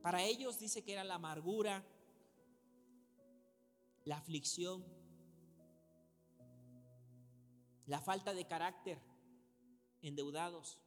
Para 0.01 0.23
ellos 0.23 0.59
dice 0.59 0.83
que 0.83 0.93
era 0.93 1.03
la 1.03 1.15
amargura, 1.15 1.85
la 4.05 4.17
aflicción, 4.17 4.85
la 7.85 7.99
falta 7.99 8.33
de 8.33 8.45
carácter, 8.45 8.99
endeudados. 10.01 10.79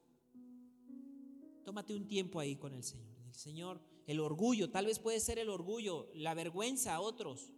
Tómate 1.65 1.95
un 1.95 2.07
tiempo 2.07 2.41
ahí 2.41 2.57
con 2.57 2.75
el 2.75 2.83
Señor. 2.83 3.17
El 3.27 3.35
Señor, 3.35 3.81
el 4.07 4.21
orgullo, 4.21 4.71
tal 4.71 4.87
vez 4.87 4.99
puede 4.99 5.21
ser 5.21 5.39
el 5.39 5.51
orgullo, 5.51 6.11
la 6.15 6.35
vergüenza 6.35 6.95
a 6.95 7.01
otros. 7.01 7.53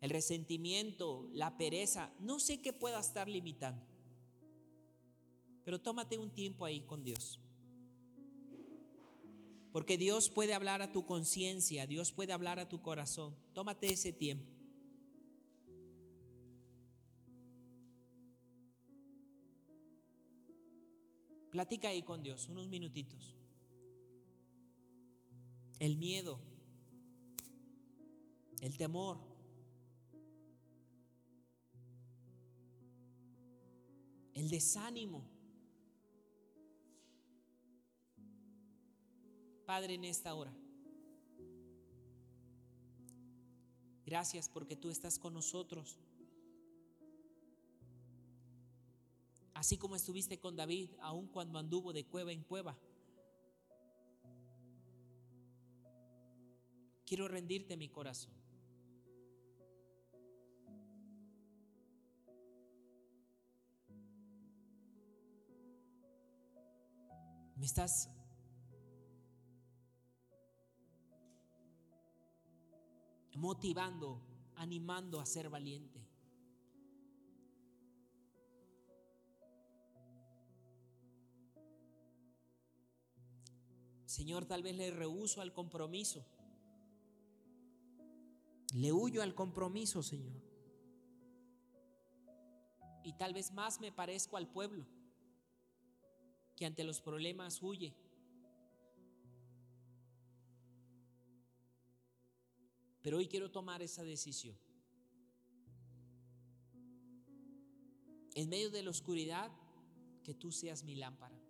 El 0.00 0.10
resentimiento, 0.10 1.28
la 1.32 1.58
pereza, 1.58 2.12
no 2.18 2.40
sé 2.40 2.62
qué 2.62 2.72
pueda 2.72 3.00
estar 3.00 3.28
limitando. 3.28 3.89
Pero 5.70 5.80
tómate 5.80 6.18
un 6.18 6.32
tiempo 6.32 6.64
ahí 6.64 6.80
con 6.80 7.04
Dios. 7.04 7.38
Porque 9.70 9.96
Dios 9.96 10.28
puede 10.28 10.52
hablar 10.52 10.82
a 10.82 10.90
tu 10.90 11.06
conciencia, 11.06 11.86
Dios 11.86 12.10
puede 12.10 12.32
hablar 12.32 12.58
a 12.58 12.68
tu 12.68 12.82
corazón. 12.82 13.36
Tómate 13.52 13.92
ese 13.92 14.12
tiempo. 14.12 14.50
Platica 21.52 21.90
ahí 21.90 22.02
con 22.02 22.24
Dios 22.24 22.48
unos 22.48 22.66
minutitos. 22.66 23.36
El 25.78 25.98
miedo, 25.98 26.40
el 28.60 28.76
temor, 28.76 29.20
el 34.34 34.50
desánimo. 34.50 35.38
Padre, 39.70 39.94
en 39.94 40.02
esta 40.02 40.34
hora, 40.34 40.52
gracias 44.04 44.48
porque 44.48 44.74
tú 44.74 44.90
estás 44.90 45.16
con 45.16 45.32
nosotros. 45.32 45.96
así 49.54 49.78
como 49.78 49.94
estuviste 49.94 50.40
con 50.40 50.56
David, 50.56 50.90
aun 51.00 51.28
cuando 51.28 51.56
anduvo 51.56 51.92
de 51.92 52.04
cueva 52.04 52.32
en 52.32 52.42
cueva. 52.42 52.76
Quiero 57.06 57.28
rendirte 57.28 57.76
mi 57.76 57.88
corazón. 57.88 58.32
Me 67.54 67.66
estás 67.66 68.10
motivando, 73.34 74.20
animando 74.56 75.20
a 75.20 75.26
ser 75.26 75.48
valiente. 75.48 76.00
Señor, 84.06 84.44
tal 84.44 84.62
vez 84.62 84.74
le 84.76 84.90
rehuso 84.90 85.40
al 85.40 85.52
compromiso. 85.52 86.26
Le 88.74 88.92
huyo 88.92 89.22
al 89.22 89.34
compromiso, 89.34 90.02
Señor. 90.02 90.42
Y 93.04 93.12
tal 93.14 93.34
vez 93.34 93.52
más 93.52 93.80
me 93.80 93.92
parezco 93.92 94.36
al 94.36 94.48
pueblo 94.48 94.84
que 96.56 96.66
ante 96.66 96.84
los 96.84 97.00
problemas 97.00 97.62
huye. 97.62 97.94
Pero 103.02 103.18
hoy 103.18 103.26
quiero 103.26 103.50
tomar 103.50 103.82
esa 103.82 104.04
decisión. 104.04 104.56
En 108.34 108.48
medio 108.48 108.70
de 108.70 108.82
la 108.82 108.90
oscuridad, 108.90 109.50
que 110.22 110.34
tú 110.34 110.52
seas 110.52 110.84
mi 110.84 110.94
lámpara. 110.94 111.40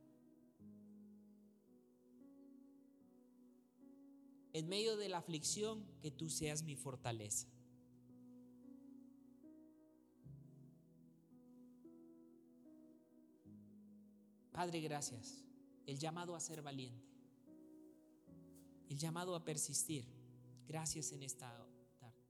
en 4.52 4.68
medio 4.68 4.96
de 4.96 5.08
la 5.08 5.18
aflicción, 5.18 5.84
que 6.00 6.10
tú 6.10 6.28
seas 6.28 6.62
mi 6.62 6.76
fortaleza. 6.76 7.46
Padre, 14.52 14.80
gracias. 14.80 15.44
El 15.86 15.98
llamado 15.98 16.34
a 16.34 16.40
ser 16.40 16.62
valiente. 16.62 17.08
El 18.88 18.98
llamado 18.98 19.34
a 19.34 19.44
persistir. 19.44 20.04
Gracias 20.70 21.10
en 21.10 21.24
esta 21.24 21.48
tarde. 21.98 22.24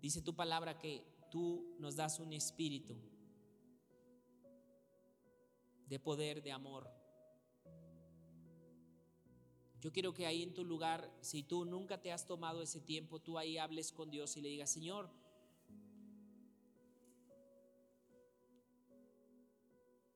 Dice 0.00 0.22
tu 0.22 0.34
palabra 0.34 0.76
que 0.76 1.06
tú 1.30 1.76
nos 1.78 1.94
das 1.94 2.18
un 2.18 2.32
espíritu 2.32 2.96
de 5.86 6.00
poder, 6.00 6.42
de 6.42 6.50
amor 6.50 6.90
Yo 9.82 9.92
quiero 9.92 10.14
que 10.14 10.26
ahí 10.26 10.44
en 10.44 10.54
tu 10.54 10.64
lugar, 10.64 11.12
si 11.20 11.42
tú 11.42 11.64
nunca 11.64 12.00
te 12.00 12.12
has 12.12 12.24
tomado 12.24 12.62
ese 12.62 12.80
tiempo, 12.80 13.18
tú 13.18 13.36
ahí 13.36 13.58
hables 13.58 13.90
con 13.90 14.10
Dios 14.12 14.36
y 14.36 14.40
le 14.40 14.48
digas, 14.48 14.70
Señor, 14.70 15.10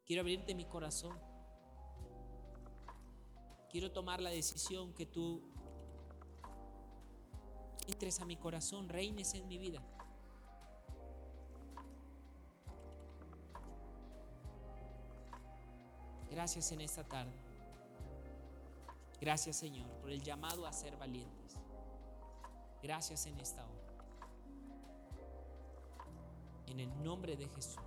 quiero 0.04 0.20
abrirte 0.20 0.54
mi 0.54 0.66
corazón. 0.66 1.18
Quiero 3.68 3.90
tomar 3.90 4.22
la 4.22 4.30
decisión 4.30 4.94
que 4.94 5.04
tú 5.04 5.42
entres 7.86 8.20
a 8.20 8.24
mi 8.24 8.36
corazón, 8.36 8.88
reines 8.88 9.34
en 9.34 9.46
mi 9.48 9.58
vida. 9.58 9.82
Gracias 16.30 16.72
en 16.72 16.80
esta 16.82 17.04
tarde. 17.04 17.32
Gracias 19.20 19.56
Señor 19.56 19.88
por 20.00 20.10
el 20.10 20.22
llamado 20.22 20.66
a 20.66 20.72
ser 20.72 20.96
valientes. 20.96 21.56
Gracias 22.82 23.26
en 23.26 23.40
esta 23.40 23.64
hora. 23.64 23.86
En 26.66 26.80
el 26.80 27.02
nombre 27.02 27.36
de 27.36 27.48
Jesús. 27.48 27.85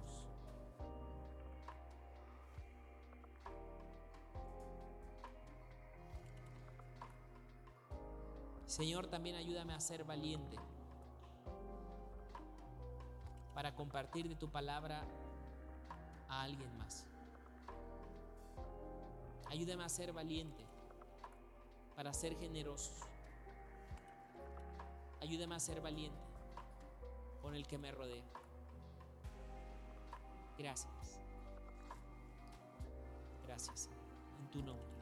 Señor, 8.70 9.08
también 9.08 9.36
ayúdame 9.36 9.74
a 9.74 9.80
ser 9.80 10.04
valiente 10.04 10.56
para 13.56 13.74
compartir 13.74 14.30
de 14.30 14.36
tu 14.36 14.48
palabra 14.52 15.04
a 16.28 16.44
alguien 16.44 16.78
más. 16.78 17.08
Ayúdame 19.48 19.84
a 19.84 19.90
ser 19.90 20.14
valiente 20.14 20.64
para 21.96 22.14
ser 22.14 22.38
generoso. 22.38 22.92
Ayúdame 25.20 25.56
a 25.56 25.60
ser 25.60 25.82
valiente 25.82 26.24
con 27.42 27.56
el 27.56 27.66
que 27.66 27.80
me 27.80 27.92
rodea. 27.92 28.24
Gracias. 30.60 31.20
Gracias 33.48 33.90
en 34.40 34.52
tu 34.52 34.62
nombre. 34.62 34.99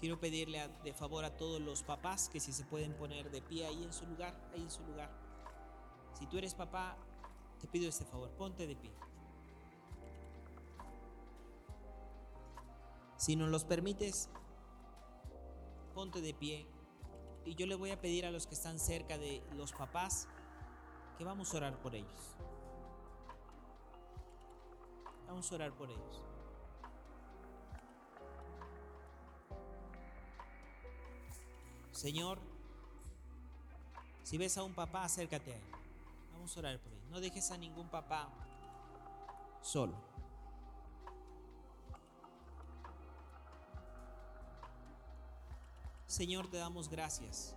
Quiero 0.00 0.18
pedirle 0.18 0.66
de 0.82 0.94
favor 0.94 1.26
a 1.26 1.36
todos 1.36 1.60
los 1.60 1.82
papás 1.82 2.30
que 2.30 2.40
si 2.40 2.54
se 2.54 2.64
pueden 2.64 2.94
poner 2.94 3.30
de 3.30 3.42
pie 3.42 3.66
ahí 3.66 3.84
en 3.84 3.92
su 3.92 4.06
lugar, 4.06 4.34
ahí 4.54 4.62
en 4.62 4.70
su 4.70 4.82
lugar. 4.84 5.10
Si 6.18 6.26
tú 6.26 6.38
eres 6.38 6.54
papá, 6.54 6.96
te 7.60 7.66
pido 7.66 7.86
este 7.86 8.06
favor, 8.06 8.30
ponte 8.30 8.66
de 8.66 8.76
pie. 8.76 8.90
Si 13.18 13.36
nos 13.36 13.50
los 13.50 13.64
permites, 13.64 14.30
ponte 15.94 16.22
de 16.22 16.32
pie. 16.32 16.66
Y 17.44 17.54
yo 17.54 17.66
le 17.66 17.74
voy 17.74 17.90
a 17.90 18.00
pedir 18.00 18.24
a 18.24 18.30
los 18.30 18.46
que 18.46 18.54
están 18.54 18.78
cerca 18.78 19.18
de 19.18 19.42
los 19.54 19.72
papás 19.72 20.28
que 21.18 21.24
vamos 21.24 21.52
a 21.52 21.58
orar 21.58 21.78
por 21.82 21.94
ellos. 21.94 22.36
Vamos 25.26 25.52
a 25.52 25.54
orar 25.56 25.72
por 25.74 25.90
ellos. 25.90 26.29
Señor, 32.00 32.38
si 34.22 34.38
ves 34.38 34.56
a 34.56 34.62
un 34.62 34.72
papá, 34.72 35.04
acércate 35.04 35.52
a 35.52 35.56
él. 35.56 35.62
Vamos 36.32 36.56
a 36.56 36.60
orar 36.60 36.78
por 36.78 36.90
él. 36.90 37.10
No 37.10 37.20
dejes 37.20 37.50
a 37.50 37.58
ningún 37.58 37.90
papá 37.90 38.26
solo. 39.60 39.92
Señor, 46.06 46.50
te 46.50 46.56
damos 46.56 46.88
gracias 46.88 47.54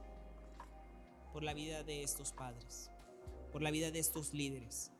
por 1.31 1.41
la 1.41 1.53
vida 1.53 1.83
de 1.83 2.03
estos 2.03 2.33
padres, 2.33 2.91
por 3.53 3.61
la 3.61 3.71
vida 3.71 3.91
de 3.91 3.99
estos 3.99 4.33
líderes. 4.33 4.91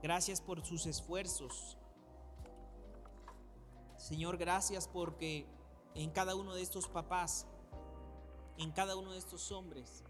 Gracias 0.00 0.40
por 0.40 0.64
sus 0.64 0.86
esfuerzos. 0.86 1.76
Señor, 3.96 4.36
gracias 4.36 4.86
porque 4.86 5.44
en 5.96 6.12
cada 6.12 6.36
uno 6.36 6.54
de 6.54 6.62
estos 6.62 6.86
papás 6.86 7.48
en 8.62 8.70
cada 8.70 8.96
uno 8.96 9.12
de 9.12 9.18
estos 9.18 9.50
hombres. 9.52 10.04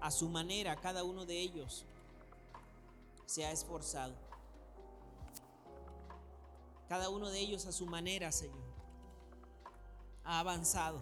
A 0.00 0.10
su 0.10 0.28
manera, 0.28 0.80
cada 0.80 1.04
uno 1.04 1.24
de 1.24 1.40
ellos 1.40 1.86
se 3.26 3.44
ha 3.44 3.52
esforzado. 3.52 4.14
Cada 6.88 7.08
uno 7.08 7.30
de 7.30 7.38
ellos 7.38 7.66
a 7.66 7.72
su 7.72 7.86
manera, 7.86 8.32
Señor, 8.32 8.64
ha 10.24 10.40
avanzado. 10.40 11.00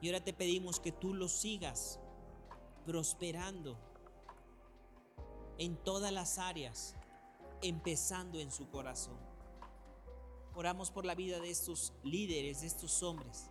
Y 0.00 0.08
ahora 0.08 0.22
te 0.22 0.32
pedimos 0.32 0.80
que 0.80 0.92
tú 0.92 1.14
los 1.14 1.32
sigas 1.32 2.00
prosperando 2.84 3.78
en 5.56 5.76
todas 5.76 6.12
las 6.12 6.38
áreas, 6.38 6.96
empezando 7.62 8.40
en 8.40 8.50
su 8.50 8.68
corazón. 8.68 9.16
Oramos 10.56 10.90
por 10.90 11.06
la 11.06 11.14
vida 11.14 11.40
de 11.40 11.50
estos 11.50 11.92
líderes, 12.02 12.60
de 12.60 12.66
estos 12.66 13.02
hombres 13.02 13.48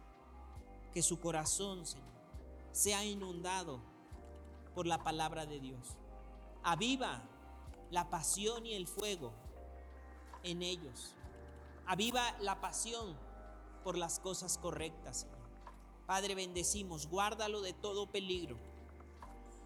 que 0.93 1.01
su 1.01 1.19
corazón, 1.19 1.85
Señor, 1.85 2.07
sea 2.71 3.03
inundado 3.03 3.79
por 4.75 4.85
la 4.85 5.03
palabra 5.03 5.45
de 5.45 5.59
Dios. 5.59 5.97
Aviva 6.63 7.21
la 7.91 8.09
pasión 8.09 8.65
y 8.65 8.73
el 8.73 8.87
fuego 8.87 9.33
en 10.43 10.61
ellos. 10.61 11.15
Aviva 11.85 12.35
la 12.39 12.61
pasión 12.61 13.17
por 13.83 13.97
las 13.97 14.19
cosas 14.19 14.57
correctas, 14.57 15.21
Señor. 15.21 15.43
Padre, 16.05 16.35
bendecimos, 16.35 17.07
guárdalo 17.07 17.61
de 17.61 17.73
todo 17.73 18.11
peligro, 18.11 18.57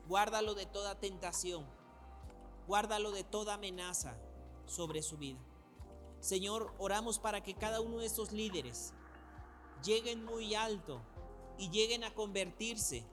guárdalo 0.08 0.54
de 0.54 0.66
toda 0.66 1.00
tentación, 1.00 1.66
guárdalo 2.68 3.12
de 3.12 3.24
toda 3.24 3.56
amenaza 3.56 4.18
sobre 4.66 5.02
su 5.02 5.18
vida. 5.18 5.40
Señor, 6.20 6.74
oramos 6.78 7.20
para 7.20 7.42
que 7.42 7.56
cada 7.56 7.82
uno 7.82 7.98
de 7.98 8.06
estos 8.06 8.32
líderes 8.32 8.94
lleguen 9.84 10.26
muy 10.26 10.56
alto 10.56 11.02
y 11.58 11.70
lleguen 11.70 12.04
a 12.04 12.14
convertirse 12.14 13.04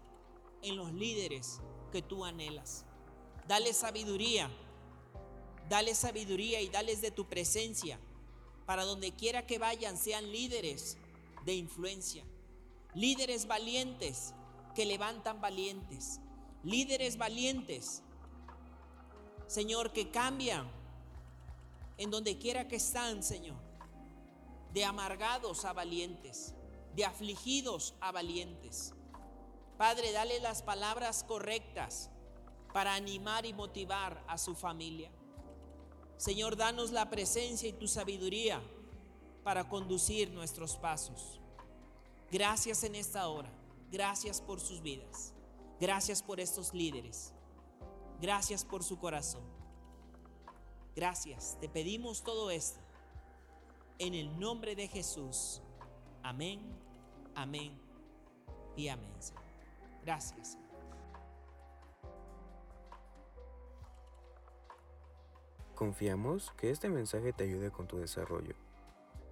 en 0.62 0.76
los 0.76 0.92
líderes 0.92 1.61
que 1.92 2.03
tú 2.03 2.24
anhelas. 2.24 2.84
Dale 3.47 3.72
sabiduría, 3.72 4.51
dale 5.68 5.95
sabiduría 5.95 6.61
y 6.61 6.68
dales 6.68 7.01
de 7.01 7.11
tu 7.11 7.28
presencia 7.28 7.99
para 8.66 8.84
donde 8.84 9.12
quiera 9.12 9.47
que 9.47 9.59
vayan 9.59 9.97
sean 9.97 10.30
líderes 10.32 10.97
de 11.45 11.55
influencia, 11.55 12.24
líderes 12.95 13.47
valientes 13.47 14.34
que 14.74 14.86
levantan 14.86 15.40
valientes, 15.40 16.20
líderes 16.62 17.18
valientes, 17.18 18.03
Señor, 19.47 19.92
que 19.92 20.11
cambian 20.11 20.70
en 21.99 22.11
donde 22.11 22.38
quiera 22.38 22.66
que 22.66 22.76
están, 22.76 23.22
Señor, 23.22 23.57
de 24.72 24.84
amargados 24.84 25.64
a 25.64 25.72
valientes 25.72 26.53
de 26.95 27.05
afligidos 27.05 27.95
a 28.01 28.12
valientes. 28.12 28.95
Padre, 29.76 30.12
dale 30.12 30.40
las 30.40 30.62
palabras 30.62 31.24
correctas 31.24 32.11
para 32.72 32.95
animar 32.95 33.47
y 33.47 33.53
motivar 33.53 34.22
a 34.28 34.38
su 34.38 34.55
familia. 34.55 35.11
Señor, 36.16 36.57
danos 36.57 36.92
la 36.92 37.11
presencia 37.11 37.68
y 37.68 37.72
tu 37.72 37.88
sabiduría 37.88 38.62
para 39.42 39.68
conducir 39.68 40.30
nuestros 40.30 40.76
pasos. 40.76 41.40
Gracias 42.30 42.84
en 42.84 42.95
esta 42.95 43.28
hora. 43.28 43.53
Gracias 43.90 44.40
por 44.40 44.61
sus 44.61 44.80
vidas. 44.80 45.32
Gracias 45.80 46.22
por 46.22 46.40
estos 46.40 46.72
líderes. 46.72 47.32
Gracias 48.20 48.64
por 48.64 48.82
su 48.84 48.99
corazón. 48.99 49.45
Gracias. 50.95 51.59
Te 51.61 51.68
pedimos 51.68 52.22
todo 52.22 52.51
esto 52.51 52.80
en 53.99 54.14
el 54.14 54.38
nombre 54.38 54.76
de 54.76 54.88
Jesús. 54.88 55.61
Amén 56.22 56.84
Amén 57.35 57.78
y 58.76 58.89
amén. 58.89 59.11
Gracias. 60.05 60.59
Confiamos 65.74 66.53
que 66.57 66.70
este 66.70 66.89
mensaje 66.89 67.32
te 67.32 67.45
ayude 67.45 67.70
con 67.70 67.87
tu 67.87 67.99
desarrollo. 67.99 68.55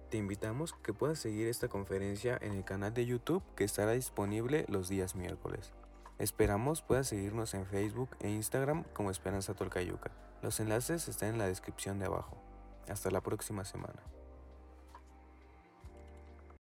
Te 0.09 0.17
invitamos 0.17 0.73
que 0.73 0.93
puedas 0.93 1.19
seguir 1.19 1.47
esta 1.47 1.69
conferencia 1.69 2.37
en 2.41 2.53
el 2.53 2.65
canal 2.65 2.93
de 2.93 3.05
YouTube 3.05 3.43
que 3.55 3.63
estará 3.63 3.93
disponible 3.93 4.65
los 4.67 4.89
días 4.89 5.15
miércoles. 5.15 5.71
Esperamos 6.19 6.81
puedas 6.81 7.07
seguirnos 7.07 7.53
en 7.53 7.65
Facebook 7.65 8.09
e 8.19 8.29
Instagram 8.29 8.83
como 8.93 9.09
Esperanza 9.09 9.55
Tolcayuca. 9.55 10.11
Los 10.41 10.59
enlaces 10.59 11.07
están 11.07 11.29
en 11.29 11.37
la 11.37 11.47
descripción 11.47 11.97
de 11.97 12.05
abajo. 12.05 12.37
Hasta 12.87 13.09
la 13.09 13.21
próxima 13.21 13.65
semana. 13.65 14.12